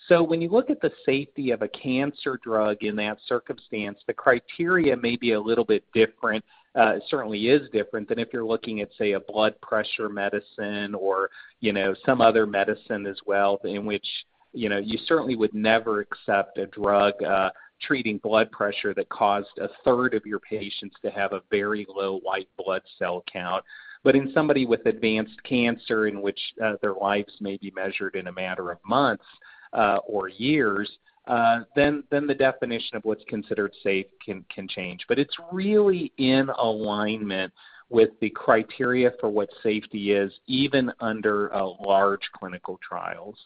So 0.07 0.21
when 0.21 0.41
you 0.41 0.49
look 0.49 0.69
at 0.69 0.81
the 0.81 0.91
safety 1.05 1.51
of 1.51 1.61
a 1.61 1.69
cancer 1.69 2.37
drug 2.43 2.83
in 2.83 2.95
that 2.97 3.19
circumstance, 3.25 3.99
the 4.05 4.13
criteria 4.13 4.97
may 4.97 5.15
be 5.15 5.31
a 5.31 5.39
little 5.39 5.63
bit 5.65 5.85
different. 5.93 6.43
Uh, 6.75 6.95
certainly 7.07 7.47
is 7.47 7.69
different 7.71 8.09
than 8.09 8.17
if 8.19 8.29
you're 8.33 8.43
looking 8.43 8.81
at, 8.81 8.89
say, 8.97 9.11
a 9.11 9.19
blood 9.19 9.53
pressure 9.61 10.09
medicine 10.09 10.95
or 10.95 11.29
you 11.61 11.71
know 11.71 11.93
some 12.05 12.19
other 12.19 12.47
medicine 12.47 13.05
as 13.05 13.17
well, 13.25 13.59
in 13.63 13.85
which 13.85 14.05
you 14.53 14.69
know 14.69 14.77
you 14.77 14.97
certainly 15.05 15.35
would 15.35 15.53
never 15.53 16.01
accept 16.01 16.57
a 16.57 16.67
drug 16.67 17.21
uh, 17.23 17.49
treating 17.81 18.17
blood 18.19 18.49
pressure 18.51 18.93
that 18.93 19.09
caused 19.09 19.57
a 19.59 19.69
third 19.83 20.13
of 20.13 20.25
your 20.25 20.39
patients 20.39 20.95
to 21.01 21.11
have 21.11 21.33
a 21.33 21.41
very 21.49 21.85
low 21.89 22.19
white 22.19 22.47
blood 22.57 22.81
cell 22.97 23.23
count. 23.31 23.63
But 24.03 24.15
in 24.15 24.31
somebody 24.33 24.65
with 24.65 24.85
advanced 24.85 25.41
cancer, 25.43 26.07
in 26.07 26.21
which 26.21 26.39
uh, 26.63 26.73
their 26.81 26.93
lives 26.93 27.33
may 27.39 27.57
be 27.57 27.71
measured 27.75 28.15
in 28.15 28.27
a 28.27 28.31
matter 28.33 28.69
of 28.71 28.77
months 28.85 29.23
uh, 29.71 29.99
or 30.05 30.27
years, 30.27 30.89
uh, 31.27 31.61
then 31.75 32.03
then 32.11 32.27
the 32.27 32.35
definition 32.35 32.97
of 32.97 33.05
what's 33.05 33.23
considered 33.29 33.73
safe 33.81 34.07
can 34.23 34.43
can 34.53 34.67
change. 34.67 35.05
But 35.07 35.19
it's 35.19 35.35
really 35.51 36.11
in 36.17 36.49
alignment 36.49 37.53
with 37.89 38.09
the 38.19 38.29
criteria 38.31 39.11
for 39.21 39.29
what 39.29 39.49
safety 39.61 40.11
is, 40.11 40.33
even 40.47 40.91
under 40.99 41.53
uh, 41.53 41.65
large 41.85 42.29
clinical 42.35 42.79
trials. 42.87 43.37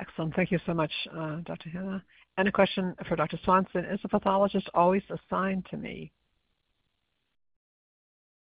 Excellent. 0.00 0.34
Thank 0.34 0.52
you 0.52 0.60
so 0.66 0.74
much, 0.74 0.92
uh, 1.16 1.36
Dr. 1.44 1.70
Hanna. 1.70 2.02
And 2.36 2.46
a 2.46 2.52
question 2.52 2.94
for 3.08 3.16
Dr. 3.16 3.38
Swanson 3.44 3.84
Is 3.84 4.00
a 4.04 4.08
pathologist 4.08 4.68
always 4.74 5.02
assigned 5.10 5.66
to 5.70 5.76
me? 5.76 6.12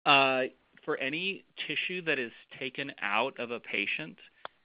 Uh, 0.04 0.44
for 0.84 0.96
any 0.98 1.44
tissue 1.66 2.02
that 2.02 2.18
is 2.18 2.32
taken 2.58 2.92
out 3.00 3.38
of 3.38 3.50
a 3.50 3.60
patient, 3.60 4.16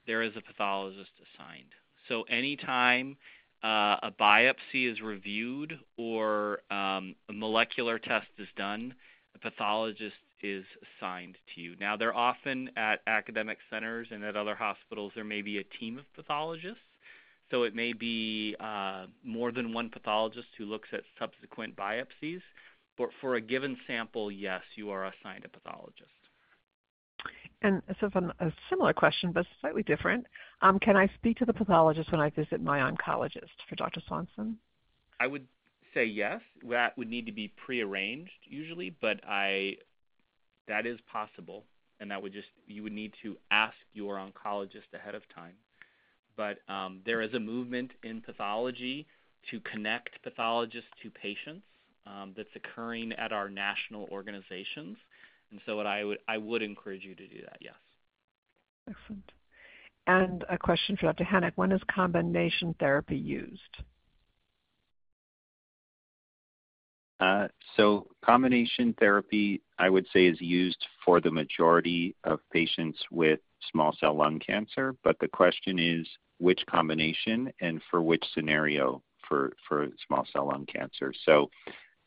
there 0.07 0.21
is 0.21 0.31
a 0.35 0.41
pathologist 0.41 1.11
assigned. 1.19 1.69
So 2.07 2.23
anytime 2.23 3.17
uh, 3.63 3.97
a 4.03 4.11
biopsy 4.19 4.91
is 4.91 5.01
reviewed 5.01 5.79
or 5.97 6.61
um, 6.71 7.15
a 7.29 7.33
molecular 7.33 7.99
test 7.99 8.27
is 8.37 8.47
done, 8.55 8.93
a 9.35 9.39
pathologist 9.39 10.15
is 10.43 10.65
assigned 10.99 11.37
to 11.55 11.61
you. 11.61 11.75
Now, 11.79 11.97
they're 11.97 12.15
often 12.15 12.69
at 12.75 13.01
academic 13.07 13.57
centers 13.69 14.07
and 14.11 14.23
at 14.23 14.35
other 14.35 14.55
hospitals, 14.55 15.11
there 15.15 15.23
may 15.23 15.41
be 15.41 15.59
a 15.59 15.63
team 15.63 15.97
of 15.97 16.05
pathologists 16.13 16.81
so 17.51 17.63
it 17.63 17.75
may 17.75 17.91
be 17.91 18.55
uh, 18.59 19.07
more 19.23 19.51
than 19.51 19.73
one 19.73 19.89
pathologist 19.89 20.47
who 20.57 20.65
looks 20.65 20.87
at 20.93 21.01
subsequent 21.19 21.75
biopsies. 21.75 22.41
But 22.97 23.09
for 23.19 23.35
a 23.35 23.41
given 23.41 23.77
sample, 23.85 24.31
yes, 24.31 24.61
you 24.75 24.89
are 24.89 25.05
assigned 25.05 25.45
a 25.45 25.49
pathologist. 25.49 26.09
And 27.61 27.81
so 27.99 28.09
a 28.39 28.51
similar 28.69 28.93
question, 28.93 29.31
but 29.31 29.45
slightly 29.59 29.83
different. 29.83 30.25
Um, 30.61 30.79
can 30.79 30.95
I 30.95 31.07
speak 31.15 31.37
to 31.37 31.45
the 31.45 31.53
pathologist 31.53 32.11
when 32.11 32.21
I 32.21 32.29
visit 32.31 32.61
my 32.61 32.79
oncologist 32.79 33.51
for 33.69 33.75
Dr. 33.75 34.01
Swanson? 34.07 34.57
I 35.19 35.27
would 35.27 35.45
say 35.93 36.05
yes. 36.05 36.41
That 36.67 36.97
would 36.97 37.09
need 37.09 37.27
to 37.27 37.31
be 37.31 37.53
prearranged 37.63 38.31
usually, 38.45 38.95
but 39.01 39.19
I 39.27 39.75
that 40.67 40.85
is 40.85 40.99
possible, 41.11 41.65
and 41.99 42.11
that 42.11 42.21
would 42.21 42.33
just 42.33 42.47
you 42.67 42.83
would 42.83 42.93
need 42.93 43.13
to 43.23 43.37
ask 43.51 43.75
your 43.93 44.15
oncologist 44.15 44.93
ahead 44.93 45.15
of 45.15 45.23
time 45.33 45.53
but 46.37 46.59
um, 46.73 47.01
there 47.05 47.21
is 47.21 47.33
a 47.33 47.39
movement 47.39 47.91
in 48.03 48.21
pathology 48.21 49.05
to 49.49 49.59
connect 49.61 50.21
pathologists 50.23 50.89
to 51.03 51.09
patients 51.09 51.63
um, 52.05 52.33
that's 52.35 52.49
occurring 52.55 53.13
at 53.13 53.31
our 53.31 53.49
national 53.49 54.07
organizations. 54.11 54.97
And 55.51 55.59
so 55.65 55.75
what 55.75 55.85
I 55.85 56.03
would 56.03 56.19
I 56.27 56.37
would 56.37 56.61
encourage 56.61 57.03
you 57.03 57.15
to 57.15 57.27
do 57.27 57.41
that, 57.43 57.57
yes. 57.59 57.75
Excellent. 58.89 59.31
And 60.07 60.43
a 60.49 60.57
question 60.57 60.97
for 60.97 61.07
Dr. 61.07 61.25
Henick. 61.25 61.51
When 61.55 61.71
is 61.71 61.81
combination 61.93 62.75
therapy 62.79 63.17
used? 63.17 63.83
Uh, 67.21 67.47
so 67.77 68.07
combination 68.25 68.93
therapy, 68.99 69.61
I 69.77 69.89
would 69.89 70.07
say, 70.11 70.25
is 70.25 70.41
used 70.41 70.83
for 71.05 71.21
the 71.21 71.29
majority 71.29 72.15
of 72.23 72.39
patients 72.51 72.97
with 73.11 73.39
small 73.71 73.95
cell 73.99 74.15
lung 74.15 74.39
cancer, 74.39 74.95
but 75.03 75.19
the 75.19 75.27
question 75.27 75.77
is 75.77 76.07
which 76.39 76.65
combination 76.67 77.53
and 77.61 77.79
for 77.91 78.01
which 78.01 78.25
scenario 78.33 79.03
for, 79.29 79.53
for 79.69 79.87
small 80.07 80.25
cell 80.33 80.47
lung 80.47 80.65
cancer. 80.65 81.13
So 81.23 81.51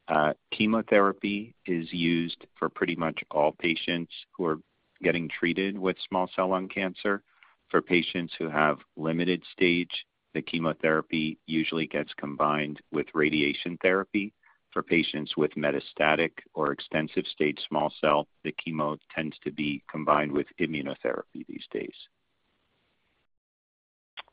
uh, 0.09 0.33
chemotherapy 0.53 1.55
is 1.65 1.93
used 1.93 2.45
for 2.59 2.69
pretty 2.69 2.97
much 2.97 3.23
all 3.31 3.53
patients 3.53 4.12
who 4.37 4.47
are 4.47 4.59
getting 5.01 5.29
treated 5.29 5.79
with 5.79 5.97
small 6.09 6.29
cell 6.35 6.49
lung 6.49 6.69
cancer. 6.69 7.23
For 7.71 7.81
patients 7.81 8.35
who 8.37 8.49
have 8.51 8.79
limited 8.97 9.43
stage 9.53 10.07
the 10.35 10.43
chemotherapy 10.43 11.39
usually 11.47 11.87
gets 11.87 12.12
combined 12.15 12.81
with 12.91 13.07
radiation 13.15 13.79
therapy. 13.81 14.33
For 14.75 14.83
patients 14.83 15.37
with 15.37 15.53
metastatic 15.53 16.33
or 16.53 16.72
extensive 16.72 17.25
stage 17.33 17.61
small 17.68 17.93
cell, 18.01 18.27
the 18.43 18.53
chemo 18.53 18.99
tends 19.14 19.37
to 19.45 19.53
be 19.53 19.85
combined 19.89 20.33
with 20.33 20.49
immunotherapy 20.61 21.47
these 21.49 21.64
days. 21.72 21.95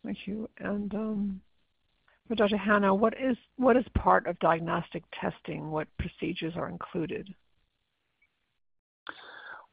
Thank 0.04 0.26
you. 0.26 0.50
And 0.58 0.92
um, 0.96 1.42
for 2.28 2.34
Dr. 2.34 2.58
Hanna, 2.58 2.94
what 2.94 3.14
is 3.22 3.38
what 3.58 3.78
is 3.78 3.86
part 3.96 4.26
of 4.26 4.39
diagnostic 4.39 5.04
testing? 5.20 5.70
What 5.70 5.88
procedures 6.00 6.54
are 6.56 6.70
included? 6.70 7.32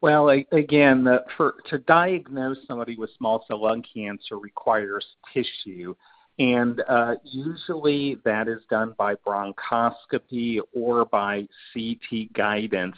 Well, 0.03 0.29
again, 0.29 1.09
for 1.39 1.55
to 1.71 1.79
diagnose 1.79 2.59
somebody 2.69 2.95
with 2.97 3.09
small 3.17 3.43
cell 3.49 3.63
lung 3.63 3.83
cancer 3.95 4.39
requires 4.39 5.07
tissue, 5.33 5.95
and 6.39 6.83
uh, 6.89 7.17
usually 7.25 8.19
that 8.25 8.49
is 8.49 8.61
done 8.71 8.95
by 8.97 9.15
bronchoscopy 9.17 10.61
or 10.75 11.05
by 11.05 11.47
CT 11.73 12.33
guidance. 12.33 12.97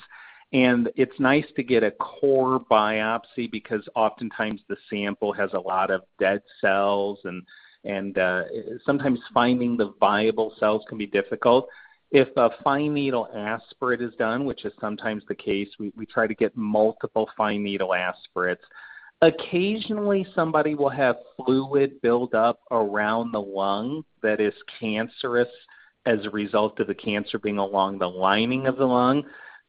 And 0.53 0.91
it's 0.97 1.19
nice 1.19 1.47
to 1.57 1.63
get 1.63 1.83
a 1.83 1.93
core 1.93 2.61
biopsy 2.71 3.51
because 3.51 3.89
oftentimes 3.95 4.61
the 4.69 4.77
sample 4.91 5.33
has 5.33 5.51
a 5.55 5.61
lot 5.61 5.91
of 5.91 6.03
dead 6.19 6.43
cells, 6.61 7.21
and 7.25 7.43
and 7.85 8.19
uh, 8.19 8.43
sometimes 8.85 9.21
finding 9.33 9.77
the 9.77 9.95
viable 10.01 10.53
cells 10.59 10.83
can 10.89 10.99
be 10.99 11.07
difficult. 11.07 11.69
If 12.11 12.29
a 12.37 12.51
fine 12.65 12.93
needle 12.93 13.29
aspirate 13.35 14.03
is 14.03 14.13
done, 14.19 14.45
which 14.45 14.65
is 14.65 14.73
sometimes 14.81 15.23
the 15.29 15.35
case, 15.37 15.69
we, 15.79 15.93
we 15.97 16.05
try 16.05 16.27
to 16.27 16.35
get 16.35 16.57
multiple 16.57 17.31
fine 17.37 17.63
needle 17.63 17.95
aspirates. 17.95 18.65
Occasionally, 19.23 20.27
somebody 20.35 20.75
will 20.75 20.89
have 20.89 21.17
fluid 21.37 22.01
build 22.01 22.35
up 22.35 22.61
around 22.71 23.33
the 23.33 23.41
lung 23.41 24.03
that 24.23 24.41
is 24.41 24.55
cancerous 24.79 25.49
as 26.07 26.25
a 26.25 26.31
result 26.31 26.81
of 26.81 26.87
the 26.87 26.95
cancer 26.95 27.39
being 27.39 27.59
along 27.59 27.99
the 27.99 28.09
lining 28.09 28.67
of 28.67 28.77
the 28.77 28.87
lung. 28.87 29.25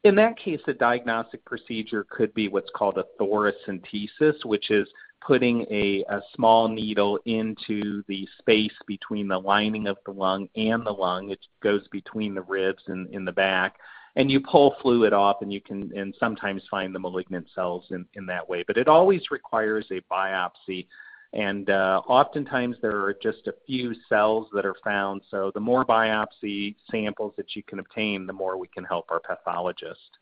In 0.05 0.15
that 0.15 0.37
case, 0.37 0.61
a 0.67 0.73
diagnostic 0.73 1.43
procedure 1.43 2.05
could 2.09 2.33
be 2.33 2.47
what's 2.47 2.71
called 2.73 2.97
a 2.97 3.05
thoracentesis, 3.19 4.45
which 4.45 4.71
is 4.71 4.87
putting 5.19 5.61
a, 5.69 6.03
a 6.09 6.21
small 6.33 6.67
needle 6.67 7.19
into 7.25 8.03
the 8.07 8.27
space 8.39 8.73
between 8.87 9.27
the 9.27 9.37
lining 9.37 9.87
of 9.87 9.97
the 10.05 10.11
lung 10.11 10.47
and 10.55 10.85
the 10.85 10.91
lung. 10.91 11.29
It 11.29 11.45
goes 11.61 11.87
between 11.91 12.33
the 12.33 12.41
ribs 12.41 12.83
and 12.87 13.13
in 13.13 13.25
the 13.25 13.31
back. 13.31 13.75
And 14.15 14.29
you 14.29 14.41
pull 14.41 14.75
fluid 14.81 15.13
off, 15.13 15.37
and 15.41 15.53
you 15.53 15.61
can 15.61 15.91
and 15.97 16.13
sometimes 16.19 16.63
find 16.69 16.93
the 16.93 16.99
malignant 16.99 17.47
cells 17.55 17.85
in, 17.91 18.05
in 18.15 18.25
that 18.25 18.47
way. 18.47 18.63
But 18.67 18.77
it 18.77 18.87
always 18.87 19.31
requires 19.31 19.85
a 19.91 20.01
biopsy, 20.11 20.87
and 21.33 21.69
uh, 21.69 22.01
oftentimes 22.07 22.75
there 22.81 22.99
are 22.99 23.15
just 23.21 23.47
a 23.47 23.53
few 23.65 23.95
cells 24.09 24.47
that 24.53 24.65
are 24.65 24.75
found. 24.83 25.21
So 25.31 25.51
the 25.53 25.61
more 25.61 25.85
biopsy 25.85 26.75
samples 26.89 27.33
that 27.37 27.55
you 27.55 27.63
can 27.63 27.79
obtain, 27.79 28.27
the 28.27 28.33
more 28.33 28.57
we 28.57 28.67
can 28.67 28.83
help 28.83 29.05
our 29.09 29.21
pathologist. 29.21 30.17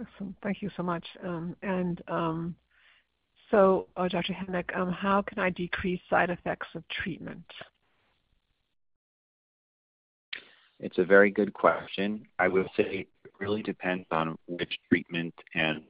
Excellent. 0.00 0.36
Thank 0.42 0.62
you 0.62 0.70
so 0.76 0.82
much. 0.82 1.04
Um, 1.22 1.56
and 1.62 2.02
um, 2.08 2.56
so, 3.50 3.86
uh, 3.96 4.08
Dr. 4.08 4.32
Henick, 4.32 4.76
um, 4.76 4.90
how 4.90 5.22
can 5.22 5.38
I 5.38 5.50
decrease 5.50 6.00
side 6.10 6.30
effects 6.30 6.66
of 6.74 6.82
treatment? 6.88 7.44
It's 10.80 10.98
a 10.98 11.04
very 11.04 11.30
good 11.30 11.52
question. 11.52 12.26
I 12.38 12.48
would 12.48 12.68
say 12.76 13.06
it 13.24 13.32
really 13.40 13.62
depends 13.62 14.06
on 14.10 14.36
which 14.46 14.78
treatment 14.88 15.34
and 15.54 15.82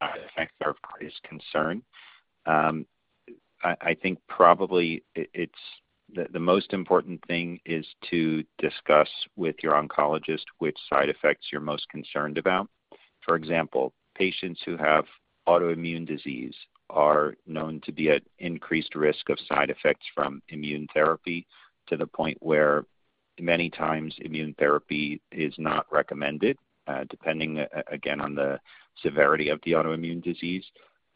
side 0.00 0.20
effects 0.30 0.54
are 0.62 0.70
of 0.70 0.76
greatest 0.82 1.22
concern. 1.22 1.82
Um, 2.46 2.86
I, 3.62 3.76
I, 3.80 3.94
think 3.94 4.18
probably 4.28 5.02
it, 5.14 5.30
it's 5.32 5.52
the, 6.14 6.26
the 6.32 6.40
most 6.40 6.74
important 6.74 7.20
thing 7.26 7.58
is 7.64 7.86
to 8.10 8.44
discuss 8.58 9.08
with 9.36 9.56
your 9.62 9.72
oncologist 9.72 10.44
which 10.58 10.76
side 10.90 11.08
effects 11.08 11.46
you're 11.50 11.62
most 11.62 11.88
concerned 11.88 12.36
about. 12.36 12.68
For 13.24 13.36
example, 13.36 13.94
patients 14.14 14.60
who 14.66 14.76
have 14.76 15.06
autoimmune 15.48 16.06
disease 16.06 16.54
are 16.90 17.34
known 17.46 17.80
to 17.84 17.92
be 17.92 18.10
at 18.10 18.22
increased 18.38 18.94
risk 18.94 19.30
of 19.30 19.38
side 19.48 19.70
effects 19.70 20.06
from 20.14 20.42
immune 20.50 20.86
therapy 20.92 21.46
to 21.86 21.96
the 21.96 22.06
point 22.06 22.36
where 22.40 22.84
many 23.40 23.70
times 23.70 24.14
immune 24.20 24.54
therapy 24.58 25.20
is 25.32 25.54
not 25.58 25.86
recommended, 25.90 26.56
uh, 26.86 27.04
depending 27.10 27.58
uh, 27.60 27.66
again 27.90 28.20
on 28.20 28.34
the 28.34 28.60
severity 29.02 29.48
of 29.48 29.60
the 29.64 29.72
autoimmune 29.72 30.22
disease. 30.22 30.64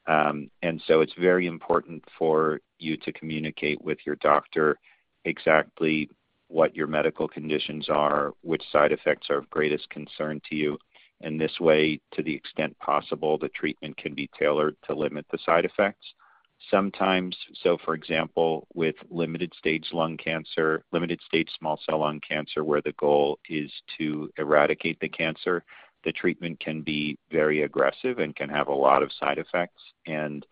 Um, 0.07 0.51
and 0.63 0.83
so 0.87 1.01
it's 1.01 1.13
very 1.19 1.47
important 1.47 2.03
for 2.19 2.61
you 2.79 2.97
to 2.99 3.13
communicate 3.13 3.83
with 3.83 3.99
your 4.07 4.17
doctor 4.17 4.79
exactly 5.25 6.09
what 6.49 6.75
your 6.75 6.87
medical 6.87 7.29
conditions 7.29 7.89
are, 7.91 8.33
which 8.43 8.63
side 8.73 8.91
effects 8.91 9.29
are 9.29 9.39
of 9.39 9.51
greatest 9.51 9.89
concern 9.91 10.41
to 10.49 10.57
you, 10.57 10.79
and 11.21 11.41
this 11.41 11.59
way, 11.61 12.01
to 12.13 12.23
the 12.23 12.35
extent 12.35 12.79
possible, 12.79 13.39
the 13.39 13.49
treatment 13.49 13.97
can 13.97 14.15
be 14.15 14.31
tailored 14.39 14.77
to 14.87 14.95
limit 14.95 15.27
the 15.31 15.39
side 15.45 15.65
effects. 15.65 16.15
Sometimes, 16.71 17.37
so 17.63 17.79
for 17.85 17.95
example, 17.95 18.67
with 18.75 18.97
limited 19.11 19.53
stage 19.57 19.89
lung 19.93 20.17
cancer, 20.17 20.85
limited 20.93 21.21
stage 21.27 21.49
small 21.59 21.81
cell 21.87 22.01
lung 22.01 22.21
cancer, 22.21 22.65
where 22.65 22.83
the 22.83 22.93
goal 22.93 23.39
is 23.49 23.71
to 23.97 24.31
eradicate 24.39 24.99
the 25.01 25.09
cancer, 25.09 25.65
the 26.05 26.13
treatment 26.13 26.61
can 26.61 26.83
be 26.83 27.17
very 27.31 27.63
aggressive 27.63 28.19
and 28.19 28.37
can 28.37 28.49
have 28.49 28.69
a 28.69 28.75
lot 28.75 29.03
of 29.03 29.13
side 29.13 29.39
effects. 29.39 29.83
And 30.07 30.45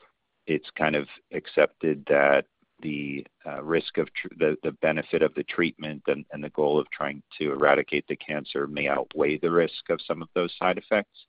it's 0.46 0.70
kind 0.76 0.96
of 0.96 1.08
accepted 1.32 2.04
that 2.08 2.46
the 2.80 3.26
uh, 3.46 3.62
risk 3.62 3.98
of 3.98 4.12
tr- 4.14 4.28
the, 4.38 4.56
the 4.62 4.72
benefit 4.72 5.22
of 5.22 5.34
the 5.34 5.44
treatment 5.44 6.02
and, 6.06 6.24
and 6.32 6.42
the 6.42 6.50
goal 6.50 6.78
of 6.78 6.90
trying 6.90 7.22
to 7.38 7.52
eradicate 7.52 8.06
the 8.06 8.16
cancer 8.16 8.66
may 8.66 8.88
outweigh 8.88 9.38
the 9.38 9.50
risk 9.50 9.88
of 9.90 10.00
some 10.06 10.22
of 10.22 10.28
those 10.34 10.52
side 10.58 10.78
effects. 10.78 11.26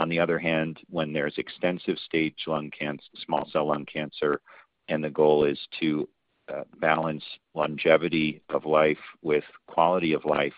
On 0.00 0.08
the 0.08 0.18
other 0.18 0.38
hand, 0.38 0.78
when 0.88 1.12
there's 1.12 1.36
extensive 1.36 1.98
stage 1.98 2.44
lung 2.46 2.70
cancer, 2.70 3.04
small 3.26 3.46
cell 3.52 3.66
lung 3.66 3.84
cancer, 3.84 4.40
and 4.88 5.04
the 5.04 5.10
goal 5.10 5.44
is 5.44 5.58
to 5.78 6.08
uh, 6.50 6.62
balance 6.78 7.22
longevity 7.54 8.40
of 8.48 8.64
life 8.64 8.98
with 9.20 9.44
quality 9.66 10.14
of 10.14 10.24
life, 10.24 10.54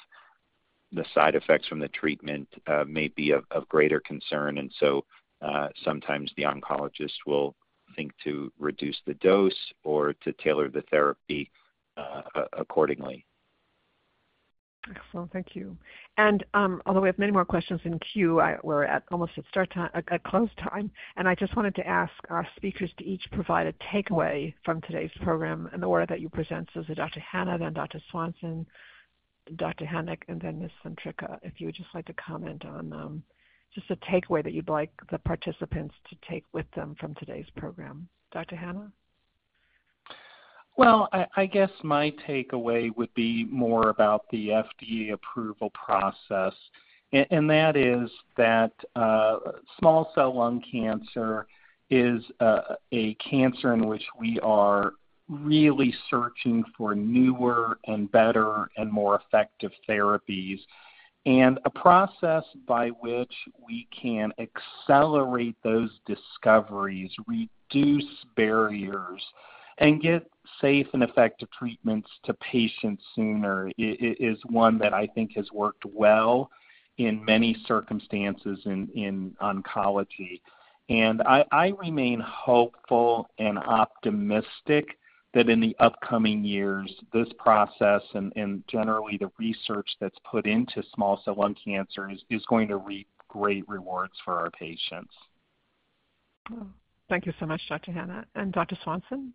the 0.93 1.05
side 1.13 1.35
effects 1.35 1.67
from 1.67 1.81
the 1.81 1.89
treatment 1.89 2.47
uh, 2.69 2.85
may 2.87 3.09
be 3.09 3.33
of, 3.33 3.45
greater 3.69 3.99
concern. 3.99 4.59
And 4.59 4.73
so 4.79 5.05
uh, 5.41 5.69
sometimes 5.85 6.31
the 6.37 6.45
oncologist 6.45 7.27
will 7.27 7.57
think 7.97 8.13
to 8.23 8.53
reduce 8.61 9.01
the 9.07 9.15
dose 9.15 9.73
or 9.83 10.13
to 10.23 10.33
tailor 10.35 10.69
the 10.69 10.85
therapy 10.89 11.51
accordingly. 12.53 13.27
Excellent, 14.91 15.33
thank 15.33 15.55
you. 15.55 15.77
And 16.17 16.45
um, 16.55 16.83
although 16.87 17.01
we 17.01 17.09
have 17.09 17.19
many 17.19 17.31
more 17.31 17.45
questions 17.45 17.81
in 17.85 18.01
queue, 18.01 18.41
I, 18.41 18.57
we're 18.65 18.83
at 18.83 19.05
almost 19.13 19.33
at 19.37 19.45
start 19.49 19.73
time, 19.73 19.91
at 19.95 20.25
close 20.25 20.49
time, 20.59 20.91
and 21.17 21.29
I 21.29 21.37
just 21.37 21.55
wanted 21.55 21.77
to 21.77 21.87
ask 21.87 22.13
our 22.31 22.47
speakers 22.57 22.91
to 22.99 23.05
each 23.05 23.23
provide 23.31 23.69
a 23.69 23.73
takeaway 23.95 24.53
from 24.65 24.81
today's 24.81 25.13
program 25.23 25.71
in 25.73 25.81
the 25.81 25.87
order 25.87 26.07
that 26.07 26.21
you 26.21 26.29
present. 26.29 26.69
So, 26.75 26.83
Dr. 26.95 27.21
Hanna, 27.21 27.59
then 27.59 27.75
Dr. 27.75 28.01
Swanson, 28.11 28.67
Dr. 29.57 29.85
Henick, 29.85 30.23
and 30.29 30.41
then 30.41 30.59
Ms. 30.59 30.71
Centrica. 30.85 31.39
If 31.43 31.61
you 31.61 31.67
would 31.67 31.77
just 31.77 31.95
like 31.95 32.07
to 32.07 32.15
comment 32.15 32.65
on 32.65 32.93
um, 32.93 33.23
just 33.75 33.91
a 33.91 33.97
takeaway 33.97 34.43
that 34.43 34.53
you'd 34.53 34.69
like 34.69 34.91
the 35.11 35.19
participants 35.19 35.95
to 36.11 36.17
take 36.29 36.45
with 36.53 36.67
them 36.75 36.97
from 36.99 37.15
today's 37.15 37.47
program. 37.57 38.09
Dr. 38.33 38.57
Hanna? 38.57 38.91
Well, 40.77 41.09
I, 41.37 41.47
guess 41.47 41.71
my 41.83 42.13
takeaway 42.27 42.97
would 42.97 43.13
be 43.15 43.45
more 43.51 43.91
about 43.91 44.25
the 44.31 44.49
FDA 44.49 45.13
approval 45.13 45.71
process, 45.71 46.55
and, 47.13 47.27
and 47.31 47.51
that 47.51 47.77
is 47.77 48.11
that 48.39 48.73
uh, 48.97 49.37
small 49.79 50.11
cell 50.15 50.35
lung 50.35 50.63
cancer 50.71 51.47
is 51.91 52.23
uh, 52.41 52.77
a 52.93 53.15
cancer 53.15 53.75
in 53.75 53.87
which 53.87 54.05
we 54.19 54.41
are 54.41 54.93
really 55.29 55.95
searching 56.09 56.65
for 56.77 56.95
newer 56.95 57.79
and 57.87 58.11
better 58.11 58.71
and 58.79 58.91
more 58.91 59.21
effective 59.21 59.73
therapies 59.89 60.59
and 61.25 61.59
a 61.65 61.71
process 61.71 62.43
by 62.67 62.89
which 62.89 63.33
we 63.65 63.87
can 64.01 64.33
accelerate 64.39 65.57
those 65.63 65.91
discoveries, 66.07 67.13
reduce 67.27 68.25
barriers, 68.37 69.23
and 69.79 70.01
get 70.01 70.27
safe 70.61 70.87
and 70.93 71.03
effective 71.03 71.49
treatments 71.51 72.09
to 72.25 72.35
patients 72.35 73.03
sooner 73.15 73.71
is 73.79 74.39
one 74.51 74.79
that 74.79 74.93
I 74.93 75.07
think 75.09 75.33
has 75.37 75.51
worked 75.53 75.85
well 75.85 76.51
in 76.99 77.25
many 77.25 77.57
circumstances 77.67 78.59
in, 78.65 78.89
in 78.95 79.35
oncology. 79.41 80.41
And 80.89 81.23
I, 81.23 81.45
I 81.51 81.69
remain 81.81 82.21
hopeful 82.21 83.29
and 83.39 83.59
optimistic 83.59 84.99
that 85.35 85.49
in 85.49 85.61
the 85.61 85.75
upcoming 85.79 86.45
years, 86.45 86.93
this 87.13 87.29
process 87.39 88.03
and, 88.15 88.33
and 88.37 88.63
generally 88.69 89.17
the 89.17 89.31
research 89.39 89.89
that's 90.01 90.19
put 90.31 90.47
into 90.47 90.83
small 90.95 91.23
cell 91.25 91.37
lung 91.39 91.57
cancer 91.65 92.11
is, 92.11 92.23
is 92.29 92.45
going 92.47 92.69
to 92.69 92.77
reap 92.77 93.09
great 93.29 93.67
rewards 93.67 94.13
for 94.25 94.35
our 94.35 94.51
patients. 94.51 95.15
thank 97.09 97.25
you 97.25 97.33
so 97.41 97.47
much, 97.47 97.63
Dr. 97.69 97.93
Hanna. 97.93 98.27
And 98.35 98.53
Dr. 98.53 98.77
Swanson? 98.85 99.33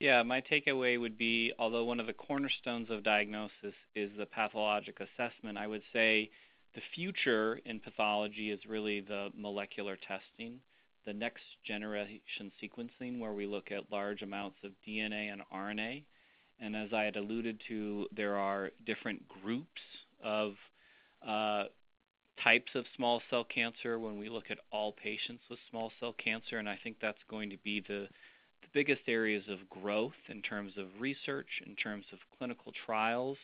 Yeah, 0.00 0.22
my 0.22 0.40
takeaway 0.40 1.00
would 1.00 1.16
be 1.16 1.52
although 1.58 1.84
one 1.84 2.00
of 2.00 2.06
the 2.06 2.12
cornerstones 2.12 2.90
of 2.90 3.04
diagnosis 3.04 3.74
is 3.94 4.10
the 4.18 4.26
pathologic 4.26 4.98
assessment, 5.00 5.56
I 5.56 5.66
would 5.66 5.82
say 5.92 6.30
the 6.74 6.82
future 6.94 7.60
in 7.64 7.78
pathology 7.78 8.50
is 8.50 8.60
really 8.68 9.00
the 9.00 9.30
molecular 9.36 9.96
testing, 9.96 10.58
the 11.06 11.12
next 11.12 11.44
generation 11.64 12.50
sequencing, 12.62 13.20
where 13.20 13.32
we 13.32 13.46
look 13.46 13.70
at 13.70 13.92
large 13.92 14.22
amounts 14.22 14.56
of 14.64 14.72
DNA 14.86 15.32
and 15.32 15.42
RNA. 15.54 16.02
And 16.60 16.74
as 16.74 16.92
I 16.92 17.02
had 17.02 17.16
alluded 17.16 17.60
to, 17.68 18.06
there 18.14 18.36
are 18.36 18.70
different 18.86 19.22
groups 19.28 19.80
of 20.22 20.54
uh, 21.26 21.64
types 22.42 22.70
of 22.74 22.84
small 22.96 23.22
cell 23.30 23.44
cancer 23.44 23.98
when 23.98 24.18
we 24.18 24.28
look 24.28 24.50
at 24.50 24.58
all 24.72 24.92
patients 24.92 25.42
with 25.48 25.58
small 25.70 25.92
cell 26.00 26.14
cancer, 26.22 26.58
and 26.58 26.68
I 26.68 26.78
think 26.82 26.96
that's 27.00 27.18
going 27.28 27.50
to 27.50 27.56
be 27.58 27.84
the, 27.86 28.08
biggest 28.74 29.02
areas 29.06 29.44
of 29.48 29.58
growth 29.70 30.12
in 30.28 30.42
terms 30.42 30.72
of 30.76 30.86
research, 31.00 31.48
in 31.66 31.74
terms 31.76 32.04
of 32.12 32.18
clinical 32.36 32.72
trials. 32.84 33.38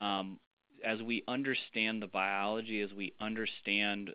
Um, 0.00 0.38
as 0.84 1.00
we 1.00 1.22
understand 1.28 2.02
the 2.02 2.06
biology, 2.06 2.82
as 2.82 2.92
we 2.92 3.14
understand 3.20 4.10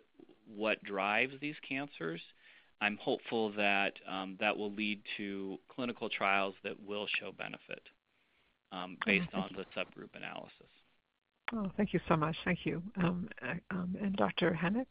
what 0.54 0.82
drives 0.84 1.32
these 1.40 1.56
cancers, 1.66 2.20
I'm 2.80 2.98
hopeful 2.98 3.52
that 3.52 3.94
um, 4.08 4.36
that 4.40 4.56
will 4.56 4.72
lead 4.72 5.02
to 5.16 5.58
clinical 5.74 6.08
trials 6.08 6.54
that 6.62 6.74
will 6.86 7.06
show 7.18 7.32
benefit 7.32 7.82
um, 8.72 8.96
oh, 9.00 9.04
based 9.06 9.28
on 9.34 9.50
the 9.56 9.64
subgroup 9.78 10.14
analysis. 10.14 10.52
Oh, 11.52 11.70
thank 11.76 11.92
you 11.92 12.00
so 12.08 12.16
much. 12.16 12.36
Thank 12.44 12.60
you. 12.64 12.82
Um, 12.96 13.28
uh, 13.42 13.54
um, 13.70 13.96
and 14.00 14.14
Dr. 14.16 14.56
Henick? 14.60 14.86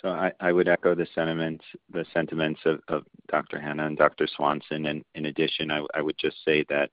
So 0.00 0.10
I, 0.10 0.32
I, 0.40 0.52
would 0.52 0.68
echo 0.68 0.94
the 0.94 1.08
sentiments, 1.14 1.64
the 1.92 2.04
sentiments 2.14 2.60
of, 2.64 2.80
of, 2.88 3.04
Dr. 3.28 3.60
Hanna 3.60 3.86
and 3.86 3.98
Dr. 3.98 4.26
Swanson. 4.26 4.86
And 4.86 5.04
in 5.14 5.26
addition, 5.26 5.70
I, 5.70 5.84
I 5.94 6.00
would 6.00 6.16
just 6.18 6.36
say 6.44 6.64
that, 6.68 6.90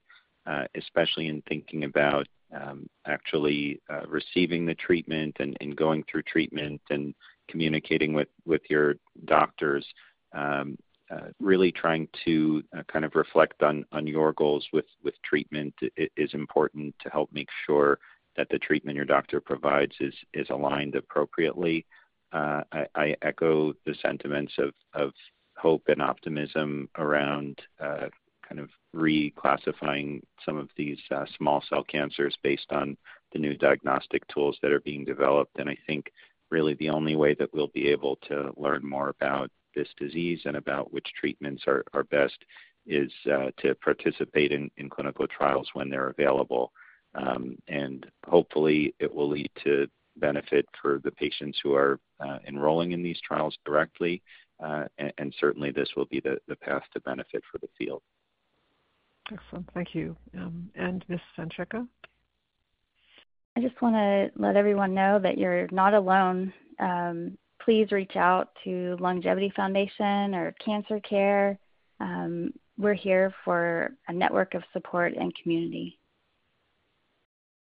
uh, 0.48 0.64
especially 0.76 1.28
in 1.28 1.42
thinking 1.48 1.84
about 1.84 2.28
um, 2.54 2.88
actually 3.08 3.80
uh, 3.92 4.06
receiving 4.08 4.66
the 4.66 4.76
treatment 4.76 5.38
and, 5.40 5.56
and, 5.62 5.76
going 5.76 6.04
through 6.10 6.24
treatment 6.24 6.82
and 6.90 7.14
communicating 7.50 8.14
with, 8.14 8.28
with 8.46 8.62
your 8.70 8.96
doctors, 9.26 9.86
um, 10.34 10.78
uh, 11.12 11.28
really 11.40 11.72
trying 11.72 12.08
to 12.26 12.64
uh, 12.78 12.82
kind 12.92 13.06
of 13.06 13.16
reflect 13.16 13.62
on, 13.62 13.86
on 13.92 14.08
your 14.08 14.34
goals 14.34 14.68
with, 14.74 14.86
with 15.04 15.14
treatment 15.24 15.74
is 16.18 16.34
important 16.34 16.94
to 17.02 17.10
help 17.10 17.30
make 17.32 17.50
sure 17.66 18.00
that 18.38 18.48
the 18.50 18.60
treatment 18.60 18.96
your 18.96 19.06
doctor 19.06 19.40
provides 19.40 19.96
is, 20.00 20.14
is 20.34 20.48
aligned 20.50 20.96
appropriately. 20.96 21.86
I, 22.36 23.16
echo 23.22 23.74
the 23.86 23.96
sentiments 24.02 24.54
of, 24.58 24.74
hope 25.58 25.84
and 25.88 26.02
optimism 26.02 26.90
around 26.98 27.58
uh, 27.80 28.08
kind 28.48 28.60
of 28.60 28.70
reclassifying 28.96 30.22
some 30.46 30.58
of 30.58 30.70
these 30.76 31.00
uh, 31.12 31.26
small 31.38 31.64
cell 31.70 31.84
cancers 31.84 32.36
based 32.44 32.72
on 32.72 32.98
the 33.32 33.40
new 33.40 33.56
diagnostic 33.56 34.28
tools 34.28 34.58
that 34.62 34.72
are 34.72 34.82
being 34.82 35.06
developed. 35.06 35.58
And 35.58 35.70
I 35.70 35.78
think 35.88 36.12
really 36.52 36.74
the 36.76 36.90
only 36.90 37.16
way 37.16 37.36
that 37.36 37.54
we'll 37.54 37.68
be 37.68 37.88
able 37.88 38.18
to 38.28 38.52
learn 38.58 38.88
more 38.88 39.10
about 39.10 39.50
this 39.76 39.88
disease 39.98 40.42
and 40.46 40.58
about 40.58 40.94
which 40.94 41.08
treatments 41.20 41.64
are, 41.68 41.84
best 42.12 42.38
is 42.86 43.12
uh, 43.32 43.50
to 43.58 43.76
participate 43.76 44.52
in, 44.52 44.70
in 44.78 44.90
clinical 44.90 45.28
trials 45.28 45.70
when 45.74 45.90
they're 45.90 46.10
available. 46.10 46.72
Um, 47.16 47.58
and 47.68 48.06
hopefully 48.28 48.94
it 49.00 49.14
will 49.14 49.30
lead 49.30 49.50
to 49.64 49.88
benefit 50.18 50.66
for 50.82 51.00
the 51.04 51.12
patients 51.12 51.60
who 51.64 51.74
are 51.74 52.00
uh, 52.20 52.40
enrolling 52.48 52.92
in 52.92 53.04
these 53.04 53.20
trials 53.22 53.58
directly. 53.66 54.22
Uh, 54.64 54.86
and, 54.98 55.14
and, 55.18 55.36
certainly 55.38 55.70
this 55.70 55.90
will 55.98 56.06
be 56.06 56.22
the, 56.22 56.38
the 56.48 56.56
path 56.56 56.84
to 56.94 57.00
benefit 57.02 57.44
for 57.52 57.58
the 57.58 57.68
field. 57.78 58.02
Excellent. 59.32 59.68
Thank 59.74 59.94
you. 59.94 60.16
Um, 60.38 60.70
and 60.76 61.04
Ms. 61.10 61.20
Sancheka? 61.38 61.86
I 63.58 63.62
just 63.62 63.82
want 63.82 63.96
to 63.96 64.32
let 64.42 64.56
everyone 64.56 64.94
know 64.94 65.20
that 65.20 65.38
you're 65.38 65.68
not 65.72 65.94
alone. 65.94 66.54
Um, 66.80 67.38
please 67.62 67.92
reach 67.92 68.16
out 68.16 68.50
to 68.64 68.96
LUNGevity 69.00 69.54
Foundation 69.54 70.36
or 70.36 70.54
Cancer 70.64 71.00
Care. 71.00 71.58
Um, 72.00 72.54
we're 72.78 72.94
here 72.94 73.34
for 73.44 73.92
a 74.08 74.14
network 74.14 74.54
of 74.54 74.64
support 74.74 75.14
and 75.16 75.34
community. 75.42 75.98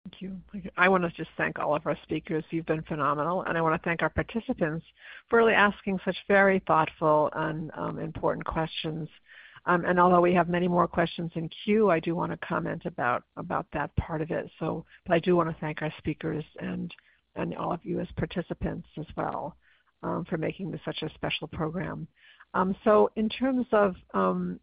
Thank 0.09 0.21
you. 0.21 0.71
I 0.77 0.87
want 0.87 1.03
to 1.03 1.09
just 1.09 1.29
thank 1.35 1.59
all 1.59 1.75
of 1.75 1.85
our 1.85 1.97
speakers. 2.03 2.43
You've 2.49 2.65
been 2.65 2.83
phenomenal. 2.83 3.43
And 3.43 3.57
I 3.57 3.61
want 3.61 3.81
to 3.81 3.85
thank 3.85 4.01
our 4.01 4.09
participants 4.09 4.85
for 5.29 5.37
really 5.37 5.53
asking 5.53 5.99
such 6.05 6.15
very 6.29 6.61
thoughtful 6.65 7.29
and 7.35 7.71
um, 7.75 7.99
important 7.99 8.45
questions. 8.45 9.09
Um, 9.65 9.83
and 9.83 9.99
although 9.99 10.21
we 10.21 10.33
have 10.33 10.47
many 10.47 10.67
more 10.69 10.87
questions 10.87 11.31
in 11.35 11.49
queue, 11.65 11.89
I 11.89 11.99
do 11.99 12.15
want 12.15 12.31
to 12.31 12.47
comment 12.47 12.83
about, 12.85 13.23
about 13.35 13.65
that 13.73 13.93
part 13.97 14.21
of 14.21 14.31
it. 14.31 14.49
So, 14.59 14.85
but 15.05 15.13
I 15.13 15.19
do 15.19 15.35
want 15.35 15.49
to 15.49 15.55
thank 15.59 15.81
our 15.81 15.91
speakers 15.97 16.45
and, 16.59 16.93
and 17.35 17.53
all 17.57 17.73
of 17.73 17.83
you 17.83 17.99
as 17.99 18.07
participants 18.15 18.87
as 18.97 19.07
well 19.17 19.57
um, 20.03 20.23
for 20.29 20.37
making 20.37 20.71
this 20.71 20.81
such 20.85 21.01
a 21.01 21.13
special 21.15 21.49
program. 21.49 22.07
Um, 22.53 22.73
so 22.85 23.09
in 23.17 23.27
terms 23.27 23.65
of 23.73 23.95
um, 24.13 24.61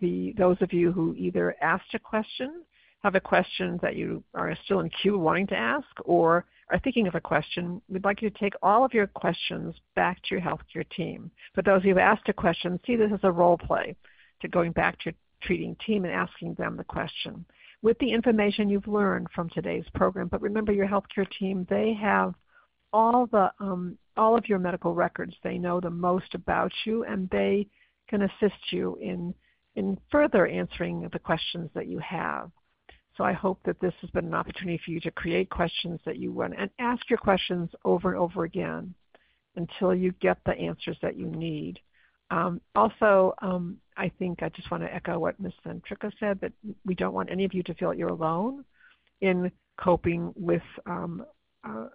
the, 0.00 0.32
those 0.38 0.56
of 0.62 0.72
you 0.72 0.90
who 0.90 1.14
either 1.18 1.54
asked 1.60 1.92
a 1.92 1.98
question, 1.98 2.62
have 3.06 3.14
a 3.14 3.20
question 3.20 3.78
that 3.82 3.94
you 3.94 4.22
are 4.34 4.56
still 4.64 4.80
in 4.80 4.90
queue 5.00 5.16
wanting 5.16 5.46
to 5.46 5.56
ask, 5.56 5.86
or 6.04 6.44
are 6.70 6.80
thinking 6.80 7.06
of 7.06 7.14
a 7.14 7.20
question, 7.20 7.80
we'd 7.88 8.04
like 8.04 8.20
you 8.20 8.28
to 8.28 8.38
take 8.38 8.54
all 8.64 8.84
of 8.84 8.92
your 8.92 9.06
questions 9.06 9.76
back 9.94 10.20
to 10.22 10.34
your 10.34 10.40
healthcare 10.40 10.88
team. 10.96 11.30
For 11.54 11.62
those 11.62 11.78
of 11.78 11.84
you 11.84 11.94
who 11.94 12.00
have 12.00 12.18
asked 12.18 12.28
a 12.28 12.32
question, 12.32 12.80
see 12.84 12.96
this 12.96 13.12
as 13.14 13.20
a 13.22 13.30
role 13.30 13.56
play 13.56 13.94
to 14.42 14.48
going 14.48 14.72
back 14.72 14.98
to 14.98 15.04
your 15.06 15.14
treating 15.40 15.76
team 15.86 16.04
and 16.04 16.12
asking 16.12 16.54
them 16.54 16.76
the 16.76 16.82
question. 16.82 17.44
With 17.80 17.96
the 18.00 18.12
information 18.12 18.68
you've 18.68 18.88
learned 18.88 19.28
from 19.32 19.50
today's 19.50 19.84
program, 19.94 20.26
but 20.26 20.42
remember 20.42 20.72
your 20.72 20.88
healthcare 20.88 21.30
team, 21.38 21.64
they 21.70 21.94
have 21.94 22.34
all 22.92 23.26
the 23.26 23.52
um, 23.60 23.96
all 24.16 24.36
of 24.36 24.48
your 24.48 24.58
medical 24.58 24.94
records. 24.94 25.36
They 25.44 25.58
know 25.58 25.78
the 25.78 25.90
most 25.90 26.34
about 26.34 26.72
you, 26.84 27.04
and 27.04 27.30
they 27.30 27.68
can 28.08 28.22
assist 28.22 28.72
you 28.72 28.98
in 29.00 29.32
in 29.76 29.96
further 30.10 30.48
answering 30.48 31.08
the 31.12 31.18
questions 31.20 31.70
that 31.74 31.86
you 31.86 32.00
have. 32.00 32.50
So 33.16 33.24
I 33.24 33.32
hope 33.32 33.58
that 33.64 33.80
this 33.80 33.94
has 34.02 34.10
been 34.10 34.26
an 34.26 34.34
opportunity 34.34 34.80
for 34.84 34.90
you 34.90 35.00
to 35.00 35.10
create 35.10 35.48
questions 35.48 36.00
that 36.04 36.18
you 36.18 36.32
want 36.32 36.54
and 36.58 36.70
ask 36.78 37.08
your 37.08 37.18
questions 37.18 37.70
over 37.84 38.10
and 38.10 38.18
over 38.18 38.44
again 38.44 38.94
until 39.56 39.94
you 39.94 40.12
get 40.20 40.38
the 40.44 40.52
answers 40.52 40.98
that 41.00 41.16
you 41.16 41.26
need. 41.26 41.80
Um, 42.30 42.60
also, 42.74 43.34
um, 43.40 43.78
I 43.96 44.10
think 44.18 44.42
I 44.42 44.50
just 44.50 44.70
want 44.70 44.82
to 44.82 44.94
echo 44.94 45.18
what 45.18 45.40
Ms. 45.40 45.52
Centrica 45.64 46.12
said 46.20 46.40
that 46.40 46.52
we 46.84 46.94
don't 46.94 47.14
want 47.14 47.30
any 47.30 47.44
of 47.44 47.54
you 47.54 47.62
to 47.62 47.74
feel 47.74 47.90
that 47.90 47.98
you're 47.98 48.08
alone 48.08 48.64
in 49.20 49.50
coping 49.78 50.32
with 50.36 50.62
um, 50.84 51.24
uh, 51.64 51.86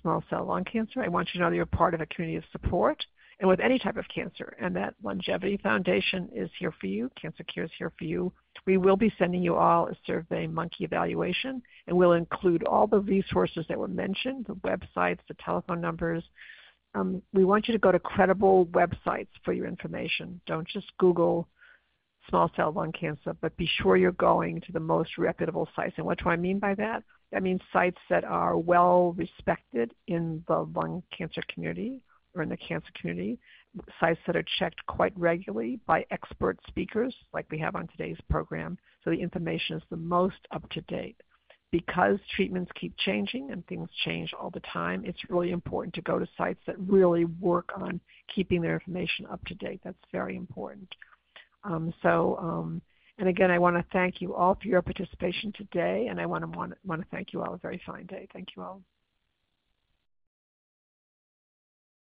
small 0.00 0.22
cell 0.30 0.44
lung 0.44 0.64
cancer. 0.64 1.02
I 1.02 1.08
want 1.08 1.28
you 1.32 1.38
to 1.38 1.44
know 1.44 1.50
that 1.50 1.56
you're 1.56 1.66
part 1.66 1.94
of 1.94 2.00
a 2.00 2.06
community 2.06 2.36
of 2.36 2.44
support 2.52 3.02
and 3.42 3.48
with 3.48 3.58
any 3.58 3.76
type 3.76 3.96
of 3.96 4.04
cancer, 4.06 4.56
and 4.60 4.74
that 4.76 4.94
LUNGevity 5.02 5.60
Foundation 5.62 6.28
is 6.32 6.48
here 6.60 6.72
for 6.80 6.86
you. 6.86 7.10
Cancer 7.20 7.42
Care 7.42 7.64
is 7.64 7.72
here 7.76 7.92
for 7.98 8.04
you. 8.04 8.32
We 8.66 8.76
will 8.76 8.96
be 8.96 9.12
sending 9.18 9.42
you 9.42 9.56
all 9.56 9.88
a 9.88 9.96
survey 10.06 10.46
monkey 10.46 10.84
evaluation, 10.84 11.60
and 11.88 11.96
we'll 11.96 12.12
include 12.12 12.62
all 12.62 12.86
the 12.86 13.00
resources 13.00 13.66
that 13.68 13.76
were 13.76 13.88
mentioned, 13.88 14.46
the 14.46 14.54
websites, 14.54 15.18
the 15.26 15.34
telephone 15.44 15.80
numbers. 15.80 16.22
Um, 16.94 17.20
we 17.32 17.44
want 17.44 17.66
you 17.66 17.72
to 17.72 17.80
go 17.80 17.90
to 17.90 17.98
credible 17.98 18.66
websites 18.66 19.26
for 19.44 19.52
your 19.52 19.66
information. 19.66 20.40
Don't 20.46 20.68
just 20.68 20.96
Google 20.98 21.48
small 22.28 22.48
cell 22.54 22.70
lung 22.70 22.92
cancer, 22.92 23.34
but 23.40 23.56
be 23.56 23.68
sure 23.82 23.96
you're 23.96 24.12
going 24.12 24.60
to 24.60 24.72
the 24.72 24.78
most 24.78 25.18
reputable 25.18 25.68
sites. 25.74 25.94
And 25.96 26.06
what 26.06 26.22
do 26.22 26.30
I 26.30 26.36
mean 26.36 26.60
by 26.60 26.76
that? 26.76 27.02
That 27.32 27.42
means 27.42 27.60
sites 27.72 27.98
that 28.08 28.22
are 28.22 28.56
well 28.56 29.14
respected 29.14 29.94
in 30.06 30.44
the 30.46 30.64
lung 30.72 31.02
cancer 31.18 31.42
community 31.52 32.02
or 32.34 32.42
in 32.42 32.48
the 32.48 32.56
cancer 32.56 32.90
community, 32.98 33.38
sites 34.00 34.20
that 34.26 34.36
are 34.36 34.44
checked 34.58 34.84
quite 34.86 35.12
regularly 35.16 35.80
by 35.86 36.04
expert 36.10 36.58
speakers 36.66 37.14
like 37.32 37.46
we 37.50 37.58
have 37.58 37.76
on 37.76 37.88
today's 37.88 38.18
program, 38.30 38.78
so 39.02 39.10
the 39.10 39.20
information 39.20 39.76
is 39.76 39.82
the 39.90 39.96
most 39.96 40.36
up 40.50 40.68
to 40.70 40.80
date. 40.82 41.16
Because 41.70 42.18
treatments 42.36 42.70
keep 42.78 42.94
changing 42.98 43.50
and 43.50 43.66
things 43.66 43.88
change 44.04 44.34
all 44.38 44.50
the 44.50 44.60
time, 44.60 45.04
it's 45.06 45.30
really 45.30 45.52
important 45.52 45.94
to 45.94 46.02
go 46.02 46.18
to 46.18 46.28
sites 46.36 46.60
that 46.66 46.78
really 46.78 47.24
work 47.24 47.70
on 47.74 47.98
keeping 48.34 48.60
their 48.60 48.74
information 48.74 49.24
up 49.30 49.42
to 49.46 49.54
date. 49.54 49.80
That's 49.82 49.96
very 50.12 50.36
important. 50.36 50.88
Um, 51.64 51.94
so 52.02 52.36
um, 52.38 52.82
and 53.18 53.28
again, 53.28 53.50
I 53.50 53.58
want 53.58 53.76
to 53.76 53.84
thank 53.92 54.20
you 54.20 54.34
all 54.34 54.56
for 54.60 54.68
your 54.68 54.82
participation 54.82 55.52
today, 55.56 56.08
and 56.10 56.20
I 56.20 56.26
want 56.26 56.42
to 56.42 56.58
want, 56.58 56.74
want 56.84 57.02
to 57.02 57.06
thank 57.10 57.32
you 57.32 57.42
all 57.42 57.54
a 57.54 57.58
very 57.58 57.80
fine 57.86 58.06
day. 58.06 58.26
Thank 58.32 58.48
you 58.56 58.62
all. 58.62 58.82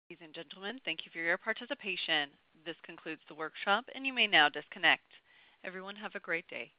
Ladies 0.09 0.23
and 0.23 0.33
gentlemen, 0.33 0.79
thank 0.85 1.03
you 1.03 1.11
for 1.11 1.19
your 1.19 1.37
participation. 1.37 2.29
This 2.65 2.77
concludes 2.85 3.19
the 3.27 3.35
workshop, 3.35 3.83
and 3.93 4.07
you 4.07 4.13
may 4.13 4.25
now 4.25 4.47
disconnect. 4.47 5.03
Everyone 5.65 5.97
have 5.97 6.15
a 6.15 6.19
great 6.21 6.47
day. 6.47 6.71